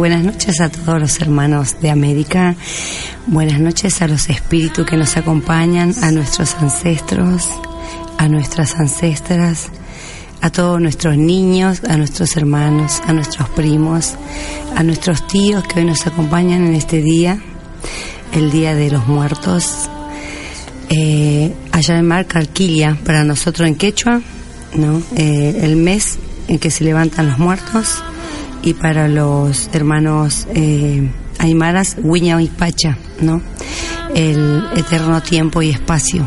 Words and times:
Buenas 0.00 0.24
noches 0.24 0.62
a 0.62 0.70
todos 0.70 0.98
los 0.98 1.20
hermanos 1.20 1.76
de 1.82 1.90
América, 1.90 2.56
buenas 3.26 3.60
noches 3.60 4.00
a 4.00 4.08
los 4.08 4.30
espíritus 4.30 4.86
que 4.86 4.96
nos 4.96 5.18
acompañan, 5.18 5.92
a 6.02 6.10
nuestros 6.10 6.54
ancestros, 6.54 7.46
a 8.16 8.26
nuestras 8.26 8.76
ancestras, 8.76 9.68
a 10.40 10.48
todos 10.48 10.80
nuestros 10.80 11.18
niños, 11.18 11.82
a 11.86 11.98
nuestros 11.98 12.34
hermanos, 12.38 13.02
a 13.06 13.12
nuestros 13.12 13.50
primos, 13.50 14.14
a 14.74 14.82
nuestros 14.82 15.26
tíos 15.26 15.64
que 15.64 15.80
hoy 15.80 15.84
nos 15.84 16.06
acompañan 16.06 16.66
en 16.66 16.76
este 16.76 17.02
día, 17.02 17.38
el 18.32 18.50
Día 18.50 18.74
de 18.74 18.90
los 18.90 19.06
Muertos. 19.06 19.90
Eh, 20.88 21.52
allá 21.72 21.98
en 21.98 22.08
Mar 22.08 22.24
Calquilia, 22.24 22.98
para 23.04 23.22
nosotros 23.22 23.68
en 23.68 23.74
Quechua, 23.74 24.22
¿no? 24.76 25.02
Eh, 25.14 25.60
el 25.60 25.76
mes 25.76 26.18
en 26.48 26.58
que 26.58 26.70
se 26.70 26.84
levantan 26.84 27.28
los 27.28 27.38
muertos 27.38 28.02
y 28.62 28.74
para 28.74 29.08
los 29.08 29.70
hermanos 29.72 30.46
eh, 30.54 31.10
aymaras, 31.38 31.96
Huiña 32.02 32.40
y 32.42 32.48
Pacha, 32.48 32.96
¿no? 33.20 33.40
El 34.14 34.64
eterno 34.76 35.22
tiempo 35.22 35.62
y 35.62 35.70
espacio. 35.70 36.26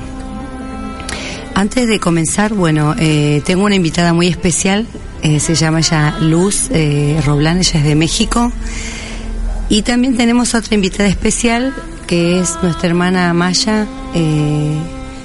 Antes 1.56 1.88
de 1.88 2.00
comenzar, 2.00 2.54
bueno, 2.54 2.96
eh, 2.98 3.42
tengo 3.46 3.66
una 3.66 3.76
invitada 3.76 4.14
muy 4.14 4.28
especial, 4.28 4.88
eh, 5.22 5.40
se 5.40 5.56
llama 5.56 5.80
ya 5.82 6.18
Luz 6.20 6.70
eh, 6.72 7.22
Roblán, 7.26 7.60
ella 7.60 7.80
es 7.80 7.86
de 7.86 7.96
México. 7.96 8.52
Y 9.70 9.84
también 9.84 10.18
tenemos 10.18 10.54
otra 10.56 10.76
invitada 10.76 11.08
especial, 11.08 11.74
que 12.08 12.40
es 12.40 12.58
nuestra 12.62 12.90
hermana 12.90 13.34
Maya, 13.34 13.88
eh, 14.14 14.76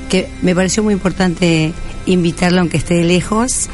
que 0.08 0.28
me 0.42 0.54
pareció 0.54 0.82
muy 0.82 0.94
importante 0.94 1.72
invitarla 2.06 2.60
aunque 2.60 2.76
esté 2.76 3.02
lejos. 3.04 3.68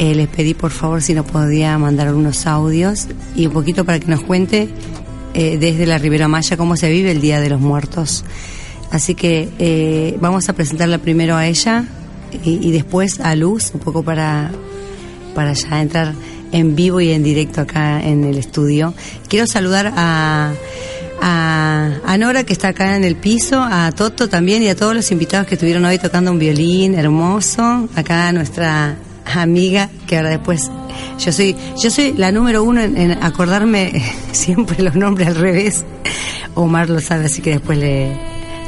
Eh, 0.00 0.14
les 0.14 0.28
pedí 0.28 0.54
por 0.54 0.70
favor 0.70 1.02
si 1.02 1.12
nos 1.12 1.26
podía 1.26 1.76
mandar 1.76 2.14
unos 2.14 2.46
audios 2.46 3.06
y 3.34 3.44
un 3.44 3.52
poquito 3.52 3.84
para 3.84 4.00
que 4.00 4.06
nos 4.06 4.22
cuente 4.22 4.70
eh, 5.34 5.58
desde 5.58 5.84
la 5.84 5.98
Ribera 5.98 6.26
Maya 6.26 6.56
cómo 6.56 6.74
se 6.78 6.88
vive 6.88 7.10
el 7.10 7.20
Día 7.20 7.38
de 7.38 7.50
los 7.50 7.60
Muertos. 7.60 8.24
Así 8.90 9.14
que 9.14 9.50
eh, 9.58 10.16
vamos 10.18 10.48
a 10.48 10.54
presentarla 10.54 10.96
primero 10.96 11.36
a 11.36 11.46
ella 11.46 11.84
y, 12.42 12.70
después 12.70 13.20
a 13.20 13.34
Luz, 13.36 13.72
un 13.74 13.80
poco 13.80 14.02
para, 14.02 14.50
para 15.34 15.52
ya 15.52 15.82
entrar 15.82 16.14
en 16.50 16.74
vivo 16.74 17.02
y 17.02 17.10
en 17.10 17.22
directo 17.22 17.60
acá 17.60 18.00
en 18.00 18.24
el 18.24 18.38
estudio. 18.38 18.94
Quiero 19.28 19.46
saludar 19.46 19.92
a, 19.94 20.54
a, 21.20 21.90
a, 22.06 22.16
Nora 22.16 22.44
que 22.44 22.54
está 22.54 22.68
acá 22.68 22.96
en 22.96 23.04
el 23.04 23.16
piso, 23.16 23.62
a 23.62 23.92
Toto 23.92 24.30
también 24.30 24.62
y 24.62 24.68
a 24.68 24.74
todos 24.74 24.94
los 24.94 25.10
invitados 25.10 25.46
que 25.46 25.56
estuvieron 25.56 25.84
hoy 25.84 25.98
tocando 25.98 26.30
un 26.30 26.38
violín 26.38 26.94
hermoso, 26.94 27.86
acá 27.94 28.32
nuestra 28.32 28.96
amiga 29.24 29.88
que 30.06 30.16
ahora 30.16 30.30
después 30.30 30.70
yo 31.18 31.32
soy 31.32 31.56
yo 31.82 31.90
soy 31.90 32.12
la 32.14 32.32
número 32.32 32.62
uno 32.62 32.80
en, 32.80 32.96
en, 32.96 33.22
acordarme 33.22 34.02
siempre 34.32 34.82
los 34.82 34.94
nombres 34.94 35.28
al 35.28 35.36
revés. 35.36 35.84
Omar 36.54 36.90
lo 36.90 37.00
sabe 37.00 37.26
así 37.26 37.42
que 37.42 37.50
después 37.50 37.78
le 37.78 38.12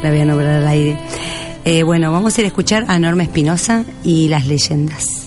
la 0.02 0.10
voy 0.10 0.20
a 0.20 0.25
nombrar 0.25 0.50
al 0.50 0.69
aire. 0.69 0.99
Eh, 1.64 1.82
bueno 1.82 2.12
vamos 2.12 2.37
a 2.37 2.40
ir 2.40 2.44
a 2.44 2.49
escuchar 2.49 2.84
a 2.88 2.99
Norma 2.99 3.22
Espinosa 3.22 3.84
y 4.02 4.28
las 4.28 4.46
leyendas. 4.46 5.22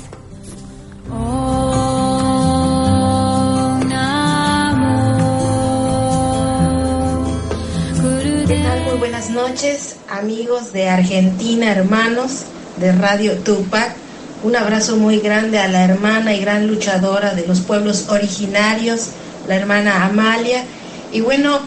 ¿Qué 8.48 8.60
tal? 8.60 8.84
Muy 8.84 8.98
buenas 9.00 9.32
noches, 9.32 9.96
amigos 10.08 10.72
de 10.72 10.88
Argentina, 10.88 11.72
hermanos 11.72 12.44
de 12.78 12.92
Radio 12.92 13.38
Tupac 13.40 14.05
Un 14.46 14.56
abrazo 14.56 14.98
muy 14.98 15.22
grande 15.22 15.58
a 15.58 15.68
la 15.68 15.84
hermana 15.84 16.36
y 16.36 16.40
gran 16.40 16.68
luchadora 16.68 17.34
de 17.34 17.48
los 17.48 17.62
pueblos 17.62 18.10
originarios, 18.10 19.08
la 19.48 19.56
hermana 19.56 20.06
Amalia. 20.06 20.64
Y 21.12 21.22
bueno, 21.22 21.62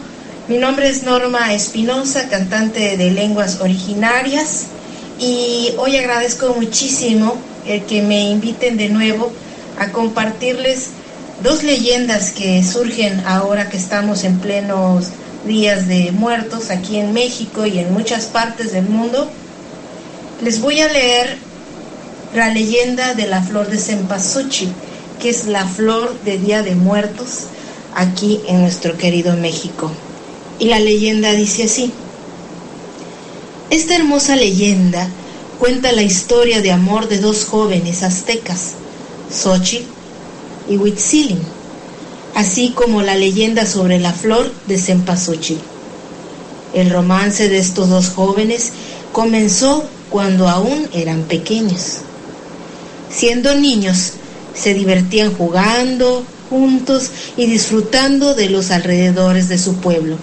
mi 0.47 0.59
nombre 0.59 0.87
es 0.87 1.03
Norma 1.03 1.53
Espinosa, 1.53 2.29
cantante 2.29 2.95
de 2.95 3.11
lenguas 3.11 3.59
originarias. 3.59 4.67
Y 5.19 5.73
hoy 5.77 5.97
agradezco 5.97 6.53
muchísimo 6.53 7.35
el 7.67 7.83
que 7.83 8.01
me 8.01 8.29
inviten 8.29 8.77
de 8.77 8.87
nuevo 8.87 9.29
a 9.77 9.89
compartirles 9.89 10.91
dos 11.43 11.63
leyendas 11.63 12.31
que 12.31 12.63
surgen 12.63 13.21
ahora 13.25 13.67
que 13.67 13.75
estamos 13.75 14.23
en 14.23 14.39
plenos 14.39 15.07
días 15.45 15.89
de 15.89 16.13
muertos 16.13 16.69
aquí 16.69 16.95
en 16.95 17.11
México 17.11 17.65
y 17.65 17.79
en 17.79 17.91
muchas 17.91 18.27
partes 18.27 18.71
del 18.71 18.85
mundo. 18.85 19.29
Les 20.41 20.61
voy 20.61 20.79
a 20.79 20.87
leer 20.87 21.48
la 22.33 22.49
leyenda 22.49 23.15
de 23.15 23.27
la 23.27 23.41
flor 23.41 23.69
de 23.69 23.77
cempasúchil, 23.77 24.69
que 25.19 25.29
es 25.29 25.47
la 25.47 25.65
flor 25.67 26.15
de 26.23 26.37
Día 26.37 26.61
de 26.61 26.75
Muertos 26.75 27.45
aquí 27.95 28.39
en 28.47 28.61
nuestro 28.61 28.97
querido 28.97 29.35
México. 29.35 29.91
Y 30.59 30.65
la 30.65 30.79
leyenda 30.79 31.31
dice 31.31 31.63
así. 31.63 31.91
Esta 33.69 33.95
hermosa 33.95 34.35
leyenda 34.35 35.07
cuenta 35.57 35.91
la 35.91 36.03
historia 36.03 36.61
de 36.61 36.71
amor 36.71 37.07
de 37.07 37.19
dos 37.19 37.45
jóvenes 37.45 38.03
aztecas, 38.03 38.73
Xochitl 39.31 39.85
y 40.69 40.77
Huitzilin, 40.77 41.39
así 42.35 42.69
como 42.69 43.01
la 43.01 43.15
leyenda 43.15 43.65
sobre 43.65 43.99
la 43.99 44.13
flor 44.13 44.51
de 44.67 44.77
cempasúchil. 44.77 45.59
El 46.73 46.91
romance 46.91 47.49
de 47.49 47.57
estos 47.57 47.89
dos 47.89 48.09
jóvenes 48.09 48.71
comenzó 49.11 49.83
cuando 50.09 50.47
aún 50.47 50.87
eran 50.93 51.23
pequeños. 51.23 52.01
Siendo 53.11 53.55
niños, 53.55 54.13
se 54.53 54.73
divertían 54.73 55.33
jugando 55.33 56.25
juntos 56.49 57.11
y 57.37 57.45
disfrutando 57.45 58.33
de 58.33 58.49
los 58.49 58.71
alrededores 58.71 59.49
de 59.49 59.57
su 59.57 59.75
pueblo. 59.75 60.17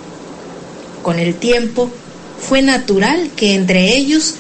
Con 1.03 1.19
el 1.19 1.35
tiempo, 1.35 1.91
fue 2.39 2.63
natural 2.63 3.31
que 3.37 3.55
entre 3.55 3.97
ellos 3.97 4.35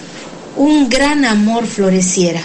un 0.57 0.89
gran 0.89 1.25
amor 1.25 1.67
floreciera. 1.67 2.43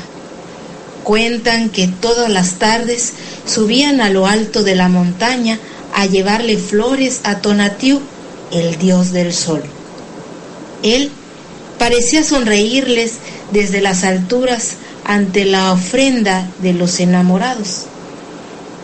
Cuentan 1.04 1.70
que 1.70 1.88
todas 1.88 2.30
las 2.30 2.54
tardes 2.54 3.14
subían 3.46 4.02
a 4.02 4.10
lo 4.10 4.28
alto 4.28 4.64
de 4.64 4.76
la 4.76 4.88
montaña 4.88 5.60
a 5.96 6.06
llevarle 6.06 6.58
flores 6.58 7.22
a 7.24 7.40
Tonatiuh, 7.40 8.00
el 8.52 8.78
dios 8.78 9.12
del 9.12 9.34
sol. 9.34 9.64
Él 10.84 11.12
parecía 11.80 12.24
sonreírles 12.24 13.14
desde 13.52 13.82
las 13.82 14.04
alturas 14.04 14.76
ante 15.06 15.46
la 15.46 15.72
ofrenda 15.72 16.50
de 16.62 16.74
los 16.74 17.00
enamorados. 17.00 17.86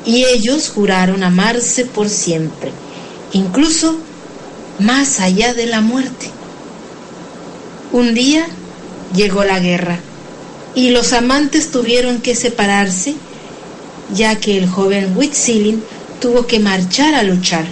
Y 0.05 0.25
ellos 0.25 0.69
juraron 0.73 1.23
amarse 1.23 1.85
por 1.85 2.09
siempre, 2.09 2.71
incluso 3.33 3.97
más 4.79 5.19
allá 5.19 5.53
de 5.53 5.65
la 5.65 5.81
muerte. 5.81 6.29
Un 7.91 8.13
día 8.13 8.47
llegó 9.15 9.43
la 9.43 9.59
guerra 9.59 9.99
y 10.75 10.89
los 10.91 11.13
amantes 11.13 11.71
tuvieron 11.71 12.21
que 12.21 12.35
separarse 12.35 13.15
ya 14.13 14.39
que 14.39 14.57
el 14.57 14.69
joven 14.69 15.17
Huitzilin 15.17 15.83
tuvo 16.21 16.47
que 16.47 16.59
marchar 16.59 17.13
a 17.13 17.23
luchar. 17.23 17.65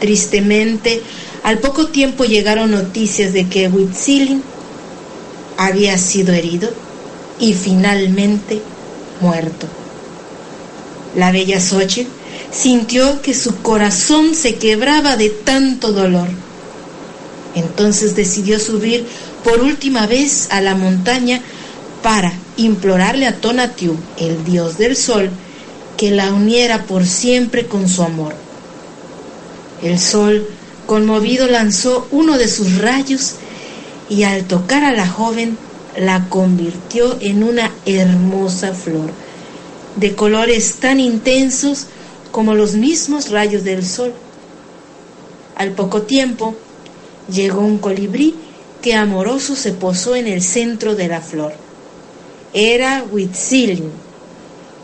Tristemente, 0.00 1.02
al 1.42 1.58
poco 1.58 1.88
tiempo 1.88 2.24
llegaron 2.24 2.70
noticias 2.70 3.32
de 3.32 3.48
que 3.48 3.68
Huitzilin 3.68 4.42
había 5.56 5.98
sido 5.98 6.32
herido 6.32 6.70
y 7.38 7.54
finalmente 7.54 8.62
muerto. 9.20 9.66
La 11.16 11.30
bella 11.30 11.60
Xochitl 11.60 12.10
sintió 12.50 13.22
que 13.22 13.34
su 13.34 13.56
corazón 13.62 14.34
se 14.34 14.56
quebraba 14.56 15.16
de 15.16 15.30
tanto 15.30 15.92
dolor. 15.92 16.28
Entonces 17.54 18.14
decidió 18.14 18.58
subir 18.58 19.06
por 19.44 19.60
última 19.60 20.06
vez 20.06 20.48
a 20.50 20.60
la 20.60 20.74
montaña 20.74 21.40
para 22.02 22.32
implorarle 22.56 23.26
a 23.26 23.36
Tonatiuh, 23.40 23.96
el 24.18 24.44
dios 24.44 24.78
del 24.78 24.96
sol, 24.96 25.30
que 25.96 26.10
la 26.10 26.32
uniera 26.32 26.84
por 26.84 27.06
siempre 27.06 27.66
con 27.66 27.88
su 27.88 28.02
amor. 28.02 28.34
El 29.82 29.98
sol, 29.98 30.48
conmovido, 30.86 31.46
lanzó 31.46 32.06
uno 32.10 32.38
de 32.38 32.48
sus 32.48 32.78
rayos 32.78 33.34
y 34.08 34.24
al 34.24 34.44
tocar 34.44 34.84
a 34.84 34.92
la 34.92 35.08
joven 35.08 35.56
la 35.96 36.28
convirtió 36.28 37.18
en 37.20 37.42
una 37.42 37.70
hermosa 37.84 38.72
flor, 38.72 39.10
de 39.96 40.14
colores 40.14 40.76
tan 40.76 41.00
intensos 41.00 41.86
como 42.30 42.54
los 42.54 42.74
mismos 42.74 43.30
rayos 43.30 43.64
del 43.64 43.84
sol. 43.84 44.12
Al 45.56 45.72
poco 45.72 46.02
tiempo 46.02 46.54
llegó 47.30 47.60
un 47.60 47.78
colibrí 47.78 48.34
que 48.80 48.94
amoroso 48.94 49.54
se 49.54 49.72
posó 49.72 50.16
en 50.16 50.26
el 50.26 50.42
centro 50.42 50.94
de 50.94 51.08
la 51.08 51.20
flor. 51.20 51.52
Era 52.54 53.04
Huitzilin, 53.10 53.90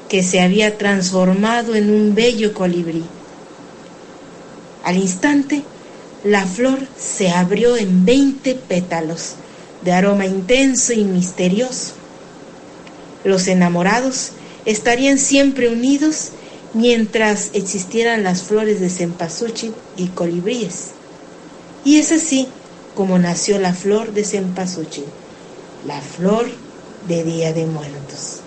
que 0.08 0.22
se 0.22 0.40
había 0.40 0.78
transformado 0.78 1.74
en 1.74 1.90
un 1.90 2.14
bello 2.14 2.54
colibrí. 2.54 3.04
Al 4.84 4.96
instante, 4.96 5.62
la 6.24 6.46
flor 6.46 6.78
se 6.98 7.30
abrió 7.30 7.76
en 7.76 8.04
veinte 8.04 8.54
pétalos 8.54 9.34
de 9.82 9.92
aroma 9.92 10.26
intenso 10.26 10.92
y 10.92 11.04
misterioso. 11.04 11.92
Los 13.24 13.46
enamorados 13.48 14.30
estarían 14.64 15.18
siempre 15.18 15.68
unidos 15.68 16.30
mientras 16.74 17.50
existieran 17.52 18.22
las 18.22 18.42
flores 18.42 18.80
de 18.80 18.90
cempasúchil 18.90 19.74
y 19.96 20.08
colibríes. 20.08 20.88
Y 21.84 21.98
es 21.98 22.12
así 22.12 22.48
como 22.94 23.18
nació 23.18 23.58
la 23.58 23.72
flor 23.72 24.12
de 24.12 24.24
cempasúchil, 24.24 25.04
la 25.86 26.00
flor 26.00 26.46
de 27.06 27.24
Día 27.24 27.52
de 27.52 27.66
Muertos. 27.66 28.40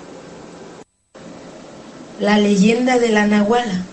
La 2.19 2.37
leyenda 2.37 2.99
de 2.99 3.09
la 3.09 3.25
Nahuala. 3.25 3.85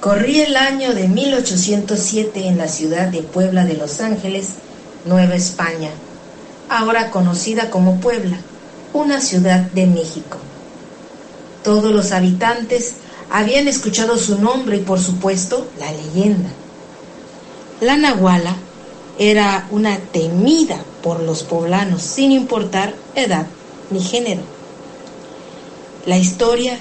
Corría 0.00 0.46
el 0.46 0.56
año 0.56 0.94
de 0.94 1.08
1807 1.08 2.48
en 2.48 2.58
la 2.58 2.68
ciudad 2.68 3.08
de 3.08 3.22
Puebla 3.22 3.64
de 3.64 3.74
Los 3.74 4.00
Ángeles, 4.00 4.48
Nueva 5.06 5.34
España, 5.34 5.90
ahora 6.68 7.10
conocida 7.10 7.70
como 7.70 8.00
Puebla, 8.00 8.38
una 8.92 9.20
ciudad 9.20 9.60
de 9.60 9.86
México. 9.86 10.38
Todos 11.62 11.92
los 11.92 12.12
habitantes 12.12 12.94
habían 13.30 13.68
escuchado 13.68 14.18
su 14.18 14.38
nombre 14.38 14.76
y 14.76 14.80
por 14.80 15.00
supuesto 15.00 15.66
la 15.78 15.90
leyenda. 15.92 16.50
La 17.80 17.96
Nahuala 17.96 18.54
era 19.18 19.66
una 19.70 19.98
temida 19.98 20.78
por 21.02 21.20
los 21.20 21.42
poblanos 21.42 22.02
sin 22.02 22.32
importar 22.32 22.94
edad 23.14 23.46
ni 23.90 24.00
género. 24.00 24.42
La 26.06 26.18
historia 26.18 26.78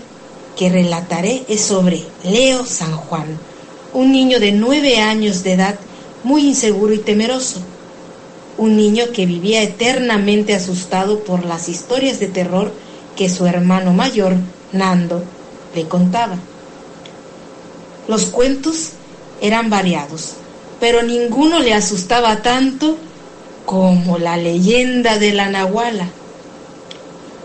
que 0.57 0.69
relataré 0.69 1.45
es 1.47 1.61
sobre 1.61 2.03
Leo 2.23 2.65
San 2.65 2.95
Juan, 2.95 3.37
un 3.93 4.11
niño 4.11 4.39
de 4.39 4.51
nueve 4.51 4.99
años 4.99 5.43
de 5.43 5.53
edad 5.53 5.75
muy 6.23 6.47
inseguro 6.47 6.93
y 6.93 6.99
temeroso, 6.99 7.61
un 8.57 8.77
niño 8.77 9.05
que 9.13 9.25
vivía 9.25 9.61
eternamente 9.61 10.53
asustado 10.53 11.23
por 11.23 11.45
las 11.45 11.69
historias 11.69 12.19
de 12.19 12.27
terror 12.27 12.71
que 13.15 13.29
su 13.29 13.45
hermano 13.45 13.93
mayor, 13.93 14.35
Nando, 14.71 15.23
le 15.75 15.87
contaba. 15.87 16.37
Los 18.07 18.25
cuentos 18.25 18.89
eran 19.41 19.69
variados, 19.69 20.33
pero 20.79 21.03
ninguno 21.03 21.59
le 21.59 21.73
asustaba 21.73 22.41
tanto 22.41 22.97
como 23.65 24.17
la 24.17 24.37
leyenda 24.37 25.19
de 25.19 25.33
la 25.33 25.49
Nahuala. 25.49 26.09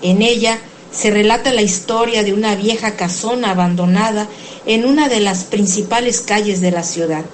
En 0.03 0.23
ella 0.23 0.59
se 0.91 1.11
relata 1.11 1.53
la 1.53 1.63
historia 1.63 2.23
de 2.23 2.33
una 2.33 2.55
vieja 2.55 2.97
casona 2.97 3.51
abandonada 3.51 4.27
en 4.67 4.85
una 4.85 5.09
de 5.09 5.21
las 5.21 5.45
principales 5.45 6.21
calles 6.21 6.61
de 6.61 6.71
la 6.71 6.83
ciudad. 6.83 7.25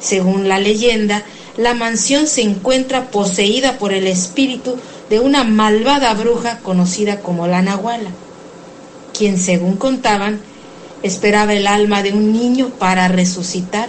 Según 0.00 0.48
la 0.48 0.58
leyenda, 0.58 1.24
la 1.56 1.74
mansión 1.74 2.26
se 2.26 2.42
encuentra 2.42 3.10
poseída 3.10 3.78
por 3.78 3.92
el 3.92 4.06
espíritu 4.06 4.76
de 5.08 5.20
una 5.20 5.44
malvada 5.44 6.14
bruja 6.14 6.58
conocida 6.58 7.20
como 7.20 7.46
la 7.46 7.62
Nahuala, 7.62 8.10
quien, 9.16 9.38
según 9.38 9.76
contaban, 9.76 10.40
esperaba 11.02 11.54
el 11.54 11.66
alma 11.66 12.02
de 12.02 12.12
un 12.12 12.32
niño 12.32 12.70
para 12.78 13.08
resucitar 13.08 13.88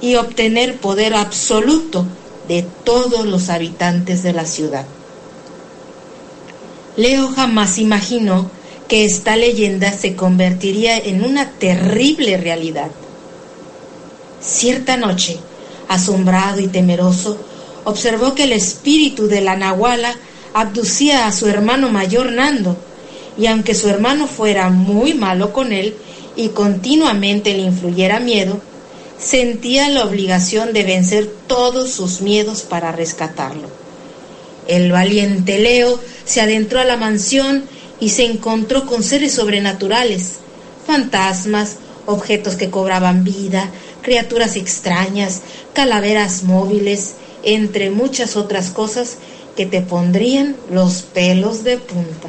y 0.00 0.16
obtener 0.16 0.76
poder 0.76 1.14
absoluto 1.14 2.06
de 2.48 2.66
todos 2.84 3.26
los 3.26 3.48
habitantes 3.48 4.22
de 4.22 4.32
la 4.32 4.44
ciudad. 4.44 4.86
Leo 6.96 7.28
jamás 7.28 7.78
imaginó 7.78 8.50
que 8.88 9.04
esta 9.04 9.36
leyenda 9.36 9.92
se 9.92 10.14
convertiría 10.14 10.96
en 10.96 11.24
una 11.24 11.50
terrible 11.50 12.36
realidad. 12.36 12.90
Cierta 14.40 14.96
noche, 14.96 15.38
asombrado 15.88 16.60
y 16.60 16.68
temeroso, 16.68 17.38
observó 17.84 18.34
que 18.34 18.44
el 18.44 18.52
espíritu 18.52 19.26
de 19.26 19.40
la 19.40 19.56
Nahuala 19.56 20.14
abducía 20.54 21.26
a 21.26 21.32
su 21.32 21.46
hermano 21.46 21.90
mayor 21.90 22.32
Nando, 22.32 22.76
y 23.36 23.46
aunque 23.46 23.74
su 23.74 23.88
hermano 23.88 24.26
fuera 24.26 24.70
muy 24.70 25.14
malo 25.14 25.52
con 25.52 25.72
él 25.72 25.94
y 26.36 26.48
continuamente 26.48 27.52
le 27.52 27.62
influyera 27.62 28.20
miedo, 28.20 28.60
sentía 29.18 29.88
la 29.88 30.04
obligación 30.04 30.72
de 30.72 30.84
vencer 30.84 31.30
todos 31.46 31.90
sus 31.90 32.20
miedos 32.20 32.62
para 32.62 32.92
rescatarlo. 32.92 33.68
El 34.66 34.92
valiente 34.92 35.58
Leo 35.58 36.00
se 36.24 36.40
adentró 36.40 36.80
a 36.80 36.84
la 36.84 36.96
mansión 36.96 37.64
y 38.00 38.10
se 38.10 38.24
encontró 38.24 38.86
con 38.86 39.02
seres 39.02 39.34
sobrenaturales, 39.34 40.34
fantasmas, 40.86 41.76
objetos 42.06 42.56
que 42.56 42.70
cobraban 42.70 43.24
vida, 43.24 43.70
criaturas 44.04 44.54
extrañas, 44.54 45.40
calaveras 45.72 46.44
móviles, 46.44 47.14
entre 47.42 47.90
muchas 47.90 48.36
otras 48.36 48.70
cosas 48.70 49.16
que 49.56 49.66
te 49.66 49.80
pondrían 49.80 50.54
los 50.70 51.02
pelos 51.02 51.64
de 51.64 51.78
punta. 51.78 52.28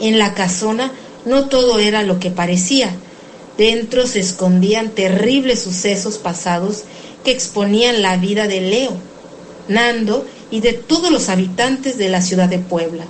En 0.00 0.18
la 0.18 0.34
casona 0.34 0.92
no 1.24 1.48
todo 1.48 1.78
era 1.78 2.02
lo 2.02 2.20
que 2.20 2.30
parecía. 2.30 2.94
Dentro 3.58 4.06
se 4.06 4.20
escondían 4.20 4.90
terribles 4.90 5.60
sucesos 5.60 6.18
pasados 6.18 6.84
que 7.24 7.32
exponían 7.32 8.00
la 8.00 8.16
vida 8.16 8.46
de 8.46 8.60
Leo, 8.60 8.92
Nando 9.66 10.24
y 10.50 10.60
de 10.60 10.72
todos 10.72 11.10
los 11.10 11.28
habitantes 11.28 11.98
de 11.98 12.08
la 12.08 12.22
ciudad 12.22 12.48
de 12.48 12.58
Puebla. 12.58 13.04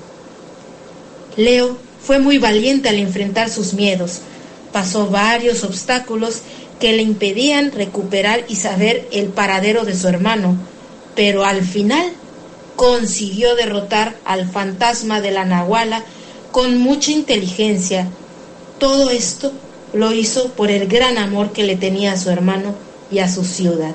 Leo 1.37 1.76
fue 2.02 2.18
muy 2.18 2.38
valiente 2.38 2.88
al 2.88 2.97
enfrentar 2.97 3.50
sus 3.50 3.75
miedos. 3.75 4.20
Pasó 4.73 5.08
varios 5.08 5.62
obstáculos 5.62 6.42
que 6.80 6.92
le 6.92 7.02
impedían 7.02 7.73
recuperar 7.73 8.44
y 8.49 8.56
saber 8.56 9.08
el 9.12 9.28
paradero 9.28 9.85
de 9.85 9.97
su 9.97 10.08
hermano, 10.08 10.56
pero 11.14 11.44
al 11.44 11.62
final 11.62 12.12
consiguió 12.76 13.56
derrotar 13.56 14.16
al 14.25 14.49
fantasma 14.49 15.20
de 15.20 15.32
la 15.32 15.44
Nahuala 15.44 16.04
con 16.52 16.78
mucha 16.78 17.11
inteligencia. 17.11 18.08
Todo 18.78 19.11
esto 19.11 19.52
lo 19.92 20.12
hizo 20.12 20.50
por 20.52 20.70
el 20.70 20.87
gran 20.87 21.18
amor 21.18 21.52
que 21.52 21.64
le 21.64 21.76
tenía 21.76 22.12
a 22.12 22.16
su 22.16 22.30
hermano 22.30 22.75
y 23.11 23.18
a 23.18 23.28
su 23.28 23.44
ciudad. 23.44 23.94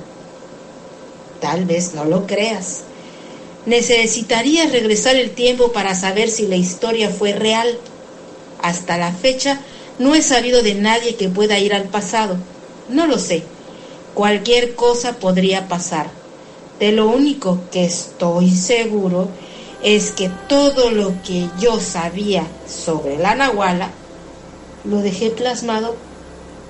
Tal 1.40 1.66
vez 1.66 1.94
no 1.94 2.06
lo 2.06 2.28
creas. 2.28 2.82
Necesitarías 3.66 4.72
regresar 4.72 5.16
el 5.16 5.32
tiempo 5.32 5.72
para 5.72 5.96
saber 5.96 6.30
si 6.30 6.48
la 6.48 6.58
historia 6.58 7.10
fue 7.10 7.32
real. 7.32 7.78
Hasta 8.62 8.98
la 8.98 9.14
fecha 9.14 9.62
no 10.00 10.16
he 10.16 10.22
sabido 10.22 10.64
de 10.64 10.76
nadie 10.76 11.16
que 11.16 11.30
pueda 11.30 11.60
ir 11.60 11.74
al 11.74 11.84
pasado. 11.84 12.38
No 12.90 13.08
lo 13.08 13.18
sé. 13.18 13.44
Cualquier 14.14 14.76
cosa 14.76 15.14
podría 15.14 15.68
pasar. 15.68 16.10
De 16.80 16.92
lo 16.92 17.08
único 17.08 17.60
que 17.72 17.86
estoy 17.86 18.52
seguro 18.52 19.30
es 19.84 20.12
que 20.12 20.30
todo 20.48 20.92
lo 20.92 21.14
que 21.24 21.50
yo 21.60 21.80
sabía 21.80 22.46
sobre 22.68 23.18
la 23.18 23.36
Nahuala 23.36 23.90
lo 24.84 24.98
dejé 24.98 25.30
plasmado 25.30 25.96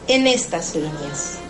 en 0.07 0.27
estas 0.27 0.75
líneas. 0.75 1.42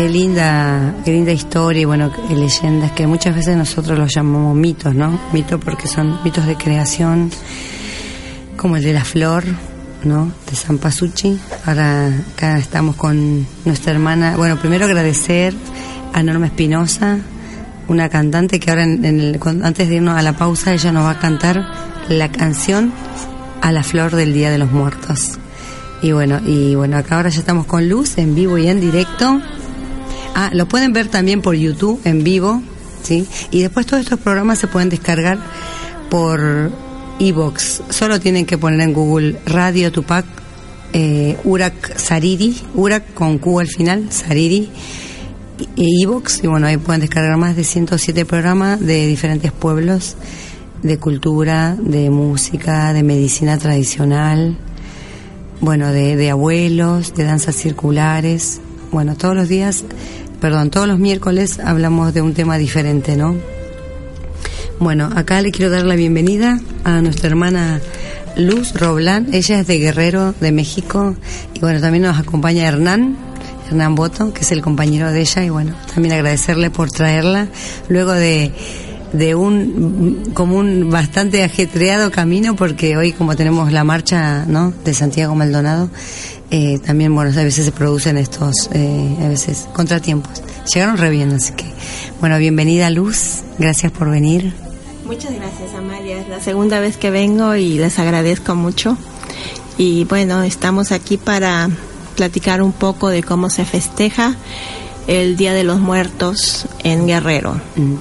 Qué, 0.00 0.08
linda, 0.08 0.94
qué 1.04 1.12
linda 1.12 1.30
historia 1.30 1.82
y 1.82 1.84
bueno, 1.84 2.10
leyendas 2.30 2.92
que 2.92 3.06
muchas 3.06 3.36
veces 3.36 3.54
nosotros 3.54 3.98
los 3.98 4.14
llamamos 4.14 4.56
mitos, 4.56 4.94
¿no? 4.94 5.20
Mitos 5.30 5.62
porque 5.62 5.86
son 5.88 6.24
mitos 6.24 6.46
de 6.46 6.56
creación, 6.56 7.30
como 8.56 8.76
el 8.76 8.82
de 8.82 8.94
la 8.94 9.04
flor, 9.04 9.44
¿no? 10.04 10.32
De 10.48 10.56
San 10.56 10.78
Pasuchi. 10.78 11.38
Ahora 11.66 12.06
acá 12.32 12.56
estamos 12.56 12.96
con 12.96 13.46
nuestra 13.66 13.92
hermana. 13.92 14.38
Bueno, 14.38 14.58
primero 14.58 14.86
agradecer 14.86 15.52
a 16.14 16.22
Norma 16.22 16.46
Espinosa, 16.46 17.18
una 17.86 18.08
cantante 18.08 18.58
que 18.58 18.70
ahora 18.70 18.84
antes 18.84 19.86
de 19.86 19.96
irnos 19.96 20.16
a 20.16 20.22
la 20.22 20.32
pausa 20.32 20.72
ella 20.72 20.92
nos 20.92 21.04
va 21.04 21.10
a 21.10 21.18
cantar 21.18 21.60
la 22.08 22.32
canción 22.32 22.90
a 23.60 23.70
la 23.70 23.82
flor 23.82 24.16
del 24.16 24.32
Día 24.32 24.50
de 24.50 24.56
los 24.56 24.72
Muertos. 24.72 25.32
Y 26.00 26.12
bueno, 26.12 26.40
y 26.46 26.74
bueno, 26.74 26.96
acá 26.96 27.16
ahora 27.16 27.28
ya 27.28 27.40
estamos 27.40 27.66
con 27.66 27.86
Luz 27.86 28.16
en 28.16 28.34
vivo 28.34 28.56
y 28.56 28.66
en 28.66 28.80
directo. 28.80 29.42
Ah, 30.34 30.50
lo 30.52 30.66
pueden 30.66 30.92
ver 30.92 31.08
también 31.08 31.42
por 31.42 31.54
YouTube 31.54 32.00
en 32.04 32.24
vivo, 32.24 32.62
¿sí? 33.02 33.26
Y 33.50 33.62
después 33.62 33.86
todos 33.86 34.02
estos 34.02 34.20
programas 34.20 34.58
se 34.58 34.66
pueden 34.66 34.88
descargar 34.88 35.38
por 36.08 36.70
Evox. 37.18 37.82
Solo 37.90 38.20
tienen 38.20 38.46
que 38.46 38.58
poner 38.58 38.80
en 38.80 38.92
Google 38.92 39.38
Radio 39.46 39.92
Tupac 39.92 40.24
eh, 40.92 41.36
Urak 41.44 41.96
Sariri, 41.98 42.56
Urak 42.74 43.14
con 43.14 43.38
Q 43.38 43.60
al 43.60 43.68
final, 43.68 44.10
Sariri, 44.10 44.68
Evox. 45.76 46.42
Y 46.42 46.46
bueno, 46.46 46.66
ahí 46.66 46.78
pueden 46.78 47.00
descargar 47.00 47.36
más 47.36 47.56
de 47.56 47.64
107 47.64 48.24
programas 48.24 48.80
de 48.80 49.06
diferentes 49.06 49.52
pueblos, 49.52 50.16
de 50.82 50.98
cultura, 50.98 51.76
de 51.78 52.10
música, 52.10 52.92
de 52.92 53.02
medicina 53.02 53.58
tradicional, 53.58 54.56
bueno, 55.60 55.92
de, 55.92 56.16
de 56.16 56.30
abuelos, 56.30 57.14
de 57.14 57.24
danzas 57.24 57.54
circulares. 57.54 58.60
Bueno, 58.90 59.14
todos 59.16 59.36
los 59.36 59.48
días, 59.48 59.84
perdón, 60.40 60.70
todos 60.70 60.88
los 60.88 60.98
miércoles 60.98 61.60
hablamos 61.60 62.14
de 62.14 62.22
un 62.22 62.34
tema 62.34 62.58
diferente, 62.58 63.16
¿no? 63.16 63.36
Bueno, 64.78 65.10
acá 65.14 65.42
le 65.42 65.50
quiero 65.50 65.70
dar 65.70 65.84
la 65.84 65.94
bienvenida 65.94 66.58
a 66.84 67.02
nuestra 67.02 67.28
hermana 67.28 67.80
Luz 68.36 68.72
Roblán. 68.74 69.28
Ella 69.32 69.60
es 69.60 69.66
de 69.66 69.78
Guerrero, 69.78 70.34
de 70.40 70.52
México. 70.52 71.14
Y 71.54 71.60
bueno, 71.60 71.80
también 71.80 72.04
nos 72.04 72.18
acompaña 72.18 72.66
Hernán, 72.66 73.16
Hernán 73.66 73.94
Boto, 73.94 74.32
que 74.32 74.40
es 74.40 74.52
el 74.52 74.62
compañero 74.62 75.12
de 75.12 75.20
ella. 75.20 75.44
Y 75.44 75.50
bueno, 75.50 75.74
también 75.94 76.14
agradecerle 76.14 76.70
por 76.70 76.90
traerla 76.90 77.48
luego 77.88 78.12
de 78.12 78.52
de 79.12 79.34
un 79.34 80.30
como 80.34 80.56
un 80.56 80.88
bastante 80.88 81.42
ajetreado 81.42 82.12
camino 82.12 82.54
porque 82.54 82.96
hoy 82.96 83.12
como 83.12 83.34
tenemos 83.34 83.72
la 83.72 83.82
marcha 83.82 84.44
no 84.46 84.72
de 84.84 84.94
Santiago 84.94 85.34
Maldonado 85.34 85.90
eh, 86.50 86.78
también 86.78 87.14
bueno 87.14 87.30
a 87.30 87.44
veces 87.44 87.64
se 87.64 87.72
producen 87.72 88.16
estos 88.16 88.70
eh, 88.72 89.16
a 89.22 89.28
veces 89.28 89.68
contratiempos 89.72 90.42
llegaron 90.72 90.96
re 90.96 91.10
bien 91.10 91.32
así 91.32 91.52
que 91.52 91.66
bueno 92.20 92.38
bienvenida 92.38 92.90
Luz 92.90 93.40
gracias 93.58 93.92
por 93.92 94.10
venir 94.10 94.52
Muchas 95.10 95.34
gracias, 95.34 95.74
Amalia. 95.74 96.20
Es 96.20 96.28
la 96.28 96.40
segunda 96.40 96.78
vez 96.78 96.96
que 96.96 97.10
vengo 97.10 97.56
y 97.56 97.78
les 97.78 97.98
agradezco 97.98 98.54
mucho. 98.54 98.96
Y 99.76 100.04
bueno, 100.04 100.44
estamos 100.44 100.92
aquí 100.92 101.16
para 101.16 101.68
platicar 102.14 102.62
un 102.62 102.70
poco 102.70 103.08
de 103.08 103.24
cómo 103.24 103.50
se 103.50 103.64
festeja 103.64 104.36
el 105.08 105.36
Día 105.36 105.52
de 105.52 105.64
los 105.64 105.80
Muertos 105.80 106.66
en 106.84 107.08
Guerrero. 107.08 107.60
Mm. 107.74 107.94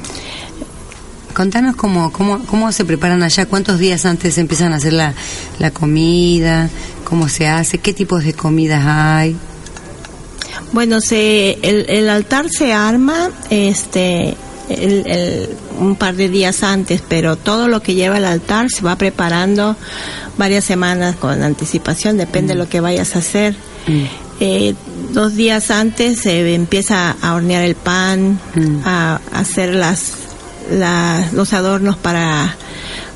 Contanos 1.39 1.77
cómo, 1.77 2.11
cómo, 2.11 2.45
cómo 2.47 2.69
se 2.73 2.83
preparan 2.83 3.23
allá, 3.23 3.45
cuántos 3.45 3.79
días 3.79 4.05
antes 4.05 4.37
empiezan 4.37 4.73
a 4.73 4.75
hacer 4.75 4.91
la, 4.91 5.13
la 5.57 5.71
comida, 5.71 6.69
cómo 7.05 7.29
se 7.29 7.47
hace, 7.47 7.77
qué 7.77 7.93
tipos 7.93 8.25
de 8.25 8.33
comidas 8.33 8.83
hay. 8.85 9.37
Bueno, 10.73 10.99
se, 10.99 11.57
el, 11.61 11.85
el 11.87 12.09
altar 12.09 12.49
se 12.49 12.73
arma 12.73 13.29
este, 13.49 14.35
el, 14.67 15.49
un 15.79 15.95
par 15.95 16.17
de 16.17 16.27
días 16.27 16.61
antes, 16.61 17.01
pero 17.07 17.37
todo 17.37 17.69
lo 17.69 17.81
que 17.81 17.95
lleva 17.95 18.17
el 18.17 18.25
altar 18.25 18.69
se 18.69 18.81
va 18.81 18.97
preparando 18.97 19.77
varias 20.37 20.65
semanas 20.65 21.15
con 21.15 21.41
anticipación, 21.41 22.17
depende 22.17 22.51
de 22.51 22.59
lo 22.59 22.67
que 22.67 22.81
vayas 22.81 23.15
a 23.15 23.19
hacer. 23.19 23.55
Mm. 23.87 24.03
Eh, 24.41 24.75
dos 25.13 25.35
días 25.35 25.71
antes 25.71 26.19
se 26.19 26.53
empieza 26.53 27.15
a 27.21 27.33
hornear 27.33 27.63
el 27.63 27.75
pan, 27.75 28.37
mm. 28.55 28.81
a, 28.83 29.21
hacer 29.31 29.73
las, 29.73 30.28
los 31.33 31.53
adornos 31.53 31.97
para 31.97 32.55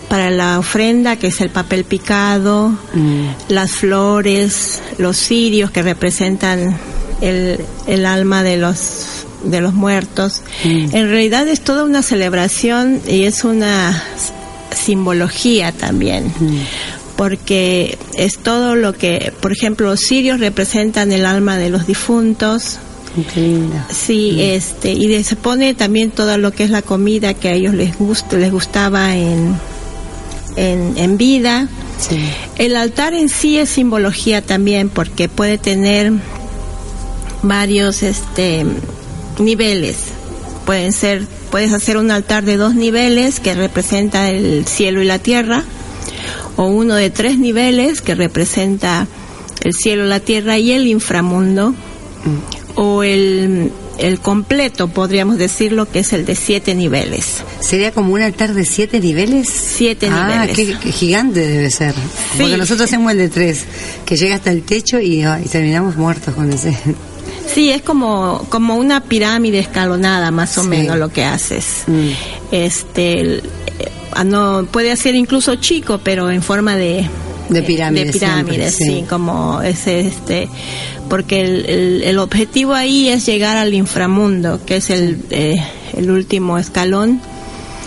para 0.09 0.29
la 0.29 0.59
ofrenda, 0.59 1.15
que 1.15 1.27
es 1.27 1.41
el 1.41 1.49
papel 1.49 1.85
picado, 1.85 2.69
mm. 2.93 3.25
las 3.47 3.71
flores, 3.71 4.81
los 4.99 5.17
cirios 5.17 5.71
que 5.71 5.81
representan 5.81 6.77
el, 7.21 7.59
el 7.87 8.05
alma 8.05 8.43
de 8.43 8.57
los 8.57 9.23
de 9.43 9.61
los 9.61 9.73
muertos. 9.73 10.41
Mm. 10.63 10.95
En 10.95 11.09
realidad 11.09 11.47
es 11.47 11.61
toda 11.61 11.83
una 11.83 12.01
celebración 12.01 13.01
y 13.07 13.23
es 13.23 13.43
una 13.43 14.03
simbología 14.75 15.71
también. 15.71 16.25
Mm. 16.39 16.59
Porque 17.15 17.97
es 18.15 18.39
todo 18.39 18.75
lo 18.75 18.93
que, 18.93 19.33
por 19.39 19.51
ejemplo, 19.51 19.87
los 19.87 19.99
sirios 19.99 20.39
representan 20.39 21.11
el 21.11 21.25
alma 21.25 21.57
de 21.57 21.69
los 21.69 21.85
difuntos, 21.85 22.79
Sí, 23.91 24.33
mm. 24.33 24.39
este, 24.39 24.91
y 24.91 25.23
se 25.23 25.35
pone 25.35 25.73
también 25.73 26.11
todo 26.11 26.37
lo 26.37 26.51
que 26.51 26.63
es 26.63 26.69
la 26.69 26.81
comida 26.81 27.33
que 27.33 27.49
a 27.49 27.53
ellos 27.53 27.73
les 27.73 27.97
gusta, 27.97 28.37
les 28.37 28.51
gustaba 28.51 29.15
en, 29.15 29.55
en, 30.55 31.17
vida. 31.17 31.67
El 32.57 32.75
altar 32.75 33.13
en 33.13 33.29
sí 33.29 33.57
es 33.57 33.69
simbología 33.69 34.41
también 34.41 34.89
porque 34.89 35.29
puede 35.29 35.57
tener 35.57 36.11
varios, 37.43 38.03
este, 38.03 38.65
niveles. 39.39 39.97
Pueden 40.65 40.91
ser, 40.91 41.27
puedes 41.51 41.73
hacer 41.73 41.97
un 41.97 42.09
altar 42.09 42.45
de 42.45 42.57
dos 42.57 42.73
niveles 42.75 43.39
que 43.39 43.53
representa 43.53 44.29
el 44.29 44.65
cielo 44.65 45.01
y 45.01 45.05
la 45.05 45.19
tierra, 45.19 45.63
o 46.55 46.65
uno 46.65 46.95
de 46.95 47.09
tres 47.09 47.37
niveles 47.37 48.01
que 48.01 48.15
representa 48.15 49.07
el 49.63 49.73
cielo, 49.73 50.05
la 50.05 50.19
tierra 50.19 50.57
y 50.57 50.71
el 50.71 50.87
inframundo. 50.87 51.73
O 52.75 53.03
el, 53.03 53.71
el 53.99 54.19
completo, 54.19 54.87
podríamos 54.87 55.37
decirlo, 55.37 55.89
que 55.89 55.99
es 55.99 56.13
el 56.13 56.25
de 56.25 56.35
siete 56.35 56.73
niveles. 56.75 57.43
¿Sería 57.59 57.91
como 57.91 58.13
un 58.13 58.21
altar 58.21 58.53
de 58.53 58.65
siete 58.65 58.99
niveles? 58.99 59.47
Siete 59.49 60.07
ah, 60.11 60.45
niveles. 60.45 60.55
qué, 60.55 60.77
qué 60.81 60.91
gigante 60.91 61.39
debe 61.39 61.69
ser. 61.69 61.93
Porque 62.37 62.57
nosotros 62.57 62.87
hacemos 62.89 63.11
el 63.11 63.17
de 63.19 63.29
tres, 63.29 63.65
que 64.05 64.17
llega 64.17 64.35
hasta 64.35 64.51
el 64.51 64.63
techo 64.63 64.99
y, 64.99 65.21
ah, 65.23 65.39
y 65.43 65.47
terminamos 65.47 65.95
muertos 65.95 66.33
con 66.33 66.51
ese. 66.51 66.77
Sí, 67.53 67.69
es 67.69 67.81
como, 67.83 68.45
como 68.49 68.77
una 68.77 69.01
pirámide 69.01 69.59
escalonada, 69.59 70.31
más 70.31 70.57
o 70.57 70.63
Sí. 70.63 70.69
menos 70.69 70.97
lo 70.97 71.09
que 71.09 71.23
haces. 71.25 71.83
Mm. 71.87 72.07
Este, 72.51 73.35
eh, 73.37 73.41
ah, 74.13 74.23
no 74.23 74.65
puede 74.71 74.95
ser 74.95 75.13
incluso 75.15 75.55
chico, 75.55 75.99
pero 76.03 76.31
en 76.31 76.41
forma 76.41 76.75
de 76.75 77.05
De 77.49 77.59
eh, 77.59 77.63
pirámide 77.63 78.05
de 78.05 78.11
pirámide, 78.13 78.69
siempre, 78.69 78.71
sí. 78.71 78.83
sí. 79.01 79.05
como 79.09 79.61
es 79.61 79.85
este, 79.87 80.47
porque 81.09 81.41
el, 81.41 81.65
el- 81.69 82.03
el 82.03 82.19
objetivo 82.19 82.73
ahí 82.73 83.09
es 83.09 83.25
llegar 83.25 83.57
al 83.57 83.73
inframundo, 83.73 84.61
que 84.65 84.77
es 84.77 84.89
el, 84.89 85.19
eh, 85.29 85.55
el 85.97 86.09
último 86.09 86.57
escalón. 86.57 87.21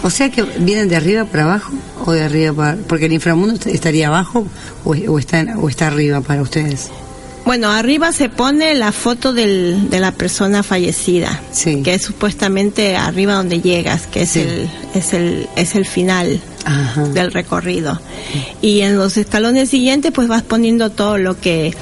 O 0.03 0.11
sea 0.11 0.31
que 0.31 0.43
vienen 0.43 0.89
de 0.89 0.97
arriba 0.97 1.25
para 1.25 1.45
abajo 1.45 1.73
o 2.05 2.13
de 2.13 2.23
arriba 2.23 2.53
para... 2.53 2.77
Porque 2.77 3.07
el 3.07 3.13
inframundo 3.15 3.55
est- 3.55 3.67
estaría 3.67 4.09
abajo 4.09 4.47
o, 4.85 4.91
o 4.91 5.19
está, 5.19 5.41
en- 5.41 5.57
o 5.57 5.69
está 5.69 5.87
arriba 5.89 6.21
para 6.21 6.43
ustedes. 6.43 6.91
Bueno, 7.47 7.71
arriba 7.71 8.13
se 8.13 8.29
pone 8.29 8.75
la 8.75 8.91
foto 8.93 9.33
del, 9.33 9.89
de 9.89 10.01
la 10.01 10.11
persona 10.13 10.63
fallecida, 10.65 11.41
Sí. 11.53 11.81
que 11.83 11.95
es 11.95 12.03
supuestamente 12.03 12.97
arriba 12.97 13.35
donde 13.35 13.61
llegas, 13.61 14.07
que 14.09 14.23
es 14.23 14.31
Sí. 14.31 14.41
el 14.41 14.69
es 14.95 15.13
el 15.15 15.49
es 15.57 15.75
el 15.77 15.87
final 15.87 16.41
Ajá. 16.69 17.05
del 17.09 17.33
recorrido. 17.33 17.99
Y 18.61 18.81
en 18.81 18.97
los 18.99 19.17
escalones 19.17 19.71
siguientes 19.71 20.11
pues 20.13 20.27
vas 20.29 20.43
poniendo 20.43 20.91
todo 20.91 21.17
lo 21.17 21.41
que 21.41 21.73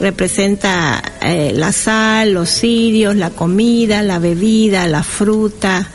representa 0.00 1.02
eh, 1.22 1.52
la 1.54 1.72
sal, 1.72 2.32
los 2.34 2.50
cirios, 2.50 3.16
la 3.16 3.30
comida, 3.30 4.02
la 4.02 4.18
bebida, 4.18 4.86
la 4.86 5.02
fruta, 5.02 5.88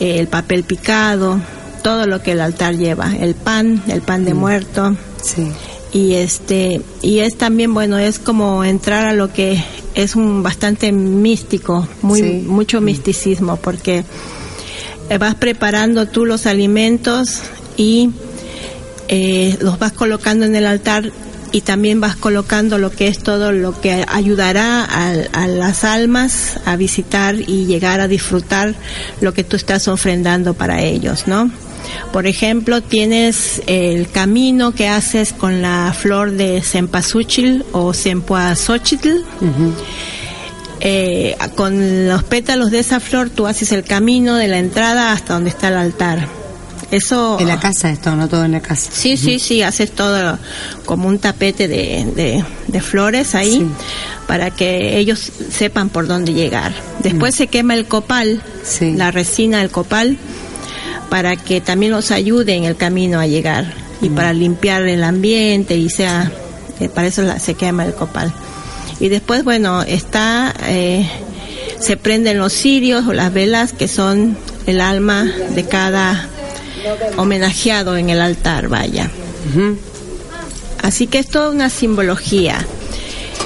eh, 0.00 0.18
el 0.20 0.28
papel 0.28 0.62
picado, 0.64 1.40
todo 1.82 2.06
lo 2.06 2.22
que 2.22 2.32
el 2.32 2.40
altar 2.40 2.76
lleva, 2.76 3.12
el 3.16 3.34
pan, 3.34 3.82
el 3.88 4.00
pan 4.02 4.24
de 4.24 4.34
muerto 4.34 4.96
Sí. 5.22 5.48
y 5.92 6.14
este 6.14 6.80
y 7.02 7.18
es 7.18 7.36
también 7.36 7.74
bueno 7.74 7.98
es 7.98 8.18
como 8.18 8.64
entrar 8.64 9.06
a 9.06 9.12
lo 9.12 9.32
que 9.32 9.62
es 9.94 10.14
un 10.16 10.42
bastante 10.42 10.90
místico 10.92 11.86
muy 12.02 12.20
Sí. 12.20 12.44
mucho 12.46 12.80
misticismo 12.80 13.56
porque 13.56 14.04
eh, 15.10 15.18
vas 15.18 15.34
preparando 15.34 16.06
tú 16.06 16.24
los 16.26 16.46
alimentos 16.46 17.42
y 17.76 18.10
eh, 19.08 19.56
los 19.60 19.78
vas 19.78 19.92
colocando 19.92 20.44
en 20.44 20.56
el 20.56 20.66
altar 20.66 21.12
y 21.52 21.60
también 21.60 22.00
vas 22.00 22.16
colocando 22.16 22.78
lo 22.78 22.90
que 22.90 23.08
es 23.08 23.18
todo 23.18 23.52
lo 23.52 23.78
que 23.78 24.04
ayudará 24.08 24.84
a, 24.84 25.10
a 25.32 25.46
las 25.46 25.84
almas 25.84 26.58
a 26.64 26.76
visitar 26.76 27.34
y 27.34 27.66
llegar 27.66 28.00
a 28.00 28.08
disfrutar 28.08 28.74
lo 29.20 29.34
que 29.34 29.44
tú 29.44 29.56
estás 29.56 29.86
ofrendando 29.86 30.54
para 30.54 30.82
ellos, 30.82 31.26
¿no? 31.26 31.50
Por 32.12 32.26
ejemplo, 32.26 32.82
tienes 32.82 33.62
el 33.66 34.10
camino 34.10 34.72
que 34.72 34.88
haces 34.88 35.32
con 35.32 35.62
la 35.62 35.94
flor 35.98 36.32
de 36.32 36.62
cempasúchil 36.62 37.64
o 37.72 37.92
cempoaxóchitl. 37.92 39.24
Eh, 40.80 41.36
con 41.54 42.08
los 42.08 42.24
pétalos 42.24 42.72
de 42.72 42.80
esa 42.80 42.98
flor 42.98 43.30
tú 43.30 43.46
haces 43.46 43.70
el 43.70 43.84
camino 43.84 44.34
de 44.34 44.48
la 44.48 44.58
entrada 44.58 45.12
hasta 45.12 45.34
donde 45.34 45.50
está 45.50 45.68
el 45.68 45.76
altar. 45.76 46.41
Eso 46.92 47.38
En 47.40 47.48
la 47.48 47.58
casa 47.58 47.90
esto, 47.90 48.14
no 48.14 48.28
todo 48.28 48.44
en 48.44 48.52
la 48.52 48.60
casa. 48.60 48.90
Sí, 48.92 49.16
sí, 49.16 49.38
sí, 49.38 49.62
haces 49.62 49.90
todo 49.92 50.38
como 50.84 51.08
un 51.08 51.18
tapete 51.18 51.66
de, 51.66 52.04
de- 52.14 52.44
de 52.68 52.80
flores 52.82 53.34
ahí 53.34 53.52
Sí. 53.60 53.66
para 54.26 54.50
que 54.50 54.98
ellos 54.98 55.18
sepan 55.50 55.88
por 55.88 56.06
dónde 56.06 56.34
llegar. 56.34 56.72
Después 57.02 57.34
se 57.34 57.46
quema 57.46 57.74
el 57.74 57.86
copal, 57.86 58.36
Mm. 58.36 58.40
Sí. 58.64 58.92
la 58.92 59.10
resina 59.10 59.58
del 59.60 59.70
copal, 59.70 60.18
para 61.08 61.36
que 61.36 61.60
también 61.62 61.92
los 61.92 62.10
ayude 62.10 62.54
en 62.54 62.64
el 62.64 62.76
camino 62.76 63.18
a 63.20 63.26
llegar 63.26 63.72
y 64.02 64.10
Mm. 64.10 64.14
para 64.14 64.32
limpiar 64.34 64.82
el 64.82 65.02
ambiente 65.02 65.76
y 65.76 65.88
sea, 65.88 66.30
eh, 66.78 66.88
para 66.90 67.08
eso 67.08 67.22
la- 67.22 67.38
se 67.38 67.54
quema 67.54 67.86
el 67.86 67.94
copal. 67.94 68.32
Y 69.00 69.08
después, 69.08 69.44
bueno, 69.44 69.82
está, 69.82 70.54
eh, 70.66 71.08
se 71.80 71.96
prenden 71.96 72.38
los 72.38 72.52
cirios 72.52 73.06
o 73.08 73.12
las 73.14 73.32
velas 73.32 73.72
que 73.72 73.88
son 73.88 74.36
el 74.66 74.80
alma 74.80 75.24
de 75.54 75.64
cada 75.64 76.28
homenajeado 77.16 77.96
en 77.96 78.10
el 78.10 78.20
altar, 78.20 78.68
vaya. 78.68 79.10
Así 80.82 81.06
que 81.06 81.18
es 81.18 81.28
toda 81.28 81.50
una 81.50 81.70
simbología. 81.70 82.64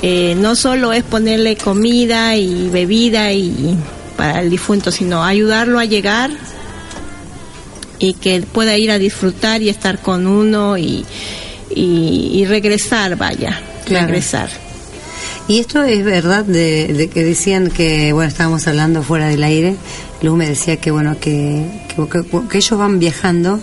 Eh, 0.03 0.35
no 0.38 0.57
solo 0.57 0.92
es 0.92 1.03
ponerle 1.05 1.57
comida 1.57 2.37
y 2.37 2.68
bebida 2.68 3.33
y 3.33 3.77
para 4.16 4.40
el 4.40 4.51
difunto, 4.51 4.90
sino 4.90 5.25
ayudarlo 5.25 5.79
a 5.79 5.85
llegar 5.85 6.31
y 7.99 8.14
que 8.14 8.40
pueda 8.42 8.77
ir 8.77 8.90
a 8.90 8.99
disfrutar 8.99 9.62
y 9.62 9.68
estar 9.68 10.01
con 10.01 10.27
uno 10.27 10.77
y, 10.77 11.05
y, 11.75 12.31
y 12.35 12.44
regresar, 12.46 13.16
vaya, 13.16 13.61
Claro. 13.87 14.07
regresar. 14.07 14.51
Y 15.49 15.61
esto 15.61 15.83
es 15.83 16.05
verdad 16.05 16.44
de, 16.44 16.88
de 16.92 17.09
que 17.09 17.22
decían 17.25 17.70
que, 17.70 18.12
bueno, 18.12 18.29
estábamos 18.29 18.66
hablando 18.66 19.03
fuera 19.03 19.29
del 19.29 19.44
aire, 19.44 19.77
Me 20.35 20.49
decía 20.49 20.79
que, 20.79 20.91
bueno, 20.91 21.17
que, 21.21 21.65
que, 21.95 22.09
que- 22.49 22.59
ellos 22.59 22.79
van 22.79 22.99
viajando 22.99 23.61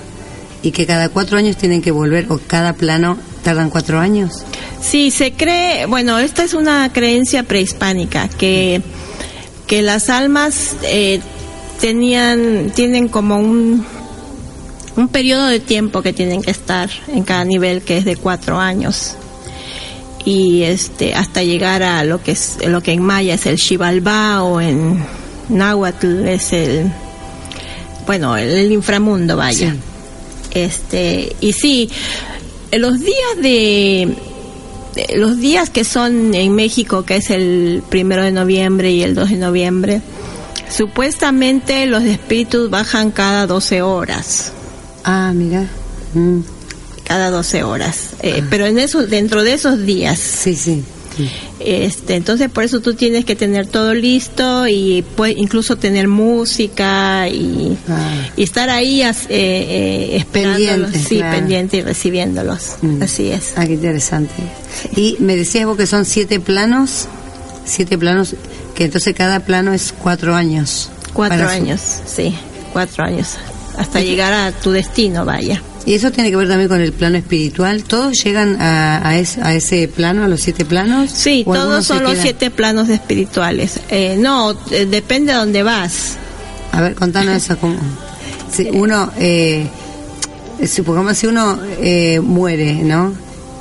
y 0.62 0.71
que 0.71 0.86
cada 0.86 1.10
cuatro 1.10 1.38
años 1.38 1.58
tienen 1.58 1.82
que 1.82 1.91
volver, 1.91 2.28
o 2.30 2.39
cada 2.47 2.73
plano 2.73 3.17
tardan 3.43 3.69
cuatro 3.69 3.99
años. 3.99 4.43
Sí, 4.82 5.12
se 5.12 5.34
cree, 5.34 5.86
bueno, 5.88 6.19
esta 6.19 6.43
es 6.43 6.54
una 6.54 6.91
creencia 6.93 7.43
prehispánica, 7.43 8.30
que, 8.30 8.82
que 9.67 9.82
las 9.82 10.10
almas 10.10 10.76
eh, 10.84 11.19
tenían, 11.82 12.71
tienen 12.73 13.10
como 13.10 13.38
un, 13.38 13.86
un 14.95 15.08
periodo 15.10 15.47
de 15.47 15.60
tiempo 15.60 16.02
que 16.02 16.13
tienen 16.13 16.41
que 16.41 16.52
estar 16.52 16.89
en 17.08 17.23
cada 17.23 17.43
nivel, 17.43 17.82
que 17.82 17.97
es 17.97 18.06
de 18.06 18.15
cuatro 18.15 18.60
años. 18.60 19.15
Y 20.26 20.63
este, 20.63 21.13
hasta 21.13 21.43
llegar 21.43 21.84
a 21.84 22.06
lo 22.06 22.23
que 22.23 22.32
es, 22.32 22.58
lo 22.65 22.82
que 22.82 22.93
en 22.93 23.02
maya 23.02 23.34
es 23.34 23.45
el 23.45 23.58
Xibalbá 23.58 24.43
o 24.43 24.62
en 24.62 25.04
náhuatl 25.49 26.27
es 26.27 26.53
el, 26.53 26.91
bueno, 28.06 28.36
el, 28.38 28.49
el 28.49 28.71
inframundo, 28.71 29.38
vaya. 29.38 29.71
Sí. 29.71 29.79
Este, 30.51 31.36
y 31.41 31.53
sí, 31.53 31.89
los 32.71 32.99
días 32.99 33.38
de, 33.41 34.15
de- 34.95 35.17
los 35.17 35.38
días 35.38 35.69
que 35.69 35.84
son 35.84 36.34
en 36.36 36.53
México, 36.53 37.03
que 37.03 37.15
es 37.17 37.29
el 37.32 37.82
primero 37.89 38.23
de 38.23 38.32
noviembre 38.32 38.91
y 38.91 39.01
el 39.03 39.15
2 39.15 39.29
de 39.32 39.36
noviembre, 39.38 40.01
supuestamente 40.69 41.86
los 41.86 42.03
espíritus 42.03 42.69
bajan 42.69 43.12
cada 43.12 43.47
12 43.47 43.82
horas, 43.82 44.51
Ah, 45.06 45.32
mira. 45.36 45.67
Mm, 46.13 46.39
cada 47.03 47.29
12 47.29 47.63
horas. 47.63 48.12
Eh, 48.21 48.41
Pero 48.49 48.65
en 48.67 48.79
eso, 48.79 49.06
dentro 49.06 49.43
de 49.43 49.53
esos 49.53 49.86
días, 49.86 50.17
sí, 50.19 50.56
sí. 50.56 50.82
Sí. 51.15 51.30
este, 51.60 52.15
entonces 52.15 52.49
por 52.49 52.63
eso 52.63 52.80
tú 52.82 52.93
tienes 52.93 53.26
que 53.26 53.36
tener 53.36 53.67
todo 53.67 53.93
listo 53.93 54.67
y 54.67 55.04
pues, 55.15 55.36
incluso 55.38 55.76
tener 55.78 56.08
música 56.08 57.28
y, 57.30 57.78
Ah. 57.89 58.30
y 58.36 58.43
estar 58.43 58.69
ahí 58.69 59.02
eh, 59.02 59.12
eh, 59.30 60.15
esperándolos, 60.17 60.91
Pendiente, 60.91 60.99
sí, 61.10 61.15
claro. 61.17 61.36
pendiente 61.38 61.78
y 61.78 61.82
recibiéndolos. 61.82 62.76
Mm. 62.82 63.04
Así 63.04 63.30
es. 63.32 63.54
Ah, 63.56 63.65
qué 63.65 63.73
interesante. 63.73 64.34
Y 64.95 65.17
me 65.19 65.36
decías 65.36 65.65
vos 65.65 65.78
que 65.78 65.88
son 65.88 66.06
siete 66.06 66.39
planos, 66.39 67.08
siete 67.65 67.97
planos, 67.97 68.36
que 68.76 68.86
entonces 68.86 69.13
cada 69.15 69.39
plano 69.41 69.73
es 69.73 69.93
cuatro 69.93 70.36
años. 70.36 70.89
Cuatro 71.13 71.39
su- 71.45 71.54
años, 71.54 71.82
sí, 72.06 72.34
cuatro 72.73 73.04
años. 73.06 73.36
Hasta 73.78 74.02
llegar 74.02 74.34
a 74.34 74.52
tu 74.52 74.71
destino, 74.71 75.26
vaya. 75.26 75.62
Y 75.86 75.96
eso 75.96 76.12
tiene 76.12 76.30
que 76.30 76.38
ver 76.38 76.48
también 76.48 76.69
con 76.69 76.80
el 76.80 76.93
plano 76.93 77.17
espiritual. 77.17 77.84
¿Todos 77.84 78.13
llegan 78.24 78.62
a, 78.62 79.06
a, 79.08 79.17
es- 79.17 79.38
a 79.38 79.54
ese 79.54 79.88
plano, 79.89 80.24
a 80.24 80.28
los 80.30 80.39
siete 80.41 80.63
planos? 80.63 81.12
Sí, 81.12 81.43
¿O 81.46 81.54
algunos 81.54 81.86
todos 81.86 81.86
son 81.88 82.04
los 82.04 82.17
siete 82.19 82.50
planos 82.52 82.88
espirituales. 82.89 83.80
Eh, 83.89 84.15
no, 84.17 84.52
eh, 84.72 84.86
depende 84.86 85.34
a 85.34 85.39
dónde 85.39 85.62
vas. 85.63 86.17
A 86.72 86.80
ver, 86.82 86.96
contanos 86.96 87.36
eso. 87.36 87.58
Como, 87.58 87.76
si 88.52 88.69
uno, 88.72 89.12
eh, 89.19 89.67
supongamos 90.67 91.17
si 91.17 91.28
uno 91.28 91.60
eh, 91.82 92.19
muere, 92.22 92.76
¿no? 92.76 93.13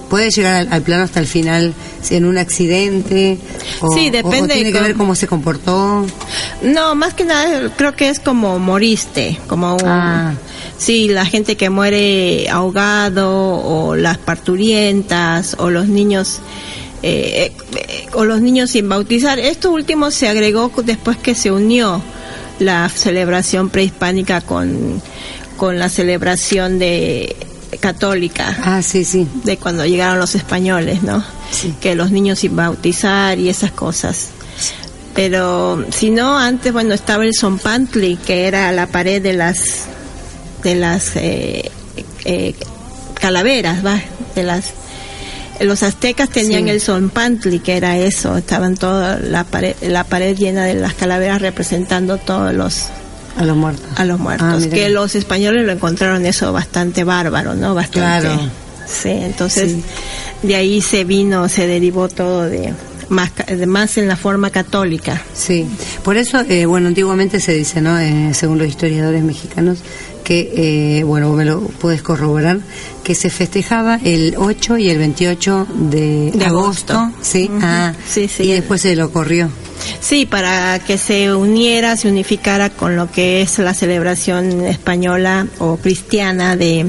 Puede 0.08 0.30
llegar 0.30 0.54
al, 0.56 0.72
al 0.72 0.82
plano 0.82 1.04
hasta 1.04 1.20
el 1.20 1.26
final 1.26 1.72
en 2.10 2.24
un 2.26 2.36
accidente. 2.38 3.38
O, 3.80 3.92
Sí, 3.94 4.10
depende 4.10 4.42
o 4.42 4.46
tiene 4.48 4.72
que 4.72 4.80
ver 4.80 4.94
cómo 4.94 5.14
se 5.14 5.26
comportó. 5.26 6.06
No, 6.62 6.94
más 6.94 7.14
que 7.14 7.24
nada 7.24 7.70
creo 7.76 7.96
que 7.96 8.10
es 8.10 8.20
como 8.20 8.58
moriste, 8.58 9.38
como 9.48 9.74
un- 9.74 9.80
Ah. 9.88 10.34
Sí, 10.82 11.08
la 11.08 11.24
gente 11.24 11.56
que 11.56 11.70
muere 11.70 12.48
ahogado 12.50 13.30
o 13.30 13.96
las 13.96 14.18
parturientas 14.18 15.56
o 15.58 15.70
los 15.70 15.88
niños 15.88 16.40
eh, 17.02 17.52
eh, 17.76 18.06
o 18.14 18.24
los 18.24 18.40
niños 18.40 18.70
sin 18.70 18.88
bautizar. 18.88 19.38
Esto 19.38 19.70
último 19.70 20.10
se 20.10 20.28
agregó 20.28 20.70
después 20.84 21.16
que 21.16 21.34
se 21.34 21.50
unió 21.50 22.02
la 22.58 22.88
celebración 22.88 23.70
prehispánica 23.70 24.40
con 24.40 25.00
con 25.56 25.78
la 25.78 25.88
celebración 25.88 26.78
de 26.78 27.36
católica 27.80 28.56
Ah, 28.62 28.82
sí, 28.82 29.04
sí. 29.04 29.26
de 29.44 29.56
cuando 29.56 29.86
llegaron 29.86 30.18
los 30.18 30.34
españoles, 30.34 31.02
¿no? 31.02 31.24
Sí. 31.50 31.74
Que 31.80 31.94
los 31.94 32.10
niños 32.10 32.40
sin 32.40 32.56
bautizar 32.56 33.38
y 33.38 33.48
esas 33.48 33.70
cosas. 33.72 34.28
Pero 35.14 35.84
si 35.90 36.10
no, 36.10 36.38
antes, 36.38 36.72
bueno, 36.72 36.94
estaba 36.94 37.24
el 37.24 37.32
Zompantli, 37.38 38.16
que 38.16 38.46
era 38.46 38.72
la 38.72 38.86
pared 38.86 39.22
de 39.22 39.34
las 39.34 39.86
de 40.62 40.74
las 40.74 41.16
eh, 41.16 41.70
eh, 42.24 42.54
calaveras, 43.20 43.84
¿va? 43.84 44.00
De 44.34 44.42
las 44.42 44.72
los 45.60 45.82
aztecas 45.82 46.28
tenían 46.28 46.68
el 46.68 46.80
Zompantli, 46.80 47.60
que 47.60 47.76
era 47.76 47.96
eso, 47.96 48.36
estaban 48.36 48.76
toda 48.76 49.18
la 49.18 49.44
pared, 49.44 49.76
la 49.82 50.02
pared 50.02 50.36
llena 50.36 50.64
de 50.64 50.74
las 50.74 50.94
calaveras 50.94 51.40
representando 51.40 52.18
todos 52.18 52.52
los 52.52 52.86
a 53.36 53.44
los 53.44 53.56
muertos. 53.56 53.86
A 53.96 54.04
los 54.04 54.18
muertos. 54.18 54.64
Ah, 54.64 54.68
que 54.70 54.88
los 54.88 55.14
españoles 55.14 55.64
lo 55.64 55.72
encontraron 55.72 56.26
eso 56.26 56.52
bastante 56.52 57.04
bárbaro, 57.04 57.54
¿no? 57.54 57.74
Bastante. 57.74 58.28
Claro. 58.28 58.50
Sí, 58.86 59.10
entonces 59.10 59.76
de 60.42 60.56
ahí 60.56 60.82
se 60.82 61.04
vino, 61.04 61.48
se 61.48 61.66
derivó 61.66 62.08
todo 62.08 62.48
de 62.48 62.74
más, 63.08 63.30
más 63.66 63.96
en 63.98 64.08
la 64.08 64.16
forma 64.16 64.50
católica. 64.50 65.22
Sí, 65.34 65.66
por 66.02 66.16
eso, 66.16 66.40
eh, 66.40 66.66
bueno, 66.66 66.88
antiguamente 66.88 67.40
se 67.40 67.54
dice, 67.54 67.80
¿no? 67.80 67.98
Eh, 67.98 68.32
según 68.34 68.58
los 68.58 68.66
historiadores 68.66 69.22
mexicanos, 69.22 69.78
que, 70.22 70.98
eh, 70.98 71.04
bueno, 71.04 71.32
me 71.32 71.44
lo 71.44 71.60
puedes 71.60 72.02
corroborar, 72.02 72.60
que 73.02 73.14
se 73.14 73.30
festejaba 73.30 73.98
el 74.02 74.34
8 74.36 74.78
y 74.78 74.90
el 74.90 74.98
28 74.98 75.66
de, 75.74 76.32
agosto, 76.44 77.12
¿sí? 77.20 77.50
ah, 77.60 77.92
sí, 78.06 78.28
sí. 78.28 78.44
Y 78.44 78.52
después 78.52 78.80
se 78.82 78.96
lo 78.96 79.10
corrió. 79.12 79.50
Sí, 80.00 80.26
para 80.26 80.78
que 80.78 80.98
se 80.98 81.34
uniera, 81.34 81.96
se 81.96 82.08
unificara 82.08 82.70
con 82.70 82.96
lo 82.96 83.10
que 83.10 83.42
es 83.42 83.58
la 83.58 83.74
celebración 83.74 84.64
española 84.64 85.46
o 85.58 85.76
cristiana 85.76 86.56
de, 86.56 86.88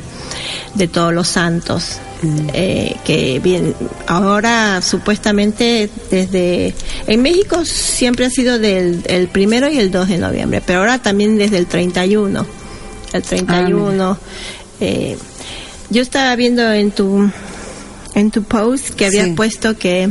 de 0.76 0.88
todos 0.88 1.13
los 1.13 1.28
santos. 1.28 2.00
Mm. 2.22 2.50
Eh, 2.54 2.96
que 3.04 3.39
bien, 3.39 3.76
ahora 4.08 4.82
supuestamente 4.82 5.89
desde 6.10 6.74
en 7.06 7.22
México 7.22 7.65
siempre 7.65 8.26
ha 8.26 8.30
sido 8.30 8.60
del 8.60 9.02
el 9.08 9.28
primero 9.28 9.69
y 9.69 9.78
el 9.78 9.91
2 9.91 10.08
de 10.08 10.17
noviembre, 10.19 10.62
pero 10.65 10.80
ahora 10.80 11.00
también 11.00 11.38
desde 11.38 11.58
el 11.58 11.65
31 11.65 12.62
el 13.13 13.23
31. 13.23 14.04
Ah, 14.04 14.17
eh, 14.80 15.17
yo 15.89 16.02
estaba 16.02 16.36
viendo 16.36 16.71
en 16.71 16.91
tu 16.91 17.30
en 18.15 18.32
tu 18.32 18.43
post 18.43 18.89
que 18.91 19.06
habías 19.06 19.30
puesto 19.30 19.78
que 19.78 20.10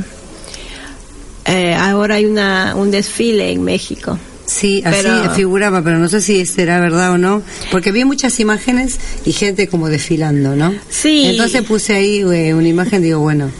eh, 1.45 1.75
ahora 1.75 2.17
hay 2.17 2.27
una 2.27 2.75
un 2.77 2.91
desfile 2.91 3.51
en 3.51 3.63
México. 3.63 4.19
Sí, 4.47 4.83
así 4.85 5.09
figuraba, 5.35 5.83
pero 5.83 5.99
no 5.99 6.09
sé 6.09 6.21
si 6.21 6.45
será 6.47 6.79
verdad 6.81 7.13
o 7.13 7.19
no, 7.19 7.43
porque 7.71 7.91
vi 7.91 8.05
muchas 8.05 8.39
imágenes 8.41 8.99
y 9.25 9.33
gente 9.33 9.69
como 9.69 9.89
desfilando, 9.89 10.57
¿no? 10.57 10.75
Sí. 10.91 11.25
Entonces 11.27 11.63
puse 11.63 11.95
ahí 11.95 12.21
eh, 12.21 12.53
una 12.53 12.69
imagen, 12.69 13.03
digo, 13.03 13.21
bueno, 13.21 13.51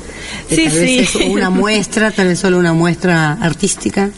sí, 0.49 0.69
tal 0.69 0.79
vez 0.79 1.15
es 1.15 1.15
una 1.27 1.51
muestra, 1.51 2.11
tal 2.11 2.29
vez 2.29 2.39
solo 2.39 2.59
una 2.59 2.73
muestra 2.73 3.33
artística. 3.41 4.11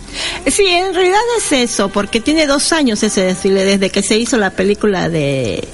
Sí, 0.46 0.66
en 0.66 0.94
realidad 0.94 1.20
es 1.38 1.53
eso, 1.53 1.88
porque 1.88 2.20
tiene 2.20 2.46
dos 2.46 2.72
años 2.72 3.03
ese 3.03 3.22
desfile, 3.22 3.64
desde 3.64 3.90
que 3.90 4.03
se 4.03 4.18
hizo 4.18 4.37
la 4.38 4.50
película 4.50 5.09
de 5.09 5.66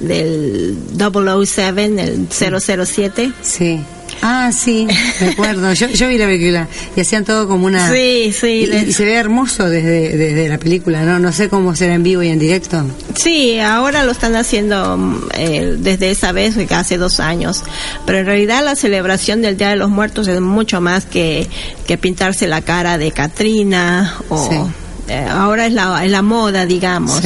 del 0.00 0.76
007, 0.98 1.84
el 1.84 2.28
007. 2.28 3.32
Sí. 3.42 3.80
Ah, 4.22 4.50
sí, 4.52 4.86
me 5.20 5.28
acuerdo. 5.28 5.72
yo, 5.72 5.88
yo 5.88 6.08
vi 6.08 6.18
la 6.18 6.26
película 6.26 6.68
y 6.94 7.00
hacían 7.00 7.24
todo 7.24 7.46
como 7.48 7.66
una... 7.66 7.90
Sí, 7.90 8.32
sí. 8.32 8.68
Y, 8.70 8.92
se 8.92 9.04
ve 9.04 9.14
hermoso 9.14 9.68
desde, 9.68 10.16
desde 10.16 10.48
la 10.48 10.58
película, 10.58 11.02
¿no? 11.04 11.18
No 11.18 11.32
sé 11.32 11.48
cómo 11.48 11.74
será 11.76 11.94
en 11.94 12.02
vivo 12.02 12.22
y 12.22 12.28
en 12.28 12.38
directo. 12.38 12.84
Sí, 13.14 13.58
ahora 13.58 14.04
lo 14.04 14.12
están 14.12 14.36
haciendo 14.36 14.98
eh, 15.34 15.76
desde 15.78 16.10
esa 16.10 16.32
vez, 16.32 16.56
hace 16.70 16.98
dos 16.98 17.20
años. 17.20 17.64
Pero 18.04 18.18
en 18.18 18.26
realidad 18.26 18.64
la 18.64 18.76
celebración 18.76 19.42
del 19.42 19.56
Día 19.56 19.70
de 19.70 19.76
los 19.76 19.90
Muertos 19.90 20.28
es 20.28 20.40
mucho 20.40 20.80
más 20.80 21.04
que, 21.04 21.46
que 21.86 21.98
pintarse 21.98 22.46
la 22.46 22.62
cara 22.62 22.98
de 22.98 23.12
Katrina 23.12 24.16
o... 24.28 24.68
Eh, 25.08 25.24
ahora 25.30 25.66
es 25.66 25.72
la, 25.72 26.04
la 26.04 26.22
moda, 26.22 26.66
digamos. 26.66 27.20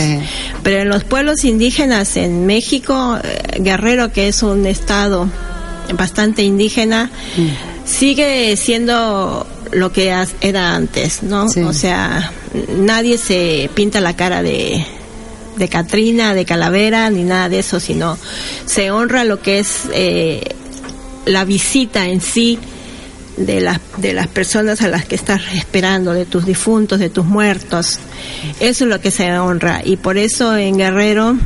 Pero 0.63 0.83
en 0.83 0.91
los 0.91 1.05
pueblos 1.05 1.45
indígenas 1.45 2.17
en 2.19 2.45
México, 2.45 3.19
eh, 3.23 3.59
Guerrero, 3.61 4.13
que 4.13 4.29
es 4.29 4.43
un 4.43 4.67
estado 4.67 5.31
bastante 5.95 6.43
indígena, 6.43 7.11
sigue 7.85 8.57
siendo 8.57 9.47
lo 9.73 9.93
que 9.93 10.13
era 10.41 10.75
antes, 10.75 11.23
¿no? 11.23 11.47
O 11.47 11.73
sea, 11.73 12.33
nadie 12.77 13.19
se 13.19 13.71
pinta 13.75 14.01
la 14.01 14.17
cara 14.17 14.43
de, 14.43 14.85
de 15.57 15.69
Catrina, 15.69 16.35
de 16.35 16.45
Calavera, 16.45 17.11
ni 17.11 17.23
nada 17.23 17.49
de 17.49 17.61
eso, 17.61 17.81
sino 17.81 18.19
se 18.67 18.91
honra 18.91 19.25
lo 19.25 19.41
que 19.41 19.59
es 19.59 19.83
eh, 19.93 20.55
la 21.27 21.45
visita 21.45 22.09
en 22.09 22.21
sí 22.21 22.59
de 23.37 23.61
las, 23.61 23.81
de 23.97 24.13
las 24.13 24.27
personas 24.29 24.83
a 24.83 24.89
las 24.89 25.05
que 25.05 25.15
estás 25.15 25.41
esperando, 25.55 26.13
de 26.13 26.27
tus 26.27 26.45
difuntos, 26.45 26.99
de 26.99 27.11
tus 27.11 27.25
muertos. 27.25 27.99
Eso 28.59 28.85
es 28.85 28.91
lo 28.91 29.01
que 29.01 29.11
se 29.11 29.39
honra. 29.39 29.83
Y 29.85 29.97
por 29.97 30.19
eso 30.19 30.57
en 30.57 30.77
Guerrero 30.77 31.37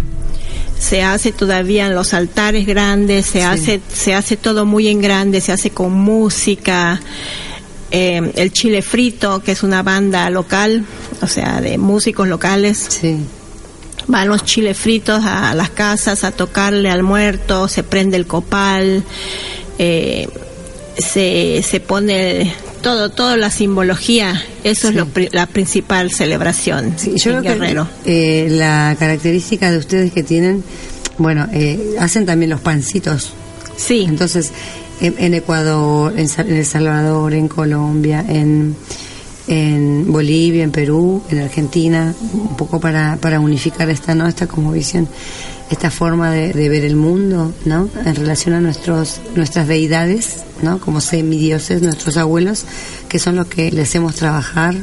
se 0.78 1.02
hace 1.02 1.32
todavía 1.32 1.86
en 1.86 1.94
los 1.94 2.14
altares 2.14 2.66
grandes, 2.66 3.26
se 3.26 3.42
hace, 3.42 3.80
se 3.92 4.14
hace 4.14 4.36
todo 4.36 4.66
muy 4.66 4.88
en 4.88 5.00
grande, 5.00 5.40
se 5.40 5.52
hace 5.52 5.70
con 5.70 5.92
música. 5.92 7.00
Eh, 7.90 8.32
el 8.36 8.52
Chile 8.52 8.82
Frito, 8.82 9.42
que 9.42 9.52
es 9.52 9.62
una 9.62 9.82
banda 9.82 10.28
local, 10.30 10.84
o 11.22 11.26
sea, 11.26 11.60
de 11.60 11.78
músicos 11.78 12.28
locales. 12.28 12.86
Sí. 12.88 13.18
Van 14.06 14.28
los 14.28 14.44
chile 14.44 14.74
fritos 14.74 15.24
a 15.24 15.54
las 15.54 15.70
casas 15.70 16.24
a 16.24 16.30
tocarle 16.30 16.90
al 16.90 17.02
muerto, 17.02 17.68
se 17.68 17.82
prende 17.82 18.18
el 18.18 18.26
copal, 18.26 19.02
eh, 19.78 20.28
se, 20.98 21.62
se 21.62 21.80
pone 21.80 22.52
todo, 22.84 23.10
toda 23.10 23.36
la 23.36 23.50
simbología, 23.50 24.40
eso 24.62 24.90
es 24.90 24.94
la 25.32 25.46
principal 25.46 26.12
celebración 26.12 26.94
sí, 26.96 27.14
yo 27.16 27.40
Guerrero. 27.40 27.88
eh, 28.04 28.46
la 28.50 28.94
característica 28.98 29.72
de 29.72 29.78
ustedes 29.78 30.12
que 30.12 30.22
tienen, 30.22 30.62
bueno, 31.18 31.48
eh, 31.52 31.96
hacen 31.98 32.26
también 32.26 32.50
los 32.50 32.60
pancitos. 32.60 33.32
Sí. 33.76 34.04
Entonces, 34.06 34.52
en, 35.00 35.34
Ecuador, 35.34 36.12
en, 36.16 36.28
El 36.46 36.66
Salvador, 36.66 37.32
en 37.32 37.48
Colombia, 37.48 38.24
en, 38.28 38.76
en 39.48 40.12
Bolivia, 40.12 40.62
en 40.62 40.70
Perú, 40.70 41.22
en 41.30 41.40
Argentina, 41.40 42.14
un 42.32 42.56
poco 42.56 42.78
para, 42.80 43.16
para 43.16 43.40
unificar 43.40 43.88
esta, 43.90 44.14
¿no? 44.14 44.28
esta 44.28 44.46
como 44.46 44.72
visión 44.72 45.08
esta 45.70 45.90
forma 45.90 46.30
de, 46.30 46.68
ver 46.68 46.84
el 46.84 46.96
mundo, 46.96 47.52
¿no? 47.64 47.88
En 48.04 48.14
relación 48.14 48.54
a 48.54 48.60
nuestros, 48.60 49.20
nuestras 49.34 49.66
deidades, 49.66 50.44
¿no? 50.62 50.78
Como 50.78 51.00
semidioses, 51.00 51.82
nuestros 51.82 52.16
abuelos, 52.16 52.64
que 53.08 53.18
son 53.18 53.36
los 53.36 53.46
que 53.46 53.70
les 53.70 53.88
hacemos 53.88 54.14
trabajar, 54.14 54.74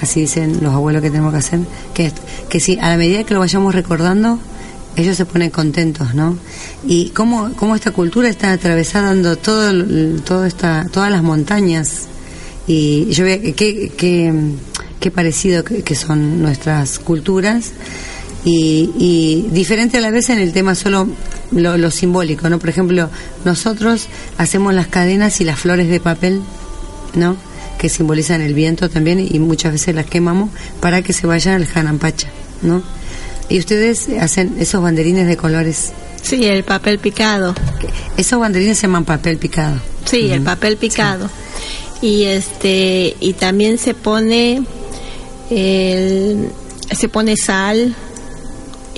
así 0.00 0.20
dicen 0.20 0.58
los 0.62 0.72
abuelos 0.72 1.02
que 1.02 1.10
tenemos 1.10 1.32
que 1.32 1.38
hacer, 1.38 1.60
que, 1.94 2.12
que 2.48 2.60
si 2.60 2.78
a 2.78 2.88
la 2.88 2.96
medida 2.96 3.24
que 3.24 3.34
lo 3.34 3.40
vayamos 3.40 3.74
recordando, 3.74 4.38
ellos 4.96 5.16
se 5.16 5.24
ponen 5.24 5.50
contentos, 5.50 6.14
¿no? 6.14 6.36
Y 6.86 7.10
cómo, 7.10 7.52
cómo 7.56 7.74
esta 7.74 7.90
cultura 7.90 8.28
está 8.28 8.52
atravesando 8.52 9.36
todo, 9.36 9.72
todo 10.24 10.44
esta, 10.46 10.86
todas 10.92 11.10
las 11.10 11.22
montañas. 11.22 12.06
Y 12.66 13.06
yo 13.10 13.24
veo 13.24 13.40
qué, 13.56 13.92
qué, 13.96 14.32
qué 15.00 15.10
parecido 15.10 15.64
que 15.64 15.94
son 15.94 16.40
nuestras 16.42 16.98
culturas 16.98 17.72
y, 18.44 19.46
diferente 19.50 19.98
a 19.98 20.00
la 20.00 20.10
vez 20.10 20.30
en 20.30 20.38
el 20.38 20.52
tema 20.52 20.74
solo 20.74 21.08
lo, 21.52 21.90
simbólico, 21.90 22.48
¿no? 22.48 22.58
Por 22.58 22.70
ejemplo, 22.70 23.10
nosotros 23.44 24.08
hacemos 24.38 24.74
las 24.74 24.86
cadenas 24.86 25.40
y 25.40 25.44
las 25.44 25.58
flores 25.58 25.88
de 25.88 26.00
papel, 26.00 26.42
¿no? 27.14 27.36
Que 27.78 27.88
simbolizan 27.88 28.40
el 28.40 28.54
viento 28.54 28.88
también 28.88 29.26
y 29.28 29.38
muchas 29.38 29.72
veces 29.72 29.94
las 29.94 30.06
quemamos 30.06 30.50
para 30.80 31.02
que 31.02 31.12
se 31.12 31.26
vayan 31.26 31.54
al 31.54 31.68
Hanampacha, 31.72 32.28
¿no? 32.62 32.82
Y 33.48 33.58
ustedes 33.58 34.08
hacen 34.20 34.56
esos 34.58 34.82
banderines 34.82 35.26
de 35.26 35.36
colores. 35.36 35.92
Sí, 36.22 36.44
el 36.46 36.62
papel 36.62 36.98
picado. 36.98 37.54
Esos 38.16 38.38
banderines 38.38 38.78
se 38.78 38.82
llaman 38.82 39.04
papel 39.04 39.38
picado. 39.38 39.80
Sí, 40.04 40.30
el 40.30 40.42
papel 40.42 40.76
picado. 40.76 41.28
Y 42.00 42.24
este 42.24 43.16
y 43.20 43.34
también 43.34 43.76
se 43.76 43.92
pone 43.94 44.62
el, 45.50 46.48
se 46.92 47.08
pone 47.08 47.36
sal, 47.36 47.94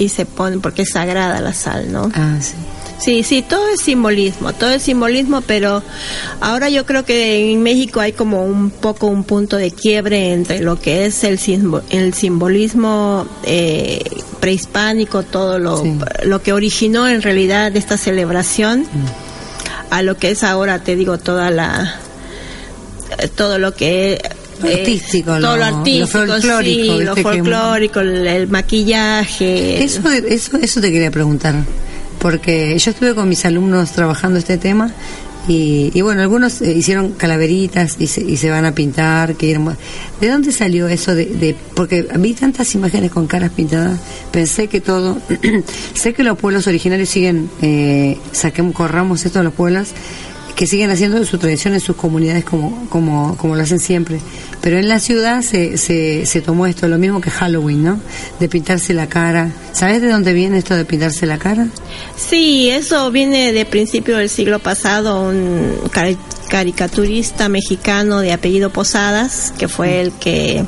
y 0.03 0.09
se 0.09 0.27
pone, 0.27 0.59
porque 0.59 0.83
es 0.83 0.91
sagrada 0.91 1.41
la 1.41 1.53
sal, 1.53 1.93
¿no? 1.93 2.11
Ah, 2.15 2.37
sí. 2.41 2.55
Sí, 3.03 3.25
sí, 3.25 3.43
todo 3.43 3.67
es 3.69 3.81
simbolismo, 3.81 4.53
todo 4.53 4.71
es 4.71 4.83
simbolismo, 4.83 5.41
pero 5.41 5.83
ahora 6.41 6.69
yo 6.69 6.87
creo 6.87 7.05
que 7.05 7.51
en 7.51 7.61
México 7.61 7.99
hay 7.99 8.13
como 8.13 8.45
un 8.45 8.71
poco 8.71 9.09
un 9.09 9.25
punto 9.25 9.57
de 9.57 9.73
quiebre 9.73 10.33
entre 10.33 10.61
lo 10.61 10.81
que 10.81 11.07
es 11.07 11.25
el, 11.25 11.41
el 11.91 12.15
simbolismo 12.15 13.27
eh, 13.43 14.05
prehispánico, 14.39 15.25
todo 15.25 15.59
lo, 15.59 15.83
lo 16.23 16.43
que 16.43 16.53
originó 16.53 17.09
en 17.09 17.23
realidad 17.23 17.77
esta 17.77 17.97
celebración, 17.97 18.83
mm. 18.83 19.91
a 19.91 20.03
lo 20.03 20.17
que 20.17 20.31
es 20.31 20.45
ahora, 20.45 20.85
te 20.85 20.95
digo, 20.95 21.19
toda 21.19 21.51
la 21.51 21.99
todo 23.35 23.59
lo 23.59 23.75
que 23.75 24.23
artístico, 24.69 25.39
todo 25.41 25.57
lo, 25.57 25.65
artístico, 25.65 26.07
folclórico, 26.07 27.01
lo 27.01 27.17
folclórico, 27.17 28.01
el, 28.01 28.49
maquillaje. 28.49 29.83
Eso, 29.83 30.09
eso, 30.11 30.57
eso 30.57 30.81
te 30.81 30.93
quería 30.93 31.11
preguntar, 31.11 31.55
porque 32.19 32.79
yo 32.79 32.91
estuve 32.91 33.15
con 33.15 33.29
mis 33.29 33.45
alumnos 33.45 33.93
trabajando 33.93 34.39
este 34.39 34.59
tema 34.59 34.93
Y, 35.49 36.01
bueno, 36.03 36.23
algunos 36.23 36.63
eh, 36.63 36.73
hicieron 36.73 37.13
calaveritas 37.13 37.97
y 37.99 38.07
se, 38.07 38.21
y 38.23 38.37
se 38.37 38.49
van 38.51 38.65
a 38.65 38.75
pintar. 38.75 39.35
Que 39.35 39.59
¿De 40.21 40.29
dónde 40.29 40.53
salió 40.53 40.87
eso 40.87 41.15
de, 41.15 41.57
Porque 41.75 42.07
vi 42.19 42.35
tantas 42.35 42.75
imágenes 42.75 43.11
con 43.11 43.27
caras 43.27 43.51
pintadas, 43.51 43.99
pensé 44.31 44.69
que 44.69 44.81
todo... 44.81 45.19
sé 45.95 46.15
que 46.15 46.23
los 46.23 46.39
pueblos 46.39 46.67
originarios 46.69 47.09
siguen, 47.09 47.51
eh, 47.61 48.19
saquemos, 48.31 48.75
corramos 48.75 49.25
esto 49.25 49.41
de 49.41 49.45
los 49.47 49.55
pueblos, 49.55 49.89
que 50.63 50.69
siguen 50.69 50.93
haciendo 50.93 51.25
su 51.25 51.39
tradición 51.39 51.75
en 51.75 51.81
sus 51.81 51.97
comunidades 51.97 52.45
como, 52.45 52.87
como, 52.89 53.37
como 53.37 53.57
lo 53.57 53.63
hacen 53.65 53.81
siempre. 53.81 54.21
Pero 54.61 54.79
en 54.79 54.87
la 54.87 55.01
ciudad 55.01 55.43
se, 55.43 55.77
se, 55.77 56.25
se 56.25 56.41
tomó 56.41 56.69
esto, 56.69 56.87
lo 56.87 56.99
mismo 56.99 57.21
que 57.21 57.33
Halloween, 57.33 57.83
¿no? 57.83 58.01
De 58.39 58.49
pintarse 58.49 58.95
la 58.95 59.09
cara. 59.09 59.51
¿Sabes 59.73 60.01
de 60.01 60.09
dónde 60.09 60.33
viene 60.33 60.59
esto 60.59 60.77
de 60.77 60.85
pintarse 60.85 61.27
la 61.27 61.37
cara? 61.37 61.67
Sí, 62.17 62.71
eso 62.71 63.11
viene 63.11 63.53
de 63.53 63.65
principio 63.67 64.19
del 64.19 64.29
siglo 64.29 64.61
pasado, 64.61 65.29
un 65.31 65.75
caricaturista 66.49 67.49
mexicano 67.49 68.21
de 68.21 68.33
apellido 68.33 68.71
Posadas, 68.71 69.53
que 69.59 69.67
fue 69.67 70.01
el 70.01 70.13
que 70.13 70.65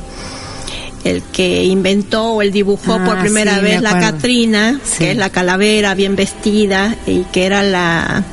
el 1.05 1.23
que 1.23 1.63
inventó 1.63 2.33
o 2.33 2.41
el 2.41 2.51
dibujó 2.51 3.01
por 3.05 3.17
ah, 3.17 3.21
primera 3.21 3.59
vez 3.59 3.81
la 3.81 3.97
Catrina, 3.97 4.77
que 4.97 5.11
es 5.11 5.17
la 5.17 5.29
calavera 5.29 5.95
bien 5.95 6.17
vestida 6.17 6.97
y 7.07 7.21
que 7.31 7.45
era 7.45 7.63
la 7.63 8.25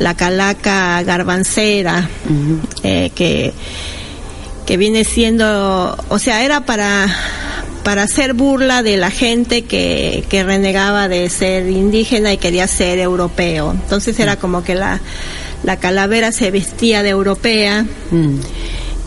la 0.00 0.16
calaca 0.16 1.00
garbancera, 1.04 2.08
eh, 2.82 3.12
que, 3.14 3.52
que 4.66 4.76
viene 4.76 5.04
siendo, 5.04 5.96
o 6.08 6.18
sea, 6.18 6.44
era 6.44 6.64
para 6.64 7.06
para 7.84 8.02
hacer 8.02 8.34
burla 8.34 8.82
de 8.82 8.96
la 8.96 9.10
gente 9.10 9.62
que, 9.62 10.24
que 10.28 10.44
renegaba 10.44 11.08
de 11.08 11.28
ser 11.30 11.68
indígena 11.70 12.32
y 12.32 12.36
quería 12.36 12.66
ser 12.66 12.98
europeo. 12.98 13.72
Entonces 13.72 14.18
era 14.20 14.36
como 14.36 14.62
que 14.62 14.74
la, 14.74 15.00
la 15.62 15.78
calavera 15.78 16.30
se 16.30 16.50
vestía 16.50 17.02
de 17.02 17.08
europea. 17.08 17.86
Mm. 18.10 18.36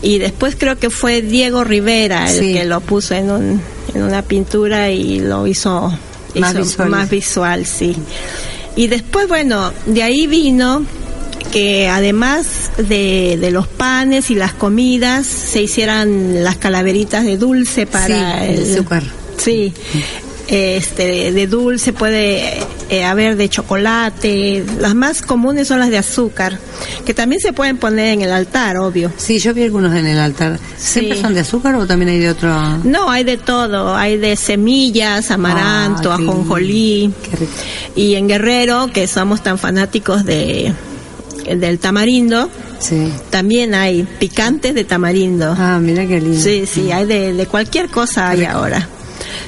Y 0.02 0.18
después 0.18 0.56
creo 0.58 0.78
que 0.78 0.90
fue 0.90 1.22
Diego 1.22 1.64
Rivera 1.64 2.30
el 2.32 2.54
que 2.54 2.66
lo 2.66 2.82
puso 2.82 3.14
en, 3.14 3.32
un, 3.32 3.62
en 3.94 4.04
una 4.04 4.22
pintura 4.22 4.90
y 4.90 5.20
lo 5.20 5.48
hizo, 5.48 5.98
más, 6.36 6.56
visual. 6.56 6.90
más 6.90 7.10
visual, 7.10 7.66
sí. 7.66 7.96
Y 8.76 8.88
después, 8.88 9.28
bueno, 9.28 9.72
de 9.86 10.04
ahí 10.04 10.28
vino 10.28 10.86
que 11.52 11.88
además 11.88 12.72
de, 12.78 13.38
de, 13.40 13.52
los 13.52 13.68
panes 13.68 14.32
y 14.32 14.36
las 14.36 14.54
comidas 14.54 15.28
se 15.28 15.62
hicieran 15.62 16.44
las 16.44 16.56
calaveritas 16.58 17.26
de 17.26 17.38
dulce 17.38 17.86
para 17.86 18.46
el 18.46 18.74
azúcar. 18.74 19.04
Sí, 19.38 19.74
este, 20.54 21.32
de 21.32 21.48
dulce 21.48 21.94
puede 21.94 22.60
eh, 22.92 23.04
haber 23.04 23.38
de 23.38 23.50
chocolate, 23.50 24.64
las 24.80 24.94
más 24.94 25.24
comunes 25.24 25.68
son 25.68 25.80
las 25.80 25.90
de 25.90 25.98
azúcar, 25.98 26.60
que 27.06 27.16
también 27.16 27.42
se 27.42 27.54
pueden 27.54 27.78
poner 27.78 28.14
en 28.14 28.22
el 28.22 28.32
altar, 28.32 28.78
obvio. 28.78 29.12
Sí, 29.18 29.40
yo 29.40 29.56
vi 29.56 29.64
algunos 29.64 29.96
en 29.96 30.06
el 30.06 30.20
altar. 30.20 30.60
¿Siempre 30.78 31.20
son 31.20 31.34
de 31.34 31.40
azúcar 31.40 31.74
o 31.74 31.88
también 31.88 32.10
hay 32.10 32.20
de 32.20 32.30
otro? 32.30 32.56
No, 32.84 33.10
hay 33.10 33.24
de 33.24 33.38
todo, 33.38 33.96
hay 33.96 34.20
de 34.20 34.36
semillas, 34.36 35.32
amaranto, 35.32 36.12
ah, 36.12 36.18
ajonjolí. 36.22 37.12
Y 37.96 38.14
en 38.14 38.28
Guerrero, 38.28 38.92
que 38.94 39.08
somos 39.08 39.42
tan 39.42 39.58
fanáticos 39.58 40.24
de 40.24 40.72
del 41.48 41.80
tamarindo, 41.80 42.48
también 43.32 43.74
hay 43.74 44.04
picantes 44.04 44.76
de 44.76 44.84
tamarindo. 44.84 45.56
Ah, 45.58 45.80
mira 45.82 46.06
qué 46.06 46.22
lindo. 46.22 46.40
Sí, 46.40 46.66
sí, 46.68 46.92
hay 46.92 47.08
de, 47.08 47.34
de 47.34 47.46
cualquier 47.48 47.90
cosa 47.90 48.30
hay 48.30 48.46
ahora. 48.46 48.88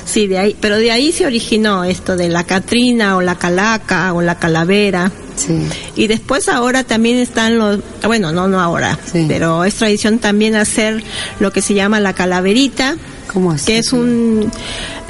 Sí, 0.06 0.28
de 0.28 0.38
ahí, 0.38 0.56
pero 0.60 0.78
de 0.78 0.91
ahí 0.91 1.12
se 1.12 1.26
originó 1.26 1.84
esto 1.84 2.15
de 2.15 2.30
la 2.30 2.44
Catrina 2.44 3.18
o 3.18 3.22
la 3.22 3.36
Calaca 3.36 4.13
o 4.13 4.22
la 4.22 4.36
Calavera. 4.38 5.12
Sí. 5.36 5.68
Y 5.96 6.08
después 6.08 6.48
ahora 6.48 6.84
también 6.84 7.18
están 7.18 7.58
los, 7.58 7.80
bueno, 8.06 8.32
no, 8.32 8.48
no 8.48 8.62
ahora, 8.62 8.98
pero 9.28 9.65
es 9.65 9.76
tradición 9.76 10.20
también 10.20 10.56
hacer 10.56 11.04
lo 11.39 11.52
que 11.52 11.62
se 11.62 11.74
llama 11.74 12.00
la 12.00 12.13
calaverita. 12.13 12.96
¿Cómo 13.34 13.54
es? 13.54 13.63
Que 13.63 13.80
es 13.80 13.91
un, 13.91 14.50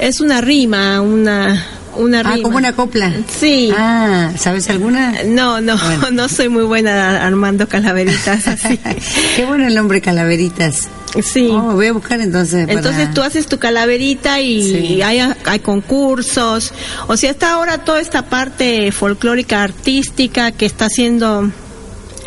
es 0.00 0.20
una 0.20 0.40
rima, 0.40 1.00
una, 1.00 1.64
una 1.96 2.20
ah, 2.24 2.38
como 2.42 2.56
una 2.56 2.72
copla. 2.72 3.12
Sí. 3.38 3.72
Ah, 3.76 4.32
¿sabes 4.36 4.68
alguna? 4.68 5.22
No, 5.26 5.60
no, 5.60 5.76
no 6.12 6.28
soy 6.28 6.48
muy 6.48 6.64
buena 6.64 7.24
armando 7.24 7.68
calaveritas 7.68 8.48
así. 8.48 8.78
Qué 9.36 9.44
bueno 9.46 9.66
el 9.68 9.74
nombre 9.74 10.00
calaveritas. 10.00 10.88
Sí. 11.22 11.48
Oh, 11.50 11.72
voy 11.72 11.86
a 11.86 11.92
buscar 11.92 12.20
entonces. 12.20 12.68
Entonces 12.68 13.12
tú 13.14 13.22
haces 13.22 13.46
tu 13.46 13.58
calaverita 13.58 14.40
y 14.40 15.02
hay, 15.02 15.20
hay 15.44 15.58
concursos. 15.60 16.72
O 17.06 17.16
sea, 17.16 17.30
está 17.30 17.54
ahora 17.54 17.78
toda 17.78 18.00
esta 18.00 18.22
parte 18.22 18.92
folclórica 18.92 19.62
artística 19.62 20.52
que 20.52 20.66
está 20.66 20.86
haciendo 20.86 21.50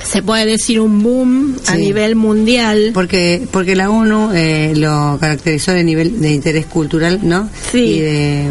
se 0.04 0.21
puede 0.23 0.45
decir 0.45 0.80
un 0.80 1.04
boom 1.04 1.58
a 1.67 1.75
nivel 1.75 2.15
mundial 2.15 2.91
porque 2.93 3.45
porque 3.52 3.75
la 3.75 3.89
ONU 3.89 4.32
eh, 4.34 4.73
lo 4.75 5.17
caracterizó 5.19 5.73
de 5.73 5.84
nivel 5.84 6.21
de 6.21 6.32
interés 6.32 6.65
cultural 6.67 7.19
no 7.23 7.49
sí. 7.71 7.80
y 7.80 7.99
de 7.99 8.47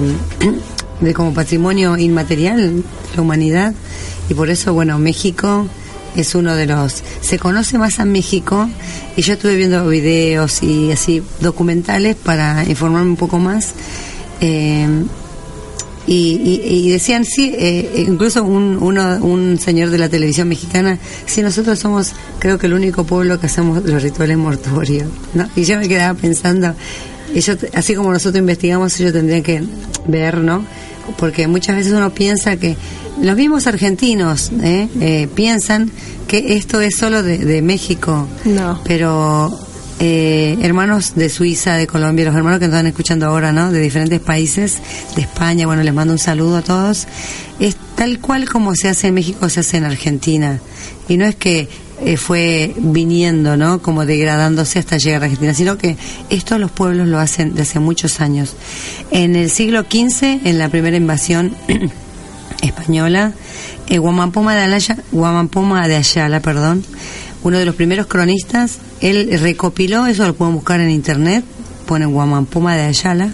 de 1.01 1.15
como 1.15 1.33
patrimonio 1.33 1.97
inmaterial 1.97 2.83
la 3.17 3.23
humanidad 3.23 3.75
y 4.29 4.35
por 4.35 4.51
eso 4.51 4.75
bueno 4.75 4.99
México 4.99 5.67
es 6.17 6.35
uno 6.35 6.55
de 6.55 6.67
los 6.67 7.03
se 7.21 7.39
conoce 7.39 7.79
más 7.79 8.01
a 8.01 8.05
México 8.05 8.69
y 9.17 9.23
yo 9.23 9.35
estuve 9.35 9.57
viendo 9.57 9.87
videos 9.89 10.63
y 10.63 10.93
así 10.93 11.23
documentales 11.41 12.17
para 12.17 12.65
informarme 12.65 13.11
un 13.11 13.17
poco 13.17 13.39
más 13.39 13.75
eh, 14.41 14.87
y, 16.11 16.91
decían 16.91 17.27
sí 17.27 17.53
eh, 17.59 18.05
incluso 18.09 18.43
un, 18.43 18.79
uno, 18.81 19.19
un 19.19 19.59
señor 19.59 19.91
de 19.91 19.99
la 19.99 20.09
televisión 20.09 20.49
mexicana 20.49 20.99
sí 21.27 21.43
nosotros 21.43 21.79
somos 21.79 22.13
creo 22.39 22.59
que 22.59 22.67
el 22.67 22.73
único 22.73 23.05
pueblo 23.05 23.39
que 23.39 23.47
hacemos 23.47 23.85
los 23.85 24.03
rituales 24.03 24.39
mortuorios 24.39 25.09
¿no? 25.35 25.49
y 25.55 25.65
yo 25.65 25.79
me 25.79 25.87
quedaba 25.87 26.19
pensando 26.19 26.75
ellos, 27.35 27.59
así 27.75 27.95
como 27.95 28.11
nosotros 28.11 28.41
investigamos 28.41 28.99
ellos 28.99 29.13
tendrían 29.13 29.43
que 29.43 29.63
ver 30.07 30.39
no 30.39 30.65
porque 31.17 31.47
muchas 31.49 31.77
veces 31.77 31.93
uno 31.93 32.11
piensa 32.11 32.57
que 32.57 32.77
los 33.23 33.37
mismos 33.37 33.67
argentinos 33.67 34.51
¿eh? 34.63 34.89
Eh, 35.01 35.29
piensan 35.35 35.91
que 36.27 36.57
esto 36.57 36.81
es 36.81 36.97
solo 36.97 37.23
de, 37.23 37.63
México, 37.63 38.29
no. 38.45 38.81
pero 38.85 39.59
eh, 40.01 40.59
hermanos 40.63 41.15
de 41.17 41.29
Suiza, 41.29 41.75
de 41.75 41.87
Colombia, 41.87 42.27
los 42.27 42.37
hermanos 42.37 42.61
que 42.61 42.67
nos 42.67 42.75
están 42.75 42.87
escuchando 42.87 43.27
ahora, 43.27 43.53
¿no? 43.53 43.73
De 43.73 43.81
diferentes 43.81 44.21
países, 44.21 44.79
de 45.17 45.23
España, 45.23 45.67
bueno, 45.67 45.83
les 45.83 45.95
mando 45.95 46.13
un 46.13 46.19
saludo 46.19 46.59
a 46.59 46.63
todos. 46.63 47.09
Es 47.59 47.77
tal 47.97 48.21
cual 48.21 48.49
como 48.49 48.77
se 48.77 48.89
hace 48.89 49.09
en 49.09 49.15
México, 49.15 49.49
se 49.49 49.61
hace 49.61 49.79
en 49.79 49.85
Argentina. 49.85 50.61
Y 51.09 51.17
no 51.17 51.25
es 51.25 51.35
que 51.35 51.69
eh, 52.01 52.17
fue 52.17 52.75
viniendo, 52.77 53.57
¿no? 53.57 53.83
Como 53.83 54.07
degradándose 54.07 54.79
hasta 54.79 54.99
llegar 54.99 55.23
a 55.23 55.25
Argentina, 55.25 55.53
sino 55.53 55.79
que 55.79 55.97
esto 56.31 56.59
los 56.59 56.71
pueblos 56.71 57.09
lo 57.09 57.19
hacen 57.19 57.55
desde 57.55 57.81
muchos 57.81 58.21
años. 58.21 58.55
En 59.11 59.35
el 59.35 59.51
siglo 59.51 59.83
XV, 59.83 60.47
en 60.47 60.59
la 60.59 60.69
primera 60.69 60.97
invasión 60.97 61.55
española, 62.63 63.33
eh, 63.89 63.99
Guamampoma 63.99 64.55
de 64.55 64.75
Ayala, 64.75 65.03
Guamampoma 65.11 65.89
de 65.89 65.97
Ayala, 65.97 66.41
perdón, 66.41 66.85
uno 67.43 67.59
de 67.59 67.65
los 67.65 67.75
primeros 67.75 68.07
cronistas, 68.07 68.79
él 69.01 69.37
recopiló, 69.41 70.07
eso 70.07 70.27
lo 70.27 70.35
pueden 70.35 70.55
buscar 70.55 70.81
en 70.81 70.91
internet, 70.91 71.45
ponen 71.87 72.13
Guamampoma 72.13 72.77
de 72.77 72.83
Ayala, 72.83 73.31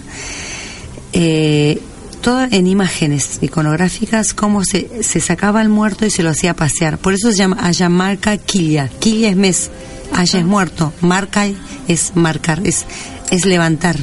eh, 1.13 1.81
todo 2.25 2.41
en 2.49 2.65
imágenes 2.65 3.37
iconográficas, 3.43 4.33
cómo 4.33 4.63
se, 4.63 5.03
se 5.03 5.19
sacaba 5.19 5.61
el 5.61 5.69
muerto 5.69 6.07
y 6.07 6.09
se 6.09 6.23
lo 6.23 6.31
hacía 6.31 6.55
pasear. 6.55 6.97
Por 6.97 7.13
eso 7.13 7.29
se 7.29 7.37
llama 7.37 7.57
Ayamarca 7.61 8.35
Quilla. 8.37 8.87
Quilla 8.87 9.29
es 9.29 9.35
mes, 9.35 9.69
Aya 10.11 10.39
es 10.39 10.45
muerto, 10.45 10.91
marca 11.01 11.45
es 11.87 12.15
marcar, 12.15 12.61
es, 12.63 12.87
es 13.29 13.45
levantar. 13.45 13.97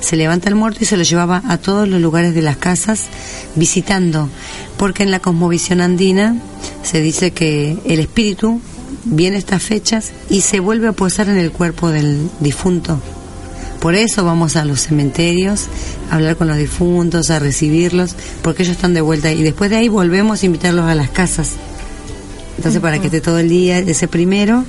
Se 0.00 0.16
levanta 0.16 0.48
el 0.48 0.56
muerto 0.56 0.80
y 0.82 0.84
se 0.84 0.96
lo 0.96 1.04
llevaba 1.04 1.44
a 1.48 1.58
todos 1.58 1.88
los 1.88 2.00
lugares 2.00 2.34
de 2.34 2.42
las 2.42 2.56
casas 2.56 3.06
visitando, 3.54 4.28
porque 4.76 5.04
en 5.04 5.12
la 5.12 5.20
cosmovisión 5.20 5.80
andina 5.80 6.34
se 6.82 7.00
dice 7.00 7.30
que 7.30 7.78
el 7.84 8.00
espíritu 8.00 8.60
viene 9.04 9.36
estas 9.36 9.62
fechas 9.62 10.10
y 10.28 10.40
se 10.40 10.58
vuelve 10.58 10.88
a 10.88 10.92
posar 10.92 11.28
en 11.28 11.36
el 11.36 11.52
cuerpo 11.52 11.90
del 11.90 12.30
difunto. 12.40 13.00
Por 13.80 13.94
eso 13.94 14.24
vamos 14.24 14.56
a 14.56 14.64
los 14.64 14.82
cementerios 14.82 15.66
a 16.10 16.16
hablar 16.16 16.36
con 16.36 16.48
los 16.48 16.58
difuntos, 16.58 17.30
a 17.30 17.38
recibirlos, 17.38 18.14
porque 18.42 18.62
ellos 18.62 18.76
están 18.76 18.92
de 18.92 19.00
vuelta 19.00 19.32
y 19.32 19.42
después 19.42 19.70
de 19.70 19.76
ahí 19.76 19.88
volvemos 19.88 20.42
a 20.42 20.46
invitarlos 20.46 20.84
a 20.84 20.94
las 20.94 21.10
casas. 21.10 21.52
Entonces, 22.58 22.82
para 22.82 22.98
que 22.98 23.06
esté 23.06 23.22
todo 23.22 23.38
el 23.38 23.48
día, 23.48 23.78
ese 23.78 24.06
primero, 24.06 24.64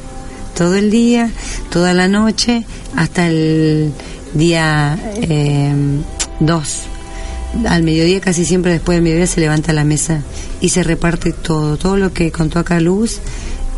todo 0.55 0.75
el 0.75 0.89
día, 0.89 1.29
toda 1.69 1.93
la 1.93 2.07
noche, 2.07 2.63
hasta 2.95 3.27
el 3.27 3.91
día 4.33 4.97
2. 6.39 6.69
Eh, 6.69 7.67
Al 7.67 7.83
mediodía, 7.83 8.21
casi 8.21 8.45
siempre 8.45 8.71
después 8.71 8.95
del 8.95 9.03
mediodía, 9.03 9.27
se 9.27 9.41
levanta 9.41 9.73
la 9.73 9.83
mesa 9.83 10.21
y 10.61 10.69
se 10.69 10.83
reparte 10.83 11.33
todo. 11.33 11.75
Todo 11.75 11.97
lo 11.97 12.13
que 12.13 12.31
contó 12.31 12.59
acá 12.59 12.79
Luz, 12.79 13.19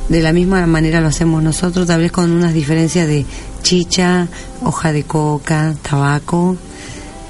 de 0.09 0.21
la 0.21 0.33
misma 0.33 0.65
manera 0.67 1.01
lo 1.01 1.07
hacemos 1.07 1.41
nosotros, 1.43 1.87
tal 1.87 2.01
vez 2.01 2.11
con 2.11 2.31
unas 2.31 2.53
diferencias 2.53 3.07
de 3.07 3.25
chicha, 3.61 4.27
hoja 4.63 4.91
de 4.91 5.03
coca, 5.03 5.73
tabaco. 5.81 6.57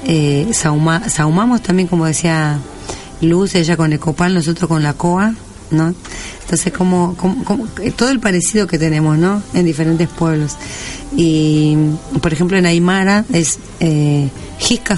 Eh, 0.06 0.50
saumamos 0.54 1.62
también, 1.62 1.88
como 1.88 2.06
decía 2.06 2.60
Luz, 3.22 3.56
ella 3.56 3.78
con 3.78 3.94
el 3.94 4.00
copal, 4.00 4.34
nosotros 4.34 4.68
con 4.68 4.84
la 4.84 4.94
coa, 4.94 5.34
¿no? 5.72 5.94
Entonces, 6.42 6.74
como, 6.74 7.16
como, 7.16 7.44
como- 7.46 7.66
todo 7.96 8.10
el 8.10 8.20
parecido 8.20 8.68
que 8.68 8.78
tenemos, 8.78 9.18
¿no? 9.18 9.42
En 9.54 9.66
diferentes 9.66 10.10
pueblos. 10.10 10.58
Y, 11.15 11.78
por 12.21 12.34
ejemplo, 12.34 12.58
en 12.58 12.65
Aymara 12.65 13.23
es 13.32 13.60
eh, 13.80 14.30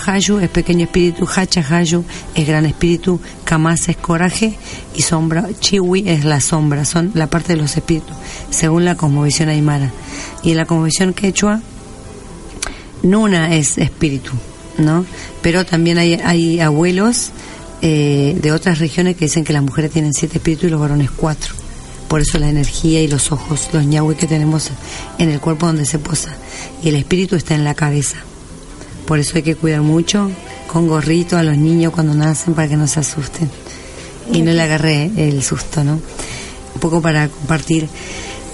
Hayu, 0.05 0.39
es 0.39 0.49
pequeño 0.49 0.85
espíritu, 0.85 1.27
Hacha 1.27 1.65
Hayu 1.67 2.05
es 2.33 2.47
gran 2.47 2.65
espíritu, 2.65 3.19
Kamasa 3.43 3.91
es 3.91 3.97
coraje 3.97 4.53
y 4.95 5.01
sombra, 5.01 5.47
Chiwi 5.59 6.07
es 6.07 6.23
la 6.23 6.39
sombra, 6.39 6.85
son 6.85 7.11
la 7.15 7.27
parte 7.27 7.53
de 7.53 7.61
los 7.61 7.75
espíritus, 7.75 8.15
según 8.49 8.85
la 8.85 8.95
cosmovisión 8.95 9.49
Aymara. 9.49 9.91
Y 10.43 10.51
en 10.51 10.57
la 10.57 10.65
cosmovisión 10.65 11.13
quechua, 11.13 11.61
Nuna 13.03 13.55
es 13.55 13.77
espíritu, 13.77 14.31
¿no? 14.77 15.05
Pero 15.41 15.65
también 15.65 15.97
hay, 15.97 16.13
hay 16.13 16.59
abuelos 16.59 17.31
eh, 17.81 18.37
de 18.41 18.51
otras 18.51 18.79
regiones 18.79 19.15
que 19.15 19.25
dicen 19.25 19.43
que 19.43 19.53
las 19.53 19.61
mujeres 19.61 19.91
tienen 19.91 20.13
siete 20.13 20.37
espíritus 20.37 20.65
y 20.65 20.69
los 20.69 20.79
varones 20.79 21.11
cuatro. 21.11 21.64
Por 22.07 22.21
eso 22.21 22.37
la 22.37 22.49
energía 22.49 23.01
y 23.01 23.07
los 23.07 23.31
ojos, 23.31 23.69
los 23.73 23.85
ñahui 23.85 24.15
que 24.15 24.27
tenemos 24.27 24.69
en 25.17 25.29
el 25.29 25.39
cuerpo 25.39 25.65
donde 25.65 25.85
se 25.85 25.99
posa. 25.99 26.35
Y 26.83 26.89
el 26.89 26.95
espíritu 26.95 27.35
está 27.35 27.55
en 27.55 27.63
la 27.63 27.73
cabeza. 27.73 28.17
Por 29.05 29.19
eso 29.19 29.33
hay 29.35 29.43
que 29.43 29.55
cuidar 29.55 29.81
mucho 29.81 30.29
con 30.67 30.87
gorrito 30.87 31.37
a 31.37 31.43
los 31.43 31.57
niños 31.57 31.93
cuando 31.93 32.13
nacen 32.13 32.53
para 32.53 32.67
que 32.67 32.77
no 32.77 32.87
se 32.87 32.99
asusten. 32.99 33.49
Y 34.31 34.41
no 34.41 34.51
le 34.51 34.61
agarré 34.61 35.11
el 35.17 35.43
susto, 35.43 35.83
¿no? 35.83 35.93
Un 35.93 36.79
poco 36.79 37.01
para 37.01 37.27
compartir. 37.27 37.87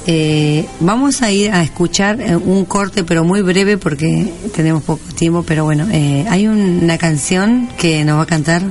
Eh, 0.07 0.65
vamos 0.79 1.21
a 1.21 1.31
ir 1.31 1.51
a 1.51 1.63
escuchar 1.63 2.19
eh, 2.19 2.35
un 2.35 2.65
corte, 2.65 3.03
pero 3.03 3.23
muy 3.23 3.41
breve 3.41 3.77
porque 3.77 4.33
tenemos 4.55 4.83
poco 4.83 5.01
tiempo. 5.15 5.43
Pero 5.43 5.63
bueno, 5.63 5.87
eh, 5.91 6.25
hay 6.29 6.47
una 6.47 6.97
canción 6.97 7.69
que 7.77 8.03
nos 8.03 8.17
va 8.17 8.23
a 8.23 8.27
cantar. 8.27 8.63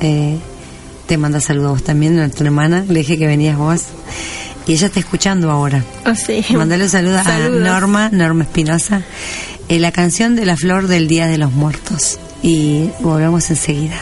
eh, 0.00 0.38
te 1.08 1.16
manda 1.16 1.40
saludos 1.40 1.82
también, 1.82 2.14
nuestra 2.14 2.44
hermana. 2.46 2.84
Le 2.86 2.98
dije 3.00 3.18
que 3.18 3.26
venías 3.26 3.56
vos. 3.56 3.84
Y 4.66 4.74
ella 4.74 4.88
está 4.88 5.00
escuchando 5.00 5.50
ahora. 5.50 5.82
Oh, 6.04 6.14
sí. 6.14 6.44
Mandale 6.54 6.84
un 6.84 6.90
saludo 6.90 7.18
a 7.18 7.24
Saludos. 7.24 7.62
Norma, 7.62 8.10
Norma 8.10 8.44
Espinosa. 8.44 9.02
Eh, 9.70 9.78
la 9.78 9.90
canción 9.90 10.36
de 10.36 10.44
la 10.44 10.58
flor 10.58 10.86
del 10.86 11.08
Día 11.08 11.26
de 11.26 11.38
los 11.38 11.52
Muertos. 11.52 12.20
Y 12.42 12.90
volvemos 13.00 13.48
enseguida. 13.48 13.96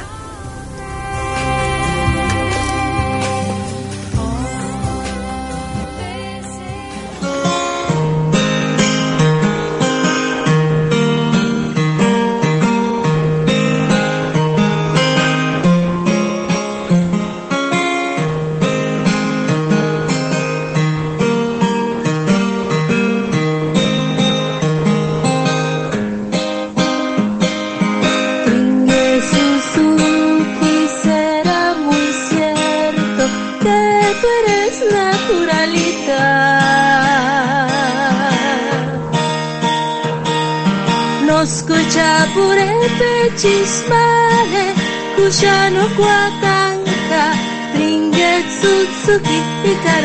Suzuki 49.16 49.40
y 49.64 49.95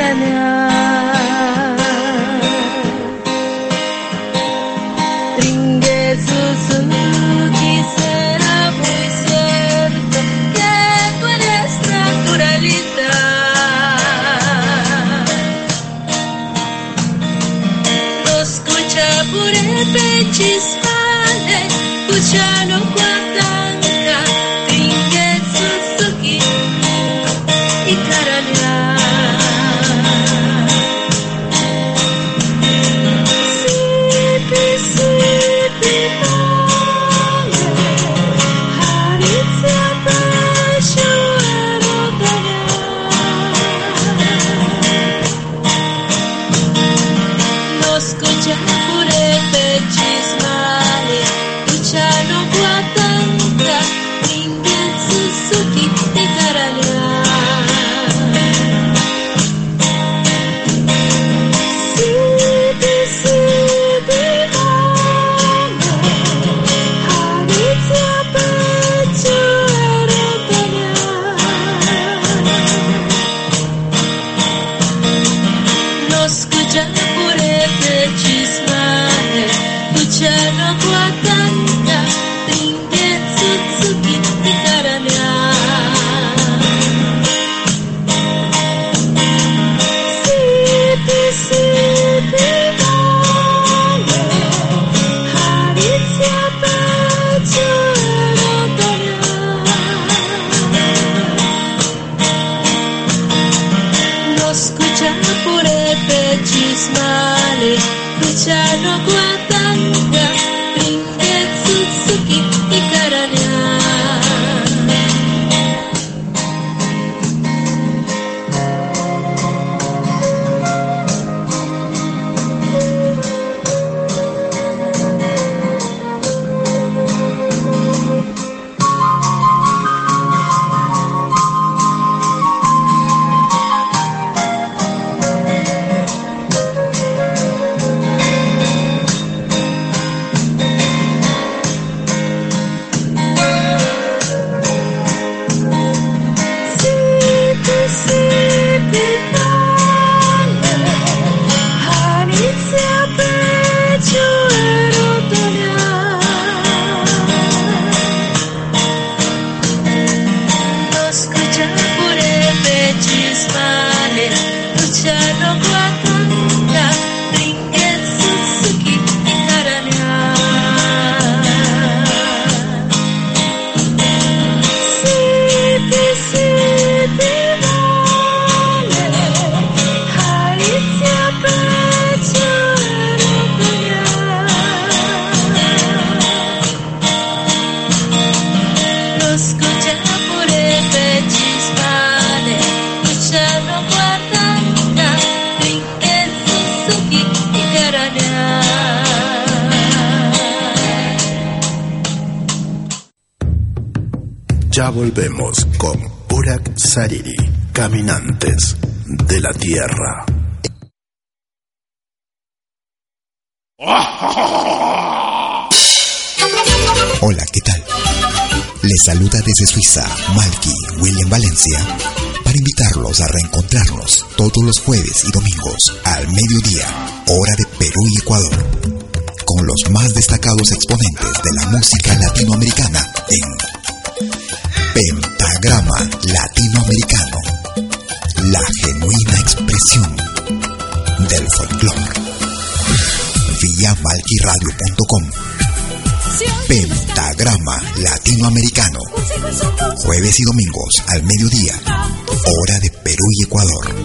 domingos 250.46 251.04
al 251.08 251.24
mediodía. 251.24 251.74
Hora 251.86 252.80
de 252.80 252.90
Perú 253.04 253.26
y 253.40 253.44
Ecuador. 253.44 253.96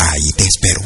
Ahí 0.00 0.32
te 0.36 0.44
espero. 0.44 0.80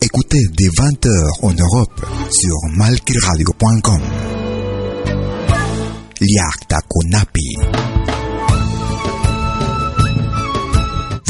Écoutez 0.00 0.50
des 0.56 0.70
20h 0.70 1.50
en 1.50 1.58
Europe 1.58 2.02
sur 2.30 2.70
malquiradio.com. 2.76 4.00
Liakta 6.20 6.80
Kunapi. 6.88 7.91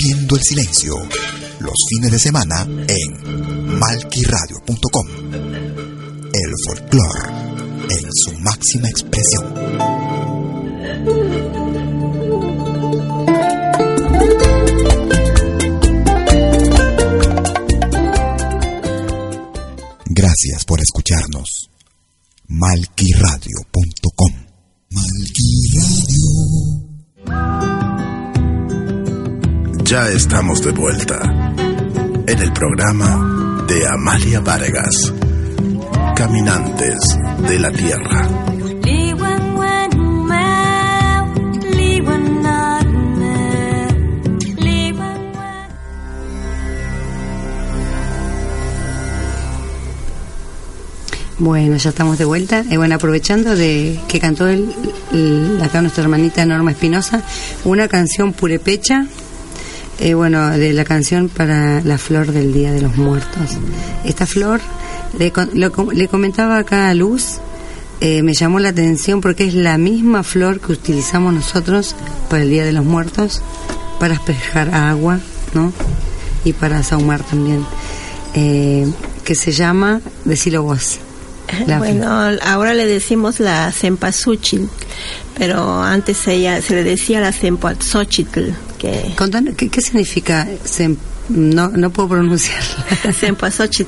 el 0.00 0.42
silencio. 0.42 0.94
Los 1.58 1.74
fines 1.88 2.12
de 2.12 2.18
semana 2.18 2.62
en 2.62 3.78
malquiradio.com. 3.78 5.06
El 6.32 6.54
folclore 6.66 7.30
en 7.90 8.08
su 8.12 8.32
máxima 8.38 8.88
expresión. 8.88 9.54
Gracias 20.06 20.64
por 20.64 20.80
escucharnos. 20.80 21.70
malquiradio.com. 22.46 24.32
Malquiradio. 24.90 26.28
Ya 29.88 30.08
estamos 30.10 30.62
de 30.62 30.72
vuelta 30.72 31.18
en 32.26 32.38
el 32.38 32.52
programa 32.52 33.64
de 33.66 33.86
Amalia 33.88 34.40
Vargas, 34.40 35.12
Caminantes 36.14 36.98
de 37.48 37.58
la 37.58 37.70
Tierra. 37.70 38.28
Bueno, 51.40 51.76
ya 51.76 51.90
estamos 51.90 52.18
de 52.18 52.24
vuelta. 52.24 52.64
Eh, 52.68 52.76
bueno, 52.78 52.96
aprovechando 52.96 53.54
de 53.54 53.98
que 54.08 54.18
cantó 54.18 54.48
el, 54.48 54.74
el- 55.12 55.60
acá 55.62 55.80
nuestra 55.80 56.02
hermanita 56.02 56.44
Norma 56.44 56.72
Espinosa, 56.72 57.22
una 57.64 57.86
canción 57.86 58.32
purepecha, 58.32 59.06
eh, 59.98 60.14
bueno, 60.14 60.50
de 60.50 60.72
la 60.72 60.84
canción 60.84 61.28
para 61.28 61.80
la 61.82 61.98
flor 61.98 62.32
del 62.32 62.52
Día 62.52 62.72
de 62.72 62.80
los 62.80 62.96
Muertos. 62.96 63.56
Esta 64.04 64.26
flor, 64.26 64.60
le, 65.18 65.32
lo 65.54 65.92
le 65.92 66.08
comentaba 66.08 66.58
acá 66.58 66.88
a 66.88 66.94
Luz, 66.94 67.40
eh, 68.00 68.22
me 68.22 68.32
llamó 68.32 68.60
la 68.60 68.68
atención 68.68 69.20
porque 69.20 69.44
es 69.44 69.54
la 69.54 69.76
misma 69.76 70.22
flor 70.22 70.60
que 70.60 70.72
utilizamos 70.72 71.34
nosotros 71.34 71.96
para 72.30 72.44
el 72.44 72.50
Día 72.50 72.64
de 72.64 72.72
los 72.72 72.84
Muertos, 72.84 73.42
para 73.98 74.14
espejar 74.14 74.72
agua, 74.72 75.18
¿no? 75.52 75.72
Y 76.44 76.52
para 76.52 76.82
sahumar 76.84 77.24
también. 77.24 77.64
Eh, 78.34 78.86
que 79.24 79.34
se 79.34 79.50
llama, 79.50 80.00
decilo 80.24 80.62
vos. 80.62 80.98
La 81.66 81.78
bueno, 81.78 82.08
ahora 82.44 82.72
le 82.74 82.86
decimos 82.86 83.40
la 83.40 83.72
cempasúchil, 83.72 84.68
pero 85.36 85.82
antes 85.82 86.26
ella 86.28 86.60
se 86.60 86.74
le 86.74 86.84
decía 86.84 87.20
la 87.20 87.32
cempasúchil, 87.32 88.28
que 88.78 89.14
Contanos, 89.16 89.54
¿qué, 89.56 89.68
qué 89.68 89.80
significa? 89.80 90.46
sem- 90.64 90.96
no, 91.28 91.68
no 91.68 91.90
puedo 91.90 92.08
pronunciarla. 92.08 92.86
cempasúchil 93.12 93.86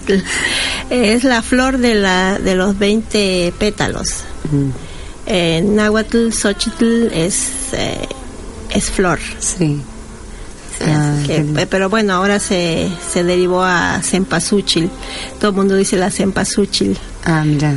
es 0.90 1.24
la 1.24 1.40
flor 1.42 1.78
de 1.78 1.94
la 1.94 2.38
de 2.38 2.54
los 2.54 2.78
20 2.78 3.52
pétalos. 3.58 4.08
Mm, 4.52 4.70
En 5.26 5.76
náhuatl, 5.76 6.30
xochitl 6.32 7.08
es 7.12 7.48
eh, 7.72 8.06
es 8.70 8.90
flor. 8.90 9.18
sí. 9.38 9.80
Sí, 10.78 10.86
Ah, 10.86 11.14
que- 11.26 11.66
pero 11.66 11.90
bueno, 11.90 12.14
ahora 12.14 12.40
se, 12.40 12.88
se 13.12 13.22
derivó 13.22 13.62
a 13.62 14.00
cempasúchil. 14.02 14.90
Todo 15.38 15.50
el 15.50 15.56
mundo 15.56 15.76
dice 15.76 15.96
la 15.96 16.10
cempasúchil. 16.10 16.96
Ah, 17.24 17.42
mira. 17.44 17.74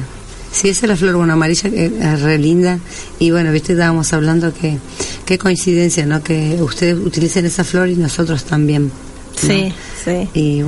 Sí, 0.54 0.70
esa 0.70 0.86
es 0.86 0.90
la 0.90 0.96
flor, 0.96 1.16
bueno, 1.16 1.34
amarilla, 1.34 1.70
que 1.70 1.88
es 1.88 2.22
re 2.22 2.38
linda. 2.38 2.80
Y 3.20 3.32
bueno, 3.32 3.52
viste, 3.52 3.74
estábamos 3.74 4.14
hablando 4.14 4.54
que 4.54 4.78
qué 5.26 5.38
coincidencia, 5.38 6.06
¿no? 6.06 6.22
Que 6.24 6.58
ustedes 6.62 6.96
utilicen 6.96 7.46
esa 7.46 7.64
flor 7.64 7.90
y 7.90 7.96
nosotros 7.96 8.44
también. 8.46 8.86
¿no? 8.86 8.92
Sí, 9.36 9.74
sí. 10.06 10.30
Y 10.36 10.62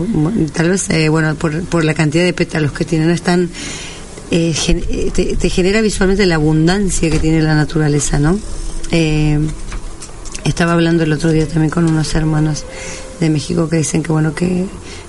tal 0.53 0.69
vez, 0.71 0.89
eh, 0.89 1.07
bueno, 1.09 1.36
por, 1.36 1.63
por 1.65 1.86
la 1.86 1.93
cantidad 1.93 2.23
de 2.23 2.33
pétalos 2.33 2.71
que 2.71 2.83
tienen, 2.83 3.07
no 3.09 3.13
están. 3.13 3.47
eh, 4.31 4.53
gen- 4.53 4.83
eh, 4.89 5.11
te, 5.13 5.36
te 5.38 5.49
genera 5.49 5.81
visualmente 5.81 6.25
la 6.25 6.36
abundancia 6.36 7.09
que 7.11 7.19
tiene 7.19 7.41
la 7.43 7.53
naturaleza, 7.53 8.17
¿no? 8.17 8.39
Eh, 8.91 9.38
estaba 10.45 10.73
hablando 10.73 11.03
el 11.03 11.13
otro 11.13 11.31
día 11.31 11.47
también 11.47 11.69
con 11.69 11.88
unos 11.88 12.13
hermanos 12.15 12.65
de 13.19 13.29
México 13.29 13.69
que 13.69 13.77
dicen 13.77 14.01
que 14.03 14.11
bueno 14.11 14.33
que, 14.36 14.65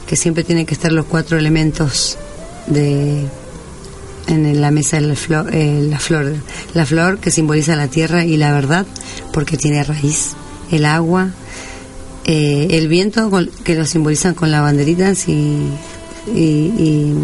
que 0.07 0.17
siempre 0.17 0.45
tienen 0.45 0.65
que 0.67 0.75
estar 0.75 0.93
los 0.93 1.07
cuatro 1.07 1.39
elementos 1.39 2.17
de 2.67 3.25
en 4.29 4.61
la 4.61 4.71
mesa 4.71 5.01
de 5.01 5.07
la 5.07 5.15
flor, 5.15 5.55
eh, 5.55 5.87
la 5.89 5.99
flor 6.01 6.35
la 6.75 6.85
flor 6.87 7.19
que 7.19 7.31
simboliza 7.31 7.77
la 7.77 7.89
tierra 7.89 8.25
y 8.25 8.37
la 8.37 8.53
verdad 8.53 8.85
porque 9.33 9.57
tiene 9.57 9.85
raíz 9.85 10.33
el 10.71 10.85
agua 10.85 11.31
eh, 12.25 12.67
el 12.73 12.89
viento 12.89 13.31
con- 13.31 13.51
que 13.65 13.75
lo 13.77 13.87
simbolizan 13.87 14.35
con 14.35 14.51
las 14.51 14.61
banderitas 14.63 15.29
y, 15.29 15.59
y, 16.35 16.41
y, 16.41 17.15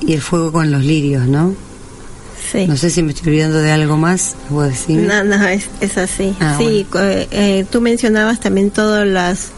y 0.00 0.12
el 0.14 0.20
fuego 0.22 0.52
con 0.52 0.70
los 0.70 0.82
lirios 0.84 1.26
no 1.26 1.54
Sí. 2.52 2.66
No 2.66 2.78
sé 2.78 2.88
si 2.88 3.02
me 3.02 3.12
estoy 3.12 3.28
olvidando 3.32 3.58
de 3.58 3.70
algo 3.72 3.98
más. 3.98 4.34
No, 4.94 5.22
no, 5.22 5.46
es, 5.48 5.64
es 5.82 5.98
así. 5.98 6.34
Ah, 6.40 6.54
sí, 6.56 6.86
co- 6.88 6.98
eh, 7.02 7.66
tú 7.70 7.82
mencionabas 7.82 8.40
también 8.40 8.70
todas 8.70 9.06
las, 9.06 9.48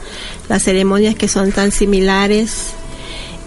las 0.48 0.64
ceremonias 0.64 1.14
que 1.14 1.28
son 1.28 1.52
tan 1.52 1.70
similares 1.70 2.70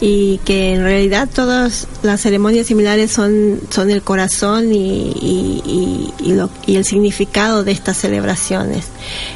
y 0.05 0.39
que 0.43 0.73
en 0.73 0.83
realidad 0.83 1.29
todas 1.33 1.87
las 2.01 2.19
ceremonias 2.19 2.67
similares 2.67 3.09
son, 3.11 3.61
son 3.69 3.89
el 3.89 4.01
corazón 4.01 4.73
y, 4.73 6.11
y, 6.19 6.33
lo- 6.33 6.49
y 6.65 6.75
el 6.75 6.83
significado 6.83 7.63
de 7.63 7.71
estas 7.71 7.95
celebraciones. 7.97 8.87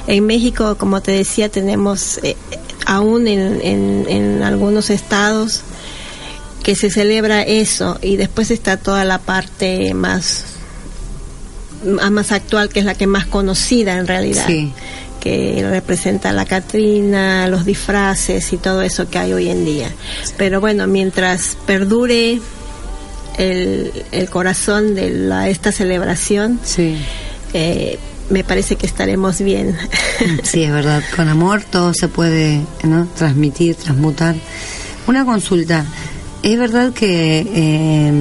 En 0.07 0.25
México, 0.25 0.75
como 0.77 1.01
te 1.01 1.11
decía, 1.11 1.47
tenemos 1.47 2.19
eh, 2.21 2.35
aún 2.85 3.27
en, 3.29 3.61
en, 4.09 4.43
algunos 4.43 4.89
estados 4.89 5.61
que 6.63 6.75
se 6.75 6.89
celebra 6.91 7.43
eso 7.43 7.97
y 8.01 8.17
después 8.17 8.51
está 8.51 8.75
toda 8.75 9.05
la 9.05 9.19
parte 9.19 9.93
más 9.93 10.43
más 12.11 12.31
actual 12.31 12.69
que 12.69 12.79
es 12.79 12.85
la 12.85 12.95
que 12.95 13.07
más 13.07 13.25
conocida 13.27 13.97
en 13.97 14.07
realidad 14.07 14.45
Sí. 14.47 14.73
Que 15.27 15.67
representa 15.69 16.31
la 16.31 16.45
Catrina, 16.45 17.47
los 17.47 17.65
disfraces 17.65 18.53
y 18.53 18.57
todo 18.57 18.81
eso 18.81 19.09
que 19.09 19.17
hay 19.19 19.33
hoy 19.33 19.49
en 19.49 19.65
día. 19.65 19.89
Pero 20.37 20.61
bueno, 20.61 20.87
mientras 20.87 21.57
perdure 21.65 22.39
el, 23.37 23.91
el 24.11 24.29
corazón 24.29 24.95
de 24.95 25.09
la, 25.09 25.49
esta 25.49 25.71
celebración, 25.71 26.59
Sí. 26.63 26.95
eh, 27.53 27.99
me 28.29 28.43
parece 28.43 28.75
que 28.75 28.85
estaremos 28.85 29.39
bien. 29.41 29.75
Sí, 30.43 30.63
es 30.63 30.71
verdad. 30.71 31.03
Con 31.15 31.27
amor 31.27 31.61
todo 31.69 31.93
se 31.93 32.07
puede 32.07 32.61
¿no? 32.83 33.07
transmitir, 33.15 33.75
transmutar. 33.75 34.35
Una 35.07 35.25
consulta. 35.25 35.85
¿Es 36.43 36.57
verdad 36.57 36.91
que 36.93 37.45
eh, 37.53 38.11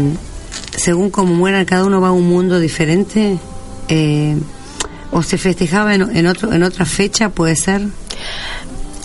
según 0.76 1.10
como 1.10 1.34
muera 1.34 1.64
cada 1.64 1.84
uno 1.84 2.00
va 2.00 2.08
a 2.08 2.12
un 2.12 2.28
mundo 2.28 2.58
diferente? 2.60 3.38
Eh, 3.88 4.36
¿O 5.12 5.22
se 5.22 5.38
festejaba 5.38 5.94
en, 5.94 6.16
en, 6.16 6.26
otro, 6.26 6.52
en 6.52 6.62
otra 6.62 6.84
fecha, 6.84 7.28
puede 7.30 7.56
ser? 7.56 7.82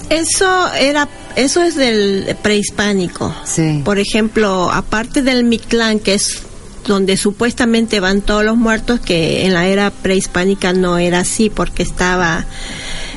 Eso 0.10 0.74
era, 0.74 1.08
eso 1.36 1.62
es 1.64 1.76
del 1.76 2.36
prehispánico. 2.42 3.34
Sí. 3.46 3.82
Por 3.86 3.98
ejemplo, 3.98 4.70
aparte 4.72 5.22
del 5.22 5.44
Mictlán, 5.46 6.00
que 6.00 6.16
es 6.16 6.40
donde 6.86 7.16
supuestamente 7.16 8.00
van 8.00 8.22
todos 8.22 8.44
los 8.44 8.58
muertos, 8.58 9.00
que 9.00 9.46
en 9.46 9.54
la 9.54 9.68
era 9.68 9.90
prehispánica 9.92 10.74
no 10.74 10.98
era 10.98 11.20
así, 11.20 11.50
porque 11.50 11.84
estaba 11.84 12.46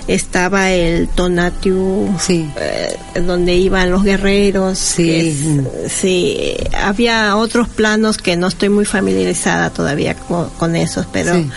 estaba 0.07 0.71
el 0.71 1.09
Tonatiuh, 1.09 2.11
Sí. 2.21 2.47
eh, 2.61 2.95
donde 3.27 3.55
iban 3.57 3.91
los 3.91 4.05
guerreros. 4.05 4.79
Sí. 4.79 5.11
es- 5.11 5.93
sí, 5.93 6.55
había 6.79 7.35
otros 7.39 7.69
planos 7.71 8.19
que 8.19 8.37
no 8.37 8.49
estoy 8.49 8.69
muy 8.69 8.85
familiarizada 8.85 9.71
todavía 9.71 10.15
con, 10.15 10.51
con 10.51 10.77
esos, 10.77 11.07
pero 11.11 11.35
Sí. 11.35 11.49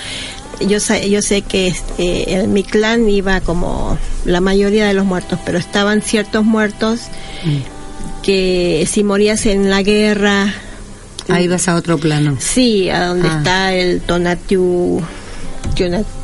Yo 0.62 0.80
sé, 0.80 1.10
yo 1.10 1.22
sé 1.22 1.42
que 1.42 1.68
este, 1.68 2.34
el 2.36 2.48
Mictlán 2.48 3.08
iba 3.10 3.42
como 3.42 3.98
la 4.26 4.42
mayoría 4.42 4.88
de 4.88 4.94
los 4.94 5.06
muertos, 5.06 5.40
pero 5.46 5.58
estaban 5.58 6.02
ciertos 6.02 6.44
muertos 6.46 7.00
Mm. 7.44 7.58
que 8.24 8.88
si 8.90 9.04
morías 9.04 9.46
en 9.46 9.70
la 9.70 9.82
guerra, 9.84 10.54
Ahí 11.30 11.48
vas 11.48 11.68
a 11.68 11.76
otro 11.76 11.98
plano. 11.98 12.38
sí, 12.40 12.90
a 12.90 13.06
donde 13.08 13.28
Ah. 13.30 13.38
está 13.38 13.74
el 13.76 14.02
Tonatiu. 14.02 15.02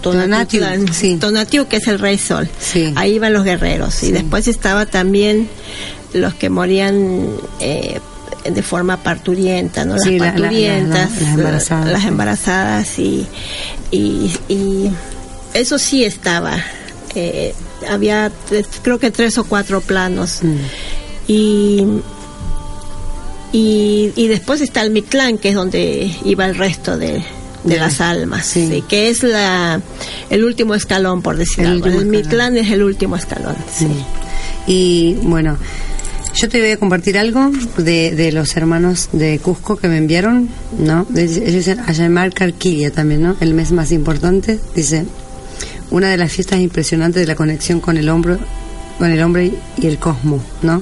Tonatiu, 0.02 0.64
sí. 0.92 1.18
Tonatiu, 1.18 1.68
que 1.68 1.78
es 1.78 1.88
el 1.88 2.00
rey 2.00 2.18
sol. 2.18 2.50
Sí. 2.60 2.92
Ahí 2.96 3.14
iban 3.16 3.34
los 3.34 3.44
guerreros. 3.44 3.94
Sí. 3.94 4.08
Y 4.08 4.12
después 4.12 4.48
estaba 4.48 4.86
también 4.86 5.48
los 6.14 6.34
que 6.34 6.50
morían 6.50 7.28
eh, 7.60 8.00
de 8.50 8.62
forma 8.64 8.98
parturienta, 8.98 9.86
¿no? 9.86 9.94
Las 9.94 10.04
Sí, 10.04 10.18
la- 10.20 10.26
la- 10.28 10.32
la- 10.34 10.40
parturientas, 10.42 11.12
la- 11.12 11.20
las 11.22 11.34
embarazadas, 11.38 11.92
las 11.92 12.06
embarazadas 12.06 13.00
y, 13.00 13.28
y, 13.92 14.32
y 14.50 14.92
eso 15.54 15.78
sí 15.80 16.04
estaba. 16.04 16.58
Eh, 17.16 17.54
había 17.90 18.32
creo 18.82 18.98
que 19.00 19.12
tres 19.12 19.38
o 19.38 19.44
cuatro 19.44 19.82
planos. 19.82 20.40
Mm. 20.42 20.56
Y, 21.28 21.86
y, 23.52 24.12
y 24.16 24.28
después 24.28 24.62
está 24.62 24.82
el 24.82 24.90
Mictlán, 24.92 25.38
que 25.38 25.50
es 25.50 25.56
donde 25.56 26.12
iba 26.26 26.46
el 26.46 26.56
resto 26.56 26.98
de, 26.98 27.24
de 27.64 27.78
las 27.78 28.00
la- 28.00 28.10
almas, 28.10 28.46
sí. 28.46 28.68
sí, 28.68 28.84
que 28.88 29.10
es 29.10 29.22
la 29.24 29.80
el 30.30 30.44
último 30.44 30.74
escalón, 30.76 31.22
por 31.22 31.38
decir 31.38 31.66
El 31.66 31.72
algo. 31.74 31.86
El. 31.88 32.06
Mictlán 32.08 32.58
es 32.58 32.72
el 32.72 32.82
último 32.84 33.16
escalón. 33.16 33.56
Sí. 33.74 33.88
Y 34.66 35.14
bueno, 35.22 35.58
yo 36.36 36.50
te 36.50 36.60
voy 36.60 36.72
a 36.72 36.78
compartir 36.78 37.18
algo 37.18 37.52
de, 37.78 38.16
de 38.16 38.32
los 38.32 38.56
hermanos 38.56 39.10
de 39.12 39.40
Cusco 39.40 39.76
que 39.76 39.88
me 39.88 39.98
enviaron, 39.98 40.50
¿no? 40.80 41.06
Ellos 41.16 41.54
dicen 41.54 41.80
a 41.80 41.92
llamar 41.92 42.34
Carquilla 42.34 42.92
también, 42.92 43.22
¿no? 43.22 43.36
El 43.40 43.54
mes 43.54 43.72
más 43.72 43.92
importante, 43.92 44.60
dice, 44.76 45.06
una 45.92 46.10
de 46.10 46.18
las 46.18 46.32
fiestas 46.32 46.60
impresionantes 46.60 47.22
de 47.22 47.28
la 47.28 47.36
conexión 47.36 47.80
con 47.80 47.98
el 47.98 48.10
hombre, 48.10 48.38
con 48.98 49.12
el 49.12 49.22
hombre 49.22 49.54
y 49.78 49.88
el 49.88 50.00
cosmos, 50.00 50.42
¿no? 50.64 50.82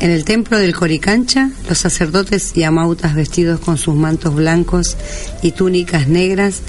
En 0.00 0.10
el 0.10 0.24
templo 0.24 0.58
del 0.58 0.74
Coricancha, 0.74 1.50
los 1.68 1.78
sacerdotes 1.78 2.56
y 2.56 2.64
amautas 2.64 3.14
vestidos 3.14 3.60
con 3.60 3.78
sus 3.78 3.94
mantos 3.94 4.34
blancos 4.34 4.96
y 5.42 5.52
túnicas 5.52 6.08
negras 6.08 6.62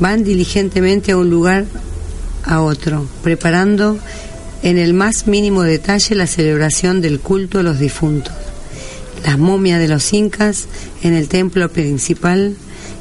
van 0.00 0.22
diligentemente 0.22 1.12
a 1.12 1.16
un 1.16 1.28
lugar 1.28 1.64
a 2.44 2.60
otro, 2.60 3.06
preparando 3.22 3.98
en 4.62 4.78
el 4.78 4.94
más 4.94 5.26
mínimo 5.26 5.62
detalle 5.62 6.14
la 6.14 6.26
celebración 6.26 7.00
del 7.00 7.20
culto 7.20 7.60
a 7.60 7.62
los 7.62 7.78
difuntos. 7.78 8.32
Las 9.24 9.38
momias 9.38 9.80
de 9.80 9.88
los 9.88 10.12
incas 10.12 10.66
en 11.02 11.14
el 11.14 11.28
templo 11.28 11.68
principal 11.70 12.54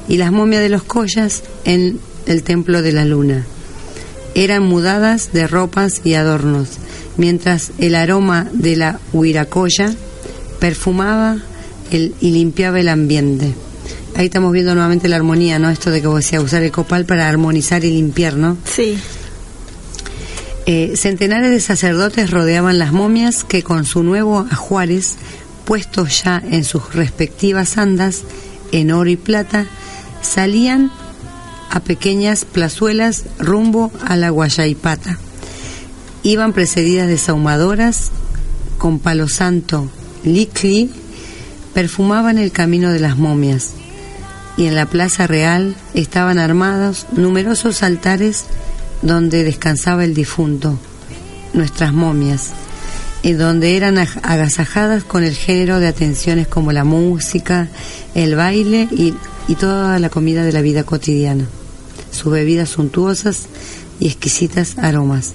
y 0.07 0.17
las 0.17 0.31
momias 0.31 0.61
de 0.61 0.69
los 0.69 0.83
collas 0.83 1.43
en 1.65 1.99
el 2.25 2.43
templo 2.43 2.81
de 2.81 2.91
la 2.91 3.05
luna. 3.05 3.45
Eran 4.35 4.63
mudadas 4.63 5.31
de 5.33 5.47
ropas 5.47 6.01
y 6.03 6.13
adornos, 6.13 6.69
mientras 7.17 7.71
el 7.79 7.95
aroma 7.95 8.47
de 8.53 8.75
la 8.75 8.99
huiracoya 9.13 9.93
perfumaba 10.59 11.37
el- 11.91 12.13
y 12.21 12.31
limpiaba 12.31 12.79
el 12.79 12.89
ambiente. 12.89 13.53
Ahí 14.15 14.25
estamos 14.25 14.51
viendo 14.51 14.73
nuevamente 14.73 15.07
la 15.07 15.15
armonía, 15.15 15.59
¿no? 15.59 15.69
Esto 15.69 15.91
de 15.91 16.01
que 16.01 16.07
vos 16.07 16.17
decías, 16.23 16.43
usar 16.43 16.63
el 16.63 16.71
copal 16.71 17.05
para 17.05 17.27
armonizar 17.29 17.83
y 17.85 17.91
limpiar, 17.91 18.35
¿no? 18.35 18.57
Sí. 18.65 18.97
Eh, 20.69 20.97
centenares 20.97 21.49
de 21.49 21.61
sacerdotes 21.61 22.29
rodeaban 22.29 22.77
las 22.77 22.91
momias 22.91 23.45
que 23.45 23.63
con 23.63 23.85
su 23.85 24.03
nuevo 24.03 24.45
ajuares, 24.51 25.15
puestos 25.63 26.23
ya 26.25 26.43
en 26.45 26.65
sus 26.65 26.93
respectivas 26.93 27.77
andas, 27.77 28.23
en 28.73 28.91
oro 28.91 29.09
y 29.09 29.15
plata, 29.15 29.65
salían 30.21 30.91
a 31.69 31.79
pequeñas 31.79 32.43
plazuelas 32.43 33.23
rumbo 33.39 33.93
a 34.05 34.17
la 34.17 34.29
Guayaipata. 34.29 35.17
Iban 36.23 36.51
precedidas 36.51 37.07
de 37.07 37.17
sahumadoras 37.17 38.11
con 38.77 38.99
palo 38.99 39.29
santo, 39.29 39.89
licli, 40.25 40.91
perfumaban 41.73 42.37
el 42.37 42.51
camino 42.51 42.91
de 42.91 42.99
las 42.99 43.17
momias. 43.17 43.71
Y 44.57 44.65
en 44.65 44.75
la 44.75 44.85
plaza 44.85 45.27
real 45.27 45.77
estaban 45.93 46.39
armados 46.39 47.05
numerosos 47.13 47.83
altares 47.83 48.47
donde 49.01 49.43
descansaba 49.43 50.03
el 50.03 50.13
difunto, 50.13 50.77
nuestras 51.53 51.93
momias, 51.93 52.49
y 53.23 53.33
donde 53.33 53.75
eran 53.77 53.95
aj- 53.97 54.19
agasajadas 54.23 55.03
con 55.03 55.23
el 55.23 55.35
género 55.35 55.79
de 55.79 55.87
atenciones 55.87 56.47
como 56.47 56.71
la 56.71 56.83
música, 56.83 57.67
el 58.15 58.35
baile 58.35 58.87
y, 58.91 59.13
y 59.47 59.55
toda 59.55 59.99
la 59.99 60.09
comida 60.09 60.43
de 60.43 60.51
la 60.53 60.61
vida 60.61 60.83
cotidiana, 60.83 61.45
sus 62.11 62.31
bebidas 62.31 62.69
suntuosas 62.69 63.47
y 63.99 64.07
exquisitas 64.07 64.77
aromas. 64.77 65.33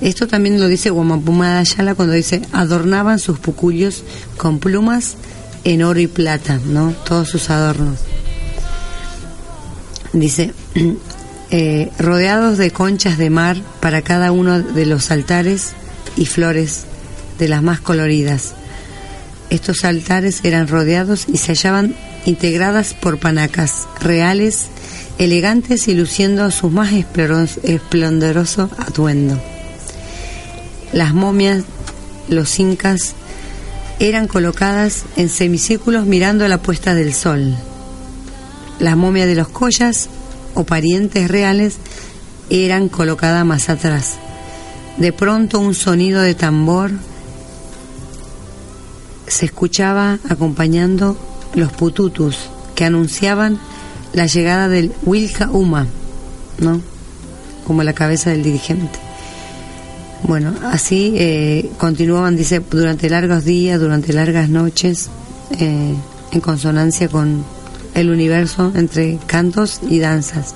Esto 0.00 0.26
también 0.26 0.60
lo 0.60 0.68
dice 0.68 0.90
Guamapuma 0.90 1.54
de 1.54 1.58
Ayala 1.60 1.94
cuando 1.94 2.14
dice 2.14 2.40
adornaban 2.52 3.18
sus 3.18 3.38
pucullos 3.38 4.04
con 4.36 4.58
plumas 4.58 5.16
en 5.64 5.82
oro 5.82 6.00
y 6.00 6.06
plata, 6.06 6.60
¿no? 6.66 6.94
Todos 7.04 7.28
sus 7.28 7.50
adornos. 7.50 7.98
Dice, 10.12 10.52
eh, 11.50 11.90
rodeados 11.98 12.58
de 12.58 12.70
conchas 12.70 13.16
de 13.16 13.30
mar 13.30 13.56
para 13.80 14.02
cada 14.02 14.32
uno 14.32 14.60
de 14.60 14.84
los 14.84 15.10
altares 15.10 15.72
y 16.16 16.26
flores 16.26 16.84
de 17.38 17.48
las 17.48 17.62
más 17.62 17.80
coloridas. 17.80 18.54
Estos 19.50 19.84
altares 19.84 20.40
eran 20.44 20.68
rodeados 20.68 21.26
y 21.26 21.38
se 21.38 21.52
hallaban 21.52 21.94
integradas 22.26 22.92
por 22.92 23.18
panacas 23.18 23.88
reales, 24.00 24.66
elegantes 25.18 25.88
y 25.88 25.94
luciendo 25.94 26.50
su 26.50 26.68
más 26.68 26.92
esplendoroso 26.92 28.70
atuendo. 28.76 29.40
Las 30.92 31.14
momias, 31.14 31.64
los 32.28 32.58
incas, 32.60 33.14
eran 34.00 34.28
colocadas 34.28 35.04
en 35.16 35.28
semicírculos 35.30 36.04
mirando 36.04 36.46
la 36.46 36.58
puesta 36.58 36.94
del 36.94 37.14
sol. 37.14 37.54
Las 38.78 38.96
momias 38.96 39.26
de 39.26 39.34
los 39.34 39.48
collas 39.48 40.10
o 40.54 40.64
parientes 40.64 41.28
reales 41.28 41.76
eran 42.50 42.88
colocadas 42.88 43.44
más 43.44 43.68
atrás. 43.68 44.16
De 44.96 45.12
pronto 45.12 45.60
un 45.60 45.74
sonido 45.74 46.20
de 46.22 46.34
tambor 46.34 46.90
se 49.26 49.46
escuchaba 49.46 50.18
acompañando 50.28 51.16
los 51.54 51.72
pututus 51.72 52.36
que 52.74 52.84
anunciaban 52.84 53.58
la 54.12 54.26
llegada 54.26 54.68
del 54.68 54.92
Wilka 55.04 55.50
Uma, 55.50 55.86
¿no? 56.58 56.80
Como 57.66 57.82
la 57.82 57.92
cabeza 57.92 58.30
del 58.30 58.42
dirigente. 58.42 58.98
Bueno, 60.24 60.54
así 60.64 61.14
eh, 61.16 61.70
continuaban, 61.78 62.36
dice, 62.36 62.60
durante 62.70 63.08
largos 63.08 63.44
días, 63.44 63.78
durante 63.78 64.12
largas 64.12 64.48
noches, 64.48 65.10
eh, 65.58 65.94
en 66.32 66.40
consonancia 66.40 67.08
con 67.08 67.44
el 68.00 68.10
universo 68.10 68.72
entre 68.74 69.18
cantos 69.26 69.80
y 69.88 69.98
danzas. 69.98 70.54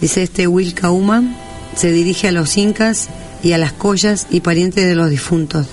Dice 0.00 0.22
este 0.22 0.48
Wilka 0.48 0.90
Uma, 0.90 1.22
se 1.76 1.92
dirige 1.92 2.28
a 2.28 2.32
los 2.32 2.56
incas 2.56 3.08
y 3.42 3.52
a 3.52 3.58
las 3.58 3.72
collas 3.72 4.26
y 4.30 4.40
parientes 4.40 4.86
de 4.86 4.94
los 4.94 5.10
difuntos, 5.10 5.66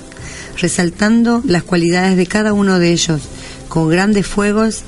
resaltando 0.57 1.41
las 1.45 1.63
cualidades 1.63 2.17
de 2.17 2.27
cada 2.27 2.53
uno 2.53 2.79
de 2.79 2.91
ellos, 2.91 3.21
con 3.67 3.89
grandes 3.89 4.27
fuegos 4.27 4.83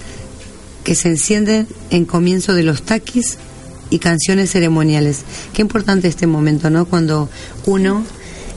que 0.83 0.95
se 0.95 1.09
encienden 1.09 1.67
en 1.89 2.05
comienzo 2.05 2.53
de 2.53 2.63
los 2.63 2.83
taquis 2.83 3.37
y 3.89 3.99
canciones 3.99 4.51
ceremoniales. 4.51 5.21
Qué 5.53 5.61
importante 5.61 6.07
este 6.07 6.27
momento, 6.27 6.69
¿no? 6.69 6.85
Cuando 6.85 7.29
uno 7.65 8.03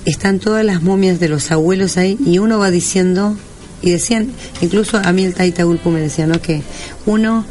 están 0.05 0.39
todas 0.39 0.64
las 0.64 0.83
momias 0.83 1.20
de 1.20 1.29
los 1.29 1.51
abuelos 1.51 1.97
ahí 1.97 2.18
y 2.25 2.39
uno 2.39 2.59
va 2.59 2.70
diciendo 2.70 3.37
y 3.85 3.91
decían, 3.91 4.32
incluso 4.61 4.97
a 4.97 5.12
mí 5.12 5.24
el 5.24 5.35
Taita 5.35 5.66
Ulpu 5.66 5.91
me 5.91 6.01
decía, 6.01 6.26
¿no? 6.26 6.41
Que 6.41 6.62
uno 7.07 7.45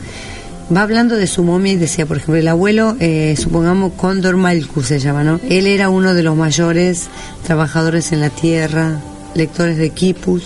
va 0.75 0.81
hablando 0.81 1.15
de 1.15 1.27
su 1.27 1.43
momia 1.43 1.73
y 1.73 1.77
decía, 1.77 2.05
por 2.05 2.17
ejemplo, 2.17 2.37
el 2.37 2.47
abuelo, 2.47 2.95
eh, 2.99 3.35
supongamos 3.37 3.93
Condor 3.93 4.37
Malku 4.37 4.81
se 4.81 4.99
llama, 4.99 5.23
¿no? 5.23 5.39
Él 5.47 5.67
era 5.67 5.89
uno 5.89 6.13
de 6.13 6.23
los 6.23 6.35
mayores 6.35 7.07
trabajadores 7.45 8.11
en 8.11 8.21
la 8.21 8.29
tierra, 8.29 8.99
lectores 9.35 9.77
de 9.77 9.91
quipus, 9.91 10.43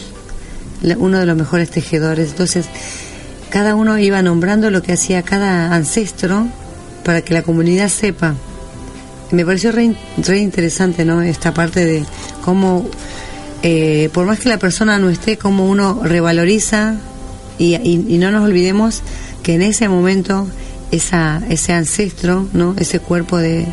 uno 0.97 1.19
de 1.19 1.25
los 1.25 1.37
mejores 1.37 1.69
tejedores. 1.69 2.29
Entonces, 2.31 2.65
cada 3.49 3.75
uno 3.75 3.97
iba 3.97 4.21
nombrando 4.21 4.69
lo 4.71 4.81
que 4.81 4.93
hacía 4.93 5.21
cada 5.21 5.73
ancestro 5.73 6.47
para 7.03 7.21
que 7.21 7.33
la 7.33 7.43
comunidad 7.43 7.87
sepa. 7.87 8.35
Me 9.31 9.45
pareció 9.45 9.71
re, 9.71 9.95
interesante, 10.37 11.05
¿no? 11.05 11.21
Esta 11.21 11.53
parte 11.53 11.85
de 11.85 12.05
cómo, 12.43 12.89
eh, 13.63 14.09
por 14.13 14.25
más 14.25 14.39
que 14.39 14.49
la 14.49 14.59
persona 14.59 14.99
no 14.99 15.09
esté, 15.09 15.37
cómo 15.37 15.67
uno 15.67 16.01
revaloriza 16.03 16.95
y, 17.57 17.75
y 17.75 18.17
no 18.17 18.31
nos 18.31 18.43
olvidemos 18.43 19.01
que 19.43 19.55
en 19.55 19.61
ese 19.61 19.89
momento 19.89 20.47
esa, 20.91 21.41
ese 21.49 21.73
ancestro, 21.73 22.47
¿no? 22.53 22.75
ese 22.77 22.99
cuerpo 22.99 23.37
de, 23.37 23.65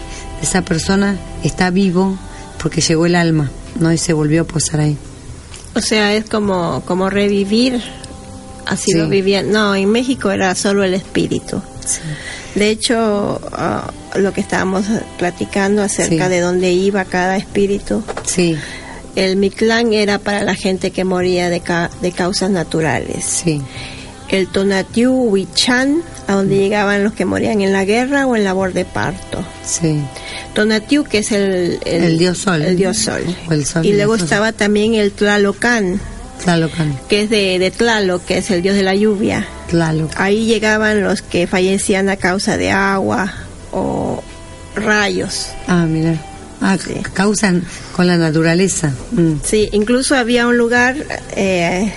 esa 0.42 0.62
persona 0.62 1.16
está 1.42 1.70
vivo 1.70 2.18
porque 2.62 2.80
llegó 2.80 3.06
el 3.06 3.14
alma 3.14 3.50
¿no? 3.80 3.92
y 3.92 3.98
se 3.98 4.12
volvió 4.12 4.42
a 4.42 4.44
posar 4.44 4.80
ahí. 4.80 4.96
O 5.74 5.80
sea, 5.80 6.14
es 6.14 6.26
como, 6.26 6.82
como 6.86 7.10
revivir, 7.10 7.82
así 8.66 8.92
lo 8.92 9.08
vivían. 9.08 9.50
No, 9.50 9.74
en 9.74 9.90
México 9.90 10.30
era 10.30 10.54
solo 10.54 10.84
el 10.84 10.94
espíritu. 10.94 11.60
De 12.54 12.70
hecho, 12.70 13.40
ah, 13.52 13.90
lo 14.14 14.32
que 14.32 14.40
estábamos 14.40 14.84
platicando 15.18 15.82
acerca 15.82 16.28
de 16.28 16.40
dónde 16.40 16.72
iba 16.72 17.04
cada 17.04 17.36
espíritu. 17.36 18.04
Sí. 18.24 18.56
El 19.16 19.36
Mictlán 19.36 19.92
era 19.92 20.18
para 20.18 20.42
la 20.42 20.54
gente 20.54 20.90
que 20.90 21.04
moría 21.04 21.50
de, 21.50 21.62
de 22.00 22.12
causas 22.12 22.50
naturales. 22.50 23.24
Sí 23.24 23.62
el 24.28 24.48
Tonatiu 24.48 25.12
Huichan, 25.12 26.02
a 26.26 26.34
donde 26.34 26.56
llegaban 26.56 27.04
los 27.04 27.12
que 27.12 27.24
morían 27.24 27.60
en 27.60 27.72
la 27.72 27.84
guerra 27.84 28.26
o 28.26 28.34
en 28.36 28.44
labor 28.44 28.72
de 28.72 28.84
parto. 28.84 29.44
Sí. 29.64 30.00
Tonatiu, 30.54 31.04
que 31.04 31.18
es 31.18 31.32
el, 31.32 31.78
el, 31.84 32.18
dios 32.18 32.38
sol. 32.38 32.62
El 32.62 32.76
dios 32.76 32.98
sol. 32.98 33.22
El 33.50 33.64
sol 33.64 33.84
y 33.86 33.92
luego 33.92 34.16
estaba 34.16 34.52
también 34.52 34.94
el 34.94 35.12
Tlalocan. 35.12 36.00
Tlalocan. 36.42 36.98
Que 37.08 37.22
es 37.22 37.30
de, 37.30 37.58
de 37.58 37.70
Tlaloc, 37.70 38.24
que 38.24 38.38
es 38.38 38.50
el 38.50 38.62
dios 38.62 38.74
de 38.74 38.82
la 38.82 38.94
lluvia. 38.94 39.46
Tlaloc. 39.70 40.10
Ahí 40.16 40.46
llegaban 40.46 41.02
los 41.02 41.22
que 41.22 41.46
fallecían 41.46 42.08
a 42.08 42.16
causa 42.16 42.56
de 42.56 42.70
agua 42.70 43.32
o 43.72 44.22
rayos. 44.74 45.48
Ah, 45.68 45.86
mira. 45.86 46.20
Ah, 46.66 46.78
causan 47.12 47.62
con 47.94 48.06
la 48.06 48.16
naturaleza. 48.16 48.90
Mm. 49.12 49.34
Sí, 49.44 49.68
incluso 49.72 50.16
había 50.16 50.46
un 50.46 50.56
lugar 50.56 50.96
eh, 51.36 51.92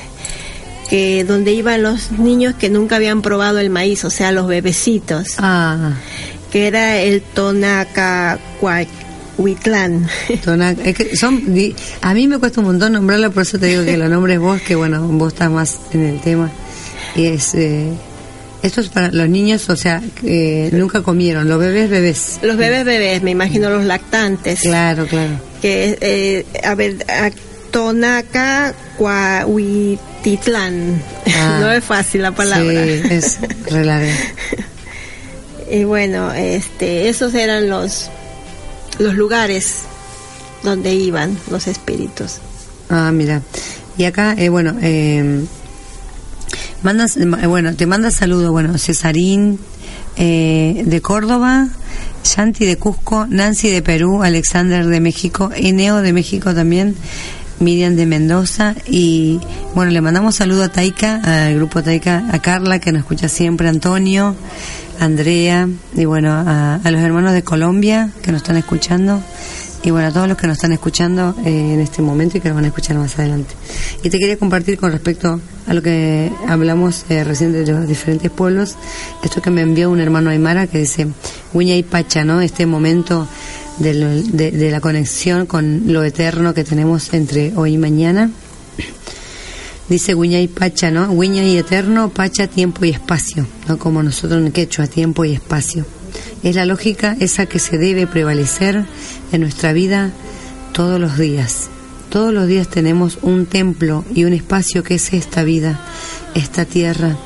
que 0.90 1.24
donde 1.24 1.54
iban 1.54 1.84
los 1.84 2.12
niños 2.12 2.54
que 2.56 2.70
nunca 2.70 2.98
habían 2.98 3.22
probado 3.22 3.60
el 3.60 3.70
maíz, 3.70 4.04
o 4.04 4.10
sea, 4.10 4.34
los 4.34 4.46
bebecitos. 4.46 5.36
Ah. 5.38 5.94
Que 6.52 6.68
era 6.68 6.98
el 7.00 7.22
Tonaca 7.22 8.40
Huitlán. 9.38 10.06
es 10.84 10.96
que 10.98 11.16
son, 11.16 11.44
a 12.02 12.14
mí 12.14 12.28
me 12.28 12.38
cuesta 12.38 12.60
un 12.60 12.68
montón 12.68 12.92
nombrarlo, 12.92 13.32
por 13.32 13.44
eso 13.44 13.58
te 13.58 13.68
digo 13.68 13.86
que 13.86 13.96
lo 13.96 14.10
nombres 14.10 14.38
vos, 14.38 14.60
que 14.62 14.76
bueno, 14.76 15.02
vos 15.08 15.32
estás 15.32 15.50
más 15.50 15.80
en 15.94 16.08
el 16.08 16.20
tema. 16.20 16.52
Y 17.16 17.28
es, 17.28 17.56
eh, 17.56 17.94
esto 18.64 18.82
es 18.82 18.90
para 18.90 19.12
los 19.12 19.30
niños, 19.30 19.70
o 19.70 19.76
sea, 19.76 20.02
que 20.20 20.70
nunca 20.74 21.04
comieron, 21.04 21.48
los 21.48 21.60
bebés 21.60 21.90
bebés. 21.90 22.40
Los 22.42 22.58
bebés 22.58 22.86
bebés, 22.86 23.22
me 23.22 23.32
imagino 23.32 23.70
los 23.70 23.86
lactantes. 23.86 24.62
Claro, 24.62 25.06
claro. 25.06 25.40
Que, 25.62 25.98
eh, 26.02 26.46
a 26.64 26.76
ver, 26.76 27.06
Tonaca 27.72 28.74
Titlán. 30.24 31.02
Ah. 31.36 31.58
no 31.62 31.72
es 31.72 31.84
fácil 31.84 32.24
la 32.24 32.32
palabra. 32.32 32.72
Sí, 32.72 33.02
es 33.10 33.40
y 35.72 35.84
bueno, 35.84 36.34
este, 36.34 37.10
esos 37.10 37.34
eran 37.34 37.70
los, 37.70 38.10
los 39.00 39.16
lugares 39.16 39.84
donde 40.64 40.94
iban 40.94 41.38
los 41.52 41.68
espíritus. 41.68 42.38
Ah, 42.90 43.12
mira. 43.12 43.42
Y 43.98 44.06
acá, 44.06 44.36
eh, 44.38 44.50
bueno, 44.50 44.78
eh, 44.82 45.46
mandas, 46.84 47.18
eh, 47.18 47.26
bueno, 47.48 47.76
te 47.76 47.86
manda 47.86 48.12
saludos, 48.12 48.52
bueno, 48.52 48.78
Cesarín 48.78 49.60
eh, 50.16 50.84
de 50.86 51.02
Córdoba, 51.02 51.70
Shanti 52.24 52.66
de 52.66 52.78
Cusco, 52.78 53.26
Nancy 53.28 53.70
de 53.70 53.82
Perú, 53.82 54.24
Alexander 54.24 54.86
de 54.86 55.00
México, 55.00 55.52
Eneo 55.56 56.02
de 56.02 56.14
México 56.14 56.54
también, 56.54 56.96
Miriam 57.60 57.96
de 57.96 58.06
Mendoza 58.06 58.76
y 58.86 59.40
bueno, 59.74 59.92
le 59.92 60.02
mandamos 60.02 60.36
saludo 60.36 60.64
a 60.64 60.70
Taika, 60.70 61.22
al 61.24 61.56
grupo 61.56 61.82
Taika, 61.82 62.26
a 62.32 62.40
Carla 62.40 62.80
que 62.80 62.92
nos 62.92 63.02
escucha 63.02 63.30
siempre, 63.30 63.68
Antonio, 63.68 64.36
Andrea 65.00 65.68
y 65.96 66.06
bueno, 66.06 66.32
a, 66.32 66.80
los 66.84 67.02
hermanos 67.02 67.34
de 67.34 67.44
Colombia 67.44 68.10
que 68.22 68.32
nos 68.32 68.42
están 68.42 68.58
escuchando 68.58 69.22
y 69.88 69.90
bueno, 69.90 70.10
a 70.10 70.12
todos 70.12 70.28
los 70.28 70.36
que 70.36 70.48
nos 70.48 70.58
están 70.58 70.74
escuchando 70.74 71.34
eh, 71.46 71.74
en 71.74 71.80
este 71.80 72.02
momento 72.02 72.38
y 72.38 72.42
que 72.42 72.50
nos 72.50 72.58
van 72.58 72.66
a 72.66 72.68
escuchar 72.68 72.98
más 72.98 73.18
adelante. 73.18 73.56
Y 74.04 74.10
te 74.10 74.20
quería 74.20 74.36
compartir 74.36 74.78
con 74.78 74.92
respecto 74.92 75.40
a 75.66 75.74
lo 75.74 75.82
que 75.82 76.30
hablamos 76.46 77.06
eh, 77.08 77.24
recién 77.24 77.54
de 77.54 77.66
los 77.66 77.88
diferentes 77.88 78.30
pueblos, 78.30 78.76
esto 79.24 79.42
que 79.42 79.50
me 79.50 79.62
envió 79.62 79.90
un 79.90 80.02
hermano 80.02 80.30
Aymara 80.30 80.68
que 80.68 80.80
dice, 80.80 81.08
Huña 81.54 81.78
y 81.78 81.84
Pacha, 81.84 82.26
¿no? 82.26 82.42
Este 82.42 82.66
momento 82.66 83.30
de, 83.80 84.70
la 84.70 84.82
conexión 84.82 85.46
con 85.46 85.84
lo 85.86 86.04
eterno 86.04 86.54
que 86.54 86.66
tenemos 86.66 87.14
entre 87.14 87.54
hoy 87.56 87.76
y 87.76 87.78
mañana. 87.78 88.30
Dice 89.88 90.16
Guiña 90.16 90.42
y 90.42 90.50
Pacha, 90.50 90.92
¿no? 90.92 91.18
Guiña 91.18 91.46
y 91.46 91.56
eterno, 91.56 92.10
Pacha, 92.10 92.48
tiempo 92.48 92.84
y 92.84 92.90
espacio, 92.90 93.48
¿no? 93.70 93.78
Como 93.80 94.04
nosotros 94.04 94.46
en 94.46 94.52
quechua, 94.52 94.88
tiempo 94.88 95.24
y 95.24 95.32
espacio. 95.32 95.86
Es 96.44 96.56
la 96.56 96.66
lógica 96.66 97.16
esa 97.20 97.46
que 97.46 97.60
se 97.60 97.78
debe 97.78 98.08
prevalecer 98.08 98.86
en 99.32 99.42
nuestra 99.42 99.74
vida 99.74 100.12
todos 100.74 101.00
los 101.00 101.18
días. 101.18 101.70
Todos 102.10 102.34
los 102.34 102.48
días 102.48 102.70
tenemos 102.70 103.20
un 103.22 103.46
templo 103.46 104.06
y 104.14 104.24
un 104.24 104.34
espacio 104.34 104.84
que 104.84 104.96
es 104.96 105.14
esta 105.14 105.44
vida, 105.44 105.80
esta 106.36 106.66
tierra, 106.66 107.18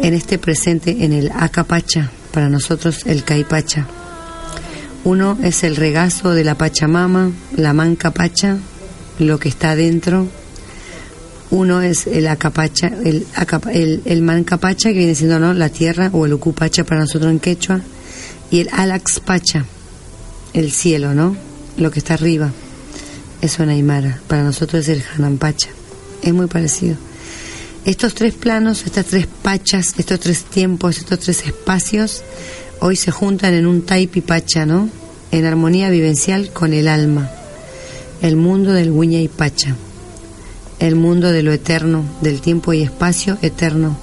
en 0.00 0.14
este 0.14 0.38
presente, 0.38 1.04
en 1.04 1.12
el 1.12 1.30
Acapacha, 1.34 2.10
para 2.32 2.48
nosotros 2.48 3.06
el 3.06 3.24
Caipacha. 3.24 3.86
Uno 5.04 5.36
es 5.42 5.64
el 5.64 5.76
regazo 5.76 6.32
de 6.32 6.44
la 6.44 6.54
Pachamama, 6.54 7.32
la 7.56 7.72
manca 7.72 8.12
pacha, 8.12 8.58
lo 9.18 9.38
que 9.38 9.48
está 9.48 9.72
adentro. 9.72 10.28
Uno 11.52 11.82
es 11.82 12.06
el 12.06 12.26
acapacha, 12.26 12.88
el, 13.04 13.26
el, 13.72 14.02
el 14.04 14.22
mancapacha, 14.22 14.88
que 14.88 14.98
viene 14.98 15.14
siendo 15.14 15.38
¿no? 15.38 15.52
la 15.52 15.68
tierra, 15.68 16.10
o 16.12 16.26
el 16.26 16.32
ucupacha 16.32 16.82
para 16.82 17.02
nosotros 17.02 17.30
en 17.30 17.38
quechua. 17.38 17.80
Y 18.50 18.60
el 18.60 18.70
alaxpacha, 18.72 19.64
el 20.54 20.72
cielo, 20.72 21.14
¿no? 21.14 21.36
Lo 21.76 21.90
que 21.90 22.00
está 22.00 22.14
arriba. 22.14 22.50
Eso 23.40 23.62
en 23.62 23.68
Aymara. 23.68 24.20
Para 24.26 24.42
nosotros 24.42 24.88
es 24.88 24.88
el 24.88 25.04
hanampacha. 25.14 25.68
Es 26.22 26.32
muy 26.32 26.46
parecido. 26.46 26.96
Estos 27.84 28.14
tres 28.14 28.34
planos, 28.34 28.84
estas 28.86 29.06
tres 29.06 29.26
pachas, 29.26 29.94
estos 29.98 30.20
tres 30.20 30.44
tiempos, 30.44 30.98
estos 30.98 31.18
tres 31.20 31.46
espacios 31.46 32.22
hoy 32.84 32.96
se 32.96 33.12
juntan 33.12 33.54
en 33.54 33.66
un 33.66 33.82
taipipacha, 33.82 34.66
¿no? 34.66 34.88
En 35.30 35.44
armonía 35.44 35.88
vivencial 35.88 36.50
con 36.50 36.72
el 36.72 36.88
alma, 36.88 37.30
el 38.22 38.36
mundo 38.36 38.72
del 38.72 38.90
Huña 38.90 39.20
y 39.20 39.28
Pacha, 39.28 39.76
el 40.82 40.96
mundo 40.96 41.30
de 41.30 41.44
lo 41.44 41.52
eterno, 41.52 42.04
del 42.22 42.40
tiempo 42.40 42.72
y 42.72 42.82
espacio 42.82 43.38
eterno. 43.40 43.96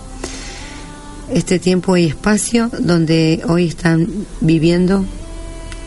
Este 1.30 1.60
tiempo 1.60 1.98
y 1.98 2.06
espacio 2.06 2.72
donde 2.80 3.42
hoy 3.48 3.68
están 3.68 4.08
viviendo 4.40 5.04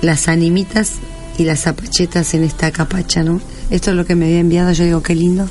las 0.03 0.29
animitas 0.29 0.93
y 1.39 1.45
las 1.45 1.61
zapachetas 1.61 2.35
en 2.35 2.45
esta 2.45 2.71
capacha, 2.73 3.23
¿no? 3.25 3.41
Esto 3.71 3.91
es 3.91 3.97
lo 3.97 4.05
que 4.05 4.15
me 4.15 4.27
había 4.27 4.41
enviado, 4.41 4.71
yo 4.73 4.85
digo, 4.85 5.03
qué 5.03 5.15
lindo, 5.15 5.49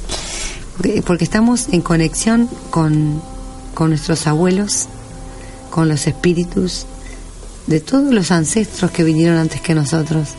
porque 1.05 1.23
estamos 1.23 1.69
en 1.71 1.81
conexión 1.81 2.47
con, 2.69 3.19
con 3.73 3.89
nuestros 3.89 4.27
abuelos, 4.27 4.89
con 5.71 5.89
los 5.89 6.05
espíritus 6.05 6.85
de 7.65 7.79
todos 7.79 8.13
los 8.13 8.29
ancestros 8.29 8.91
que 8.91 9.03
vinieron 9.03 9.37
antes 9.37 9.59
que 9.59 9.73
nosotros. 9.73 10.29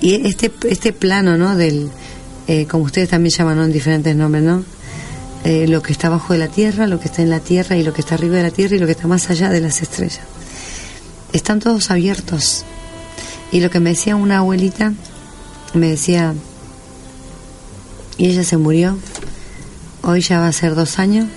Y 0.00 0.26
este, 0.26 0.50
este 0.68 0.92
plano, 0.92 1.36
¿no? 1.36 1.54
Del, 1.54 1.88
eh, 2.50 2.66
como 2.66 2.82
ustedes 2.82 3.08
también 3.08 3.32
llaman. 3.32 3.60
En 3.60 3.70
diferentes 3.70 4.16
nombres, 4.16 4.42
¿no? 4.42 4.64
Eh, 5.44 5.68
lo 5.68 5.82
que 5.82 5.92
está 5.92 6.08
abajo 6.08 6.32
de 6.32 6.40
la 6.40 6.48
tierra, 6.48 6.88
lo 6.88 6.98
que 6.98 7.06
está 7.06 7.22
en 7.22 7.30
la 7.30 7.38
tierra 7.38 7.76
y 7.76 7.84
lo 7.84 7.92
que 7.92 8.00
está 8.00 8.16
arriba 8.16 8.38
de 8.38 8.42
la 8.42 8.50
tierra 8.50 8.74
y 8.74 8.80
lo 8.80 8.86
que 8.86 8.92
está 8.92 9.06
más 9.06 9.30
allá 9.30 9.50
de 9.50 9.60
las 9.60 9.82
estrellas. 9.82 10.18
Están 11.32 11.60
todos 11.60 11.92
abiertos. 11.92 12.64
Y 13.52 13.60
lo 13.60 13.70
que 13.70 13.78
me 13.78 13.90
decía 13.90 14.16
una 14.16 14.38
abuelita, 14.38 14.92
me 15.74 15.90
decía, 15.90 16.34
y 18.18 18.26
ella 18.26 18.42
se 18.42 18.56
murió, 18.56 18.98
hoy 20.02 20.20
ya 20.20 20.40
va 20.40 20.48
a 20.48 20.52
ser 20.52 20.74
dos 20.74 20.98
años, 20.98 21.28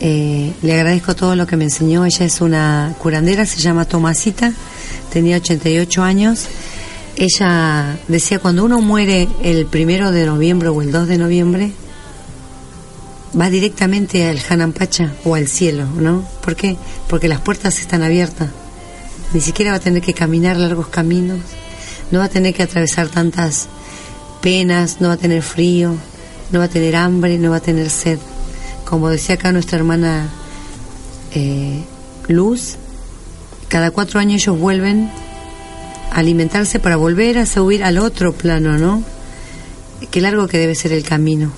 eh, 0.00 0.52
le 0.62 0.74
agradezco 0.74 1.14
todo 1.14 1.36
lo 1.36 1.46
que 1.46 1.56
me 1.56 1.64
enseñó, 1.64 2.04
ella 2.04 2.26
es 2.26 2.40
una 2.40 2.96
curandera, 2.98 3.46
se 3.46 3.60
llama 3.60 3.84
Tomasita, 3.84 4.52
tenía 5.12 5.36
88 5.36 6.02
años, 6.02 6.48
ella 7.16 7.98
decía, 8.08 8.38
cuando 8.38 8.64
uno 8.64 8.80
muere 8.80 9.28
el 9.42 9.66
primero 9.66 10.12
de 10.12 10.26
noviembre 10.26 10.68
o 10.68 10.82
el 10.82 10.90
2 10.90 11.08
de 11.08 11.18
noviembre, 11.18 11.72
va 13.38 13.50
directamente 13.50 14.28
al 14.28 14.38
Hanampacha 14.48 15.12
o 15.24 15.34
al 15.34 15.48
cielo, 15.48 15.86
¿no? 15.96 16.24
¿Por 16.42 16.56
qué? 16.56 16.76
Porque 17.08 17.28
las 17.28 17.40
puertas 17.40 17.78
están 17.78 18.02
abiertas. 18.02 18.50
Ni 19.32 19.40
siquiera 19.40 19.72
va 19.72 19.78
a 19.78 19.80
tener 19.80 20.02
que 20.02 20.14
caminar 20.14 20.56
largos 20.56 20.88
caminos, 20.88 21.40
no 22.10 22.18
va 22.18 22.26
a 22.26 22.28
tener 22.28 22.54
que 22.54 22.62
atravesar 22.62 23.08
tantas 23.08 23.68
penas, 24.42 25.00
no 25.00 25.08
va 25.08 25.14
a 25.14 25.18
tener 25.18 25.42
frío, 25.42 25.94
no 26.50 26.58
va 26.58 26.66
a 26.66 26.68
tener 26.68 26.96
hambre, 26.96 27.38
no 27.38 27.50
va 27.50 27.56
a 27.56 27.60
tener 27.60 27.88
sed. 27.88 28.18
Como 28.84 29.08
decía 29.08 29.36
acá 29.36 29.52
nuestra 29.52 29.78
hermana 29.78 30.28
eh, 31.34 31.82
Luz, 32.28 32.76
cada 33.68 33.90
cuatro 33.90 34.20
años 34.20 34.42
ellos 34.42 34.58
vuelven 34.58 35.10
alimentarse 36.12 36.78
para 36.78 36.96
volver 36.96 37.38
a 37.38 37.46
subir 37.46 37.84
al 37.84 37.98
otro 37.98 38.32
plano, 38.32 38.78
¿no? 38.78 39.02
Qué 40.10 40.20
largo 40.20 40.48
que 40.48 40.58
debe 40.58 40.74
ser 40.74 40.92
el 40.92 41.04
camino. 41.04 41.52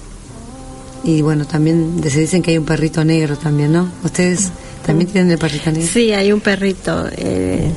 Y 1.03 1.23
bueno, 1.23 1.45
también 1.47 2.03
se 2.09 2.21
dicen 2.21 2.43
que 2.43 2.53
hay 2.53 2.59
un 2.59 2.65
perrito 2.65 3.05
negro 3.05 3.37
también, 3.37 3.73
¿no? 3.73 3.91
¿Ustedes 4.03 4.51
también 4.87 5.11
tienen 5.11 5.31
el 5.31 5.39
perrito 5.39 5.71
negro? 5.71 5.89
Sí, 5.93 6.13
hay 6.13 6.33
un 6.33 6.41
perrito, 6.41 7.09
eh, 7.17 7.71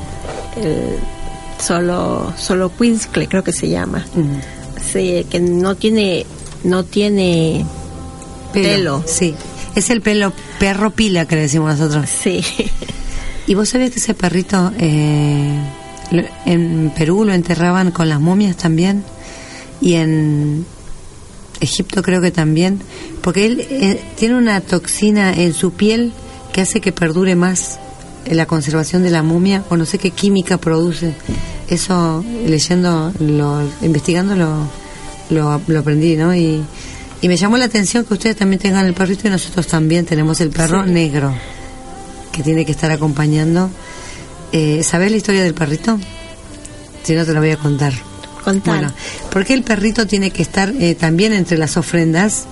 el 0.56 0.98
solo, 1.62 2.32
solo 2.36 2.70
creo 2.70 3.44
que 3.44 3.52
se 3.52 3.68
llama. 3.68 4.04
Sí, 4.92 5.26
que 5.28 5.40
no 5.40 5.74
tiene, 5.74 6.24
no 6.64 6.84
tiene 6.84 7.64
pelo. 8.52 9.02
Sí, 9.06 9.34
es 9.74 9.90
el 9.90 10.00
pelo 10.00 10.32
perro 10.58 10.90
pila 10.90 11.26
que 11.26 11.36
le 11.36 11.42
decimos 11.42 11.78
nosotros. 11.78 12.08
Sí. 12.08 12.42
¿Y 13.46 13.54
vos 13.54 13.68
sabés 13.68 13.90
que 13.90 13.98
ese 13.98 14.14
perrito 14.14 14.72
eh, 14.78 15.58
en 16.46 16.92
Perú 16.96 17.24
lo 17.24 17.32
enterraban 17.32 17.90
con 17.90 18.08
las 18.08 18.20
momias 18.20 18.56
también? 18.56 19.04
Y 19.80 19.94
en 19.94 20.64
Egipto 21.60 22.02
creo 22.02 22.20
que 22.20 22.30
también, 22.30 22.80
porque 23.22 23.46
él 23.46 23.66
eh, 23.70 24.00
tiene 24.16 24.36
una 24.36 24.60
toxina 24.60 25.34
en 25.34 25.52
su 25.54 25.72
piel 25.72 26.12
que 26.52 26.60
hace 26.62 26.80
que 26.80 26.92
perdure 26.92 27.34
más 27.36 27.78
la 28.26 28.46
conservación 28.46 29.02
de 29.02 29.10
la 29.10 29.22
momia 29.22 29.64
o 29.70 29.76
no 29.76 29.84
sé 29.84 29.98
qué 29.98 30.10
química 30.10 30.58
produce. 30.58 31.14
Eso 31.68 32.24
leyendo, 32.46 33.12
lo, 33.20 33.62
investigando 33.82 34.34
lo, 34.34 34.68
lo, 35.30 35.60
lo 35.66 35.78
aprendí, 35.80 36.16
¿no? 36.16 36.34
Y, 36.34 36.62
y 37.20 37.28
me 37.28 37.36
llamó 37.36 37.56
la 37.58 37.64
atención 37.66 38.04
que 38.04 38.14
ustedes 38.14 38.36
también 38.36 38.60
tengan 38.60 38.86
el 38.86 38.94
perrito 38.94 39.26
y 39.28 39.30
nosotros 39.30 39.66
también 39.66 40.06
tenemos 40.06 40.40
el 40.40 40.50
perro 40.50 40.84
Sí. 40.84 40.90
negro 40.90 41.34
que 42.32 42.42
tiene 42.42 42.64
que 42.64 42.72
estar 42.72 42.90
acompañando. 42.90 43.70
Eh, 44.52 44.82
¿Sabés 44.82 45.10
la 45.10 45.16
historia 45.16 45.42
del 45.42 45.54
perrito? 45.54 45.98
Si 47.02 47.14
no, 47.14 47.24
te 47.24 47.32
la 47.32 47.40
voy 47.40 47.50
a 47.50 47.56
contar. 47.56 47.92
Contar. 48.44 48.74
Bueno, 48.78 48.92
porque 49.30 49.52
el 49.54 49.62
perrito 49.62 50.06
tiene 50.06 50.30
que 50.30 50.42
estar 50.42 50.72
eh, 50.78 50.94
también 50.94 51.32
entre 51.32 51.58
las 51.58 51.76
ofrendas 51.76 52.44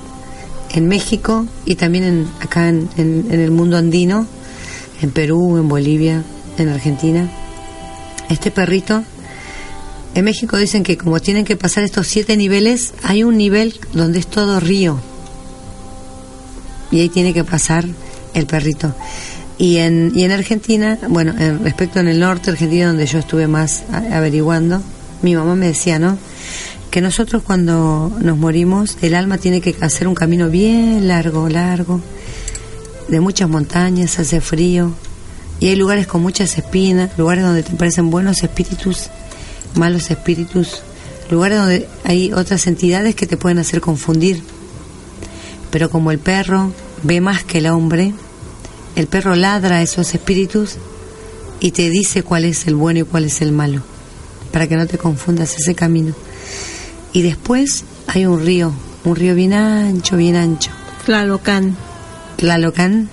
en 0.72 0.88
México 0.88 1.46
y 1.64 1.76
también 1.76 2.04
en, 2.04 2.28
acá 2.40 2.68
en, 2.68 2.88
en- 2.96 3.26
en 3.30 3.40
el 3.40 3.50
mundo 3.50 3.76
andino, 3.78 4.26
en 5.00 5.10
Perú, 5.10 5.56
en 5.56 5.68
Bolivia, 5.68 6.22
en 6.58 6.68
Argentina. 6.68 7.30
Este 8.28 8.50
perrito, 8.50 9.04
en 10.14 10.24
México 10.24 10.56
dicen 10.58 10.82
que 10.82 10.98
como 10.98 11.20
tienen 11.20 11.44
que 11.44 11.56
pasar 11.56 11.84
estos 11.84 12.06
siete 12.08 12.36
niveles, 12.36 12.92
hay 13.04 13.22
un 13.22 13.36
nivel 13.38 13.78
donde 13.94 14.18
es 14.18 14.26
todo 14.26 14.60
río. 14.60 14.98
Y 16.90 17.00
ahí 17.00 17.08
tiene 17.08 17.32
que 17.32 17.44
pasar 17.44 17.84
el 18.34 18.46
perrito. 18.46 18.94
Y 19.58 19.78
en, 19.78 20.12
y 20.14 20.24
en 20.24 20.32
Argentina, 20.32 20.98
bueno, 21.08 21.34
en, 21.38 21.64
respecto 21.64 21.98
en 22.00 22.08
el 22.08 22.20
norte 22.20 22.50
Argentina, 22.50 22.88
donde 22.88 23.06
yo 23.06 23.18
estuve 23.18 23.46
más 23.48 23.84
a- 23.90 24.16
averiguando, 24.18 24.82
mi 25.22 25.34
mamá 25.34 25.54
me 25.54 25.66
decía, 25.68 25.98
¿no? 25.98 26.18
Que 26.90 27.00
nosotros 27.00 27.42
cuando 27.42 28.12
nos 28.20 28.36
morimos, 28.36 28.98
el 29.00 29.14
alma 29.14 29.38
tiene 29.38 29.60
que 29.62 29.74
hacer 29.80 30.08
un 30.08 30.14
camino 30.14 30.50
bien 30.50 31.08
largo, 31.08 31.48
largo, 31.48 32.00
de 33.08 33.20
muchas 33.20 33.48
montañas, 33.48 34.18
hace 34.18 34.40
frío, 34.42 34.92
y 35.58 35.68
hay 35.68 35.76
lugares 35.76 36.06
con 36.06 36.20
muchas 36.22 36.58
espinas, 36.58 37.16
lugares 37.16 37.44
donde 37.44 37.62
te 37.62 37.72
parecen 37.76 38.10
buenos 38.10 38.42
espíritus, 38.42 39.08
malos 39.74 40.10
espíritus, 40.10 40.82
lugares 41.30 41.58
donde 41.58 41.88
hay 42.04 42.32
otras 42.34 42.66
entidades 42.66 43.14
que 43.14 43.26
te 43.26 43.36
pueden 43.38 43.58
hacer 43.58 43.80
confundir. 43.80 44.42
Pero 45.70 45.88
como 45.90 46.10
el 46.12 46.18
perro 46.18 46.72
ve 47.02 47.20
más 47.22 47.42
que 47.42 47.58
el 47.58 47.68
hombre, 47.68 48.12
el 48.96 49.06
perro 49.06 49.36
ladra 49.36 49.76
a 49.76 49.82
esos 49.82 50.14
espíritus 50.14 50.76
y 51.60 51.70
te 51.70 51.90
dice 51.90 52.22
cuál 52.22 52.44
es 52.44 52.66
el 52.66 52.74
bueno 52.74 53.00
y 53.00 53.04
cuál 53.04 53.24
es 53.24 53.40
el 53.42 53.52
malo, 53.52 53.82
para 54.52 54.66
que 54.66 54.76
no 54.76 54.86
te 54.86 54.98
confundas 54.98 55.54
ese 55.56 55.74
camino. 55.74 56.14
Y 57.12 57.22
después 57.22 57.84
hay 58.08 58.26
un 58.26 58.44
río, 58.44 58.72
un 59.04 59.16
río 59.16 59.34
bien 59.34 59.52
ancho, 59.52 60.16
bien 60.16 60.36
ancho. 60.36 60.70
Tlalocan. 61.04 61.76
Tlalocan, 62.36 63.08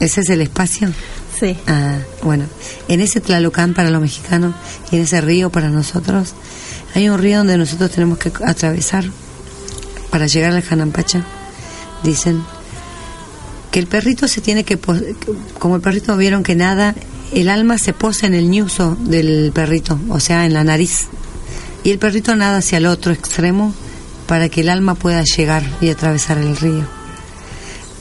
ese 0.00 0.22
es 0.22 0.30
el 0.30 0.40
espacio. 0.40 0.92
Sí. 1.38 1.56
Ah, 1.66 1.98
bueno, 2.22 2.44
en 2.88 3.00
ese 3.00 3.20
Tlalocan 3.20 3.74
para 3.74 3.90
los 3.90 4.00
mexicanos 4.00 4.54
y 4.90 4.96
en 4.96 5.02
ese 5.02 5.20
río 5.20 5.50
para 5.50 5.68
nosotros, 5.68 6.34
hay 6.94 7.08
un 7.08 7.18
río 7.18 7.38
donde 7.38 7.56
nosotros 7.56 7.90
tenemos 7.90 8.18
que 8.18 8.32
atravesar 8.44 9.04
para 10.10 10.26
llegar 10.26 10.52
al 10.52 10.62
Janampacha. 10.62 11.24
Dicen 12.02 12.42
que 13.72 13.80
el 13.80 13.86
perrito 13.86 14.28
se 14.28 14.42
tiene 14.42 14.64
que, 14.64 14.78
como 15.58 15.76
el 15.76 15.82
perrito 15.82 16.16
vieron 16.16 16.42
que 16.42 16.54
nada, 16.54 16.94
el 17.32 17.48
alma 17.48 17.78
se 17.78 17.94
posa 17.94 18.26
en 18.26 18.34
el 18.34 18.50
ñuso 18.50 18.98
del 19.00 19.50
perrito, 19.52 19.98
o 20.10 20.20
sea, 20.20 20.44
en 20.44 20.52
la 20.52 20.62
nariz. 20.62 21.06
Y 21.82 21.90
el 21.90 21.98
perrito 21.98 22.36
nada 22.36 22.58
hacia 22.58 22.76
el 22.78 22.86
otro 22.86 23.12
extremo 23.12 23.74
para 24.26 24.50
que 24.50 24.60
el 24.60 24.68
alma 24.68 24.94
pueda 24.94 25.24
llegar 25.24 25.64
y 25.80 25.88
atravesar 25.88 26.36
el 26.36 26.54
río. 26.54 26.84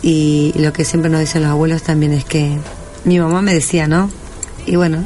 Y 0.04 0.52
lo 0.58 0.74
que 0.74 0.84
siempre 0.84 1.10
nos 1.10 1.22
dicen 1.22 1.44
los 1.44 1.52
abuelos 1.52 1.84
también 1.84 2.12
es 2.12 2.26
que 2.26 2.58
mi 3.06 3.18
mamá 3.18 3.42
me 3.42 3.54
decía, 3.54 3.88
¿no? 3.88 4.10
Y 4.66 4.76
bueno, 4.76 5.02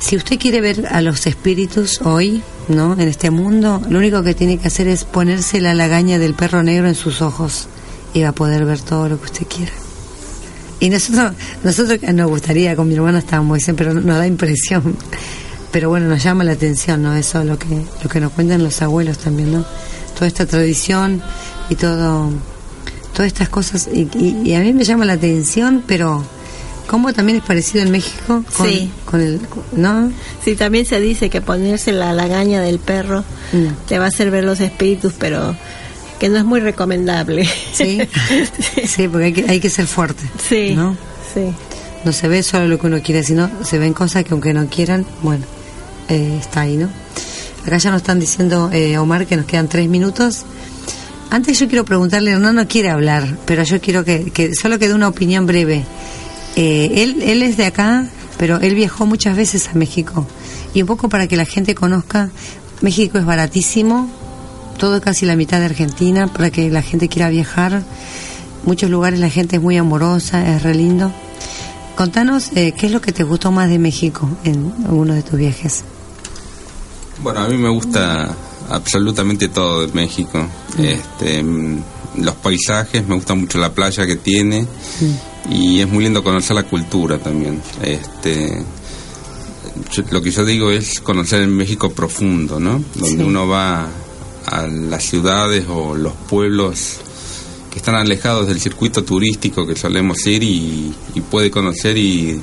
si 0.00 0.16
usted 0.16 0.36
quiere 0.36 0.60
ver 0.60 0.88
a 0.90 1.00
los 1.00 1.28
espíritus 1.28 2.00
hoy, 2.02 2.42
¿no? 2.66 2.94
En 2.94 3.06
este 3.06 3.30
mundo, 3.30 3.80
lo 3.88 3.98
único 3.98 4.24
que 4.24 4.34
tiene 4.34 4.58
que 4.58 4.66
hacer 4.66 4.88
es 4.88 5.04
ponerse 5.04 5.60
la 5.60 5.74
lagaña 5.74 6.18
del 6.18 6.34
perro 6.34 6.64
negro 6.64 6.88
en 6.88 6.96
sus 6.96 7.22
ojos 7.22 7.68
y 8.14 8.22
va 8.22 8.30
a 8.30 8.32
poder 8.32 8.64
ver 8.64 8.80
todo 8.80 9.08
lo 9.08 9.18
que 9.18 9.26
usted 9.26 9.46
quiera. 9.46 9.72
Y 10.80 10.88
nosotros, 10.88 11.32
nosotros 11.62 12.00
nos 12.14 12.28
gustaría, 12.30 12.74
con 12.74 12.88
mi 12.88 12.94
hermana 12.94 13.18
estábamos 13.18 13.62
pero 13.76 13.92
nos 13.94 14.16
da 14.16 14.26
impresión. 14.26 14.96
Pero 15.72 15.88
bueno, 15.90 16.08
nos 16.08 16.22
llama 16.22 16.42
la 16.42 16.52
atención, 16.52 17.02
¿no? 17.02 17.14
Eso 17.14 17.44
lo 17.44 17.58
que, 17.58 17.66
lo 18.02 18.08
que 18.10 18.18
nos 18.20 18.32
cuentan 18.32 18.62
los 18.64 18.80
abuelos 18.82 19.18
también, 19.18 19.52
¿no? 19.52 19.64
Toda 20.14 20.26
esta 20.26 20.46
tradición 20.46 21.22
y 21.68 21.74
todo, 21.76 22.30
todas 23.12 23.26
estas 23.28 23.48
cosas. 23.50 23.88
Y, 23.92 24.08
y- 24.18 24.40
y 24.50 24.54
a 24.54 24.60
mí 24.60 24.72
me 24.72 24.82
llama 24.84 25.04
la 25.04 25.12
atención, 25.12 25.84
pero 25.86 26.24
¿cómo 26.88 27.12
también 27.12 27.38
es 27.38 27.44
parecido 27.44 27.84
en 27.84 27.92
México? 27.92 28.42
Con, 28.56 28.66
Sí. 28.66 28.90
Con 29.04 29.20
el, 29.20 29.38
¿no? 29.76 30.10
Sí, 30.44 30.56
también 30.56 30.86
se 30.86 30.98
dice 30.98 31.30
que 31.30 31.40
ponerse 31.40 31.92
la 31.92 32.12
lagaña 32.14 32.60
del 32.62 32.78
perro 32.80 33.22
Mm. 33.52 33.86
te 33.86 33.98
va 33.98 34.06
a 34.06 34.08
hacer 34.08 34.30
ver 34.30 34.44
los 34.44 34.58
espíritus, 34.60 35.12
pero 35.18 35.54
que 36.20 36.28
no 36.28 36.36
es 36.36 36.44
muy 36.44 36.60
recomendable. 36.60 37.48
Sí, 37.72 37.98
sí, 38.86 39.08
porque 39.08 39.24
hay 39.24 39.32
que, 39.32 39.44
hay 39.48 39.58
que 39.58 39.70
ser 39.70 39.86
fuerte. 39.86 40.22
Sí. 40.48 40.74
¿no? 40.76 40.96
Sí. 41.34 41.52
No 42.04 42.12
se 42.12 42.28
ve 42.28 42.42
solo 42.42 42.68
lo 42.68 42.78
que 42.78 42.86
uno 42.86 43.00
quiere, 43.02 43.24
sino 43.24 43.50
se 43.64 43.78
ven 43.78 43.94
cosas 43.94 44.22
que 44.22 44.32
aunque 44.32 44.52
no 44.52 44.66
quieran, 44.68 45.06
bueno, 45.22 45.44
eh, 46.08 46.36
está 46.38 46.60
ahí, 46.60 46.76
¿no? 46.76 46.90
Acá 47.66 47.78
ya 47.78 47.90
nos 47.90 48.02
están 48.02 48.20
diciendo, 48.20 48.70
eh, 48.72 48.98
Omar, 48.98 49.26
que 49.26 49.36
nos 49.36 49.46
quedan 49.46 49.68
tres 49.68 49.88
minutos. 49.88 50.44
Antes 51.30 51.58
yo 51.58 51.68
quiero 51.68 51.84
preguntarle, 51.84 52.32
Hernán 52.32 52.56
no 52.56 52.68
quiere 52.68 52.90
hablar, 52.90 53.38
pero 53.46 53.62
yo 53.62 53.80
quiero 53.80 54.04
que, 54.04 54.30
que 54.30 54.54
solo 54.54 54.78
que 54.78 54.88
dé 54.88 54.94
una 54.94 55.08
opinión 55.08 55.46
breve. 55.46 55.84
Eh, 56.56 56.90
él, 56.96 57.22
él 57.22 57.42
es 57.42 57.56
de 57.56 57.66
acá, 57.66 58.06
pero 58.36 58.60
él 58.60 58.74
viajó 58.74 59.06
muchas 59.06 59.36
veces 59.36 59.68
a 59.68 59.74
México. 59.74 60.26
Y 60.74 60.82
un 60.82 60.86
poco 60.86 61.08
para 61.08 61.28
que 61.28 61.36
la 61.36 61.44
gente 61.44 61.74
conozca, 61.74 62.30
México 62.82 63.18
es 63.18 63.24
baratísimo, 63.24 64.10
todo 64.80 65.00
casi 65.00 65.26
la 65.26 65.36
mitad 65.36 65.58
de 65.60 65.66
Argentina, 65.66 66.26
para 66.26 66.50
que 66.50 66.70
la 66.70 66.80
gente 66.82 67.08
quiera 67.08 67.28
viajar. 67.28 67.82
Muchos 68.64 68.90
lugares 68.90 69.20
la 69.20 69.30
gente 69.30 69.56
es 69.56 69.62
muy 69.62 69.76
amorosa, 69.76 70.54
es 70.56 70.62
re 70.62 70.74
lindo. 70.74 71.12
contanos 71.96 72.50
eh, 72.56 72.72
qué 72.76 72.86
es 72.86 72.92
lo 72.92 73.00
que 73.02 73.12
te 73.12 73.24
gustó 73.24 73.52
más 73.52 73.68
de 73.68 73.78
México 73.78 74.26
en 74.44 74.72
uno 74.88 75.12
de 75.14 75.22
tus 75.22 75.38
viajes. 75.38 75.84
Bueno, 77.22 77.40
a 77.40 77.48
mí 77.48 77.58
me 77.58 77.68
gusta 77.68 78.34
absolutamente 78.70 79.48
todo 79.48 79.86
de 79.86 79.92
México. 79.92 80.46
Este, 80.78 81.42
mm, 81.42 81.82
los 82.22 82.34
paisajes, 82.36 83.06
me 83.06 83.14
gusta 83.16 83.34
mucho 83.34 83.58
la 83.58 83.72
playa 83.74 84.06
que 84.06 84.16
tiene 84.16 84.66
y 85.50 85.80
es 85.80 85.88
muy 85.88 86.04
lindo 86.04 86.24
conocer 86.24 86.56
la 86.56 86.62
cultura 86.62 87.18
también. 87.18 87.60
Este, 87.82 88.62
yo- 89.92 90.02
lo 90.10 90.22
que 90.22 90.30
yo 90.30 90.44
digo 90.46 90.70
es 90.70 91.00
conocer 91.00 91.42
el 91.42 91.48
México 91.48 91.90
profundo, 91.90 92.58
¿no? 92.58 92.82
Donde 92.94 93.18
Sí. 93.18 93.22
uno 93.22 93.46
va 93.46 93.86
a 94.46 94.66
las 94.66 95.04
ciudades 95.04 95.66
o 95.68 95.94
los 95.94 96.12
pueblos 96.28 96.96
que 97.70 97.78
están 97.78 97.94
alejados 97.94 98.48
del 98.48 98.60
circuito 98.60 99.04
turístico 99.04 99.66
que 99.66 99.76
solemos 99.76 100.26
ir 100.26 100.42
y, 100.42 100.92
y 101.14 101.20
puede 101.20 101.50
conocer 101.50 101.96
y, 101.96 102.40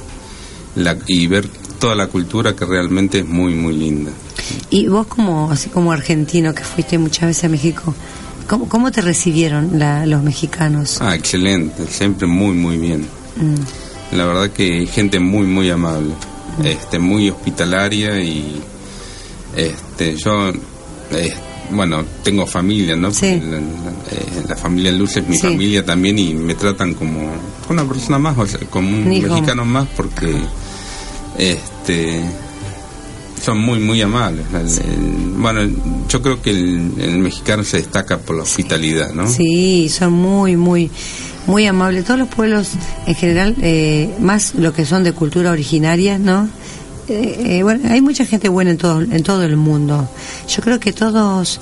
la, 0.76 0.98
y 1.08 1.28
ver 1.28 1.48
toda 1.80 1.96
la 1.96 2.08
cultura 2.08 2.56
que 2.56 2.66
realmente 2.66 3.20
es 3.20 3.26
muy, 3.28 3.54
muy 3.54 3.74
linda. 3.76 4.12
Y 4.70 4.88
vos 4.88 5.08
como 5.08 5.52
así 5.52 5.70
como 5.70 5.92
argentino 5.92 6.54
que 6.56 6.64
fuiste 6.64 6.98
muchas 6.98 7.28
veces 7.28 7.44
a 7.44 7.50
México, 7.50 7.94
¿cómo, 8.48 8.70
cómo 8.70 8.92
te 8.92 9.02
recibieron 9.02 9.78
la- 9.78 10.06
los 10.06 10.24
mexicanos? 10.24 11.00
Ah, 11.02 11.14
excelente, 11.16 11.86
siempre 11.88 12.26
muy, 12.28 12.54
muy 12.56 12.78
bien. 12.78 13.02
Mm, 13.36 14.16
La 14.16 14.26
verdad 14.26 14.50
que 14.52 14.80
hay 14.80 14.88
gente 14.88 15.20
muy, 15.20 15.46
muy 15.46 15.70
amable, 15.70 16.14
este, 16.64 16.98
muy 17.00 17.30
hospitalaria 17.30 18.18
y 18.24 18.62
este, 19.56 20.16
yo, 20.16 20.50
eh, 21.12 21.34
bueno, 21.72 22.04
tengo 22.24 22.46
familia, 22.46 22.96
¿no? 22.96 23.12
Sí. 23.12 23.42
La, 23.50 23.58
eh, 23.58 23.62
la 24.48 24.56
familia 24.56 24.92
Luz 24.92 25.18
es 25.18 25.28
mi 25.28 25.36
Sí. 25.36 25.42
familia 25.48 25.86
también 25.86 26.18
y 26.18 26.34
me 26.34 26.56
tratan 26.56 26.94
como 26.94 27.30
una 27.70 27.84
persona 27.86 28.18
más, 28.20 28.38
o 28.38 28.46
sea, 28.48 28.60
como 28.70 28.90
un 28.90 29.12
hijo. 29.12 29.28
mexicano 29.34 29.66
más 29.66 29.88
porque, 29.96 30.36
este, 31.38 32.22
son 33.44 33.60
muy, 33.60 33.80
muy 33.80 34.02
amables. 34.02 34.46
El- 34.54 35.34
bueno, 35.38 35.62
yo 36.10 36.22
creo 36.22 36.42
que 36.42 36.50
el, 36.52 36.92
el 37.00 37.20
mexicano 37.20 37.64
se 37.64 37.78
destaca 37.78 38.18
por 38.18 38.36
la 38.38 38.44
hospitalidad, 38.44 39.12
¿no? 39.14 39.28
Sí, 39.30 39.90
son 39.90 40.14
muy, 40.14 40.56
muy, 40.58 40.90
muy 41.46 41.66
amables. 41.68 42.06
Todos 42.06 42.20
los 42.20 42.30
pueblos 42.30 42.70
en 43.06 43.16
general, 43.16 43.56
eh, 43.62 44.10
más 44.20 44.56
lo 44.56 44.74
que 44.74 44.86
son 44.86 45.04
de 45.04 45.14
cultura 45.14 45.52
originaria, 45.52 46.18
¿no? 46.18 46.50
Eh, 47.10 47.58
eh, 47.58 47.64
bueno, 47.64 47.90
hay 47.90 48.02
mucha 48.02 48.26
gente 48.26 48.50
buena 48.50 48.72
en 48.72 48.78
todo, 48.78 49.02
en 49.02 49.24
todo 49.24 49.44
el 49.44 49.56
mundo. 49.58 50.10
Yo 50.50 50.62
creo 50.62 50.80
que 50.80 50.92
todos, 50.92 51.60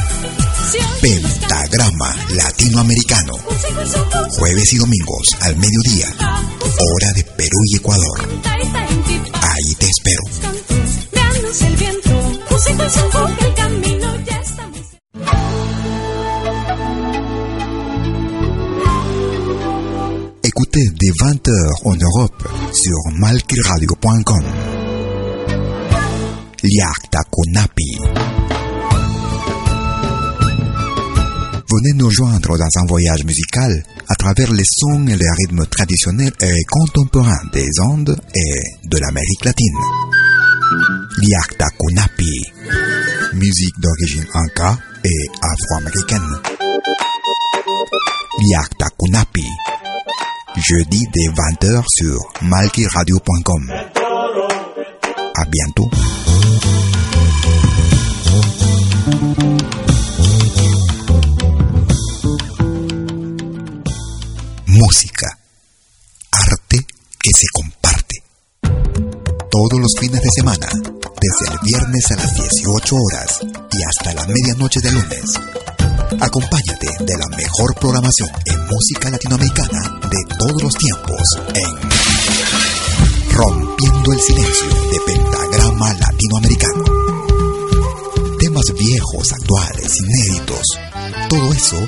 Pentagrama 1.01 2.15
Latinoamericano. 2.29 3.33
Jueves 4.37 4.73
y 4.73 4.77
domingos 4.77 5.35
al 5.41 5.57
mediodía. 5.57 6.07
Hora 6.19 7.13
de 7.13 7.23
Perú 7.23 7.57
y 7.65 7.77
Ecuador. 7.77 8.27
Ahí 9.41 9.75
te 9.77 9.87
espero. 9.87 10.21
Écoutez 20.43 20.93
dès 20.99 21.11
20h 21.11 21.85
en 21.85 22.01
Europe 22.01 22.43
sur 22.71 23.13
malquiradio.com. 23.19 24.43
Liakta 26.63 27.23
Kunapi. 27.29 28.40
Venez 31.71 31.93
nous 31.93 32.09
joindre 32.09 32.57
dans 32.57 32.81
un 32.81 32.85
voyage 32.85 33.23
musical 33.23 33.71
à 34.09 34.15
travers 34.15 34.51
les 34.51 34.65
sons 34.65 35.07
et 35.07 35.15
les 35.15 35.29
rythmes 35.39 35.65
traditionnels 35.67 36.33
et 36.41 36.63
contemporains 36.69 37.45
des 37.53 37.69
Andes 37.79 38.19
et 38.35 38.87
de 38.89 38.97
l'Amérique 38.97 39.45
latine. 39.45 39.77
Liakta 41.19 41.67
Kunapi. 41.79 42.51
Musique 43.35 43.79
d'origine 43.79 44.25
inca 44.33 44.77
et 45.05 45.27
afro-américaine. 45.41 46.41
Liakta 48.39 48.87
Kunapi. 48.99 49.47
Jeudi 50.57 51.07
dès 51.13 51.29
20h 51.29 51.83
sur 51.87 52.19
malquiradio.com. 52.41 53.71
À 55.35 55.45
bientôt. 55.45 55.89
Música. 64.81 65.27
Arte 66.31 66.77
que 67.21 67.29
se 67.35 67.45
comparte. 67.53 68.23
Todos 69.51 69.79
los 69.79 69.93
fines 69.99 70.19
de 70.19 70.29
semana, 70.35 70.67
desde 70.73 71.53
el 71.53 71.59
viernes 71.61 72.09
a 72.09 72.15
las 72.15 72.33
18 72.33 72.95
horas 72.95 73.39
y 73.43 73.83
hasta 73.83 74.15
la 74.15 74.25
medianoche 74.25 74.79
de 74.81 74.91
lunes. 74.91 75.35
Acompáñate 76.19 76.87
de 77.05 77.15
la 77.15 77.27
mejor 77.37 77.75
programación 77.79 78.31
en 78.43 78.59
música 78.65 79.11
latinoamericana 79.11 79.99
de 80.09 80.35
todos 80.39 80.63
los 80.63 80.73
tiempos 80.73 81.21
en 81.53 81.77
Rompiendo 83.33 84.13
el 84.13 84.19
Silencio 84.19 84.67
de 84.91 84.99
Pentagrama 85.05 85.93
Latinoamericano. 85.93 86.83
Temas 88.39 88.65
viejos, 88.73 89.31
actuales, 89.31 89.95
inéditos. 89.99 90.65
Todo 91.29 91.53
eso 91.53 91.87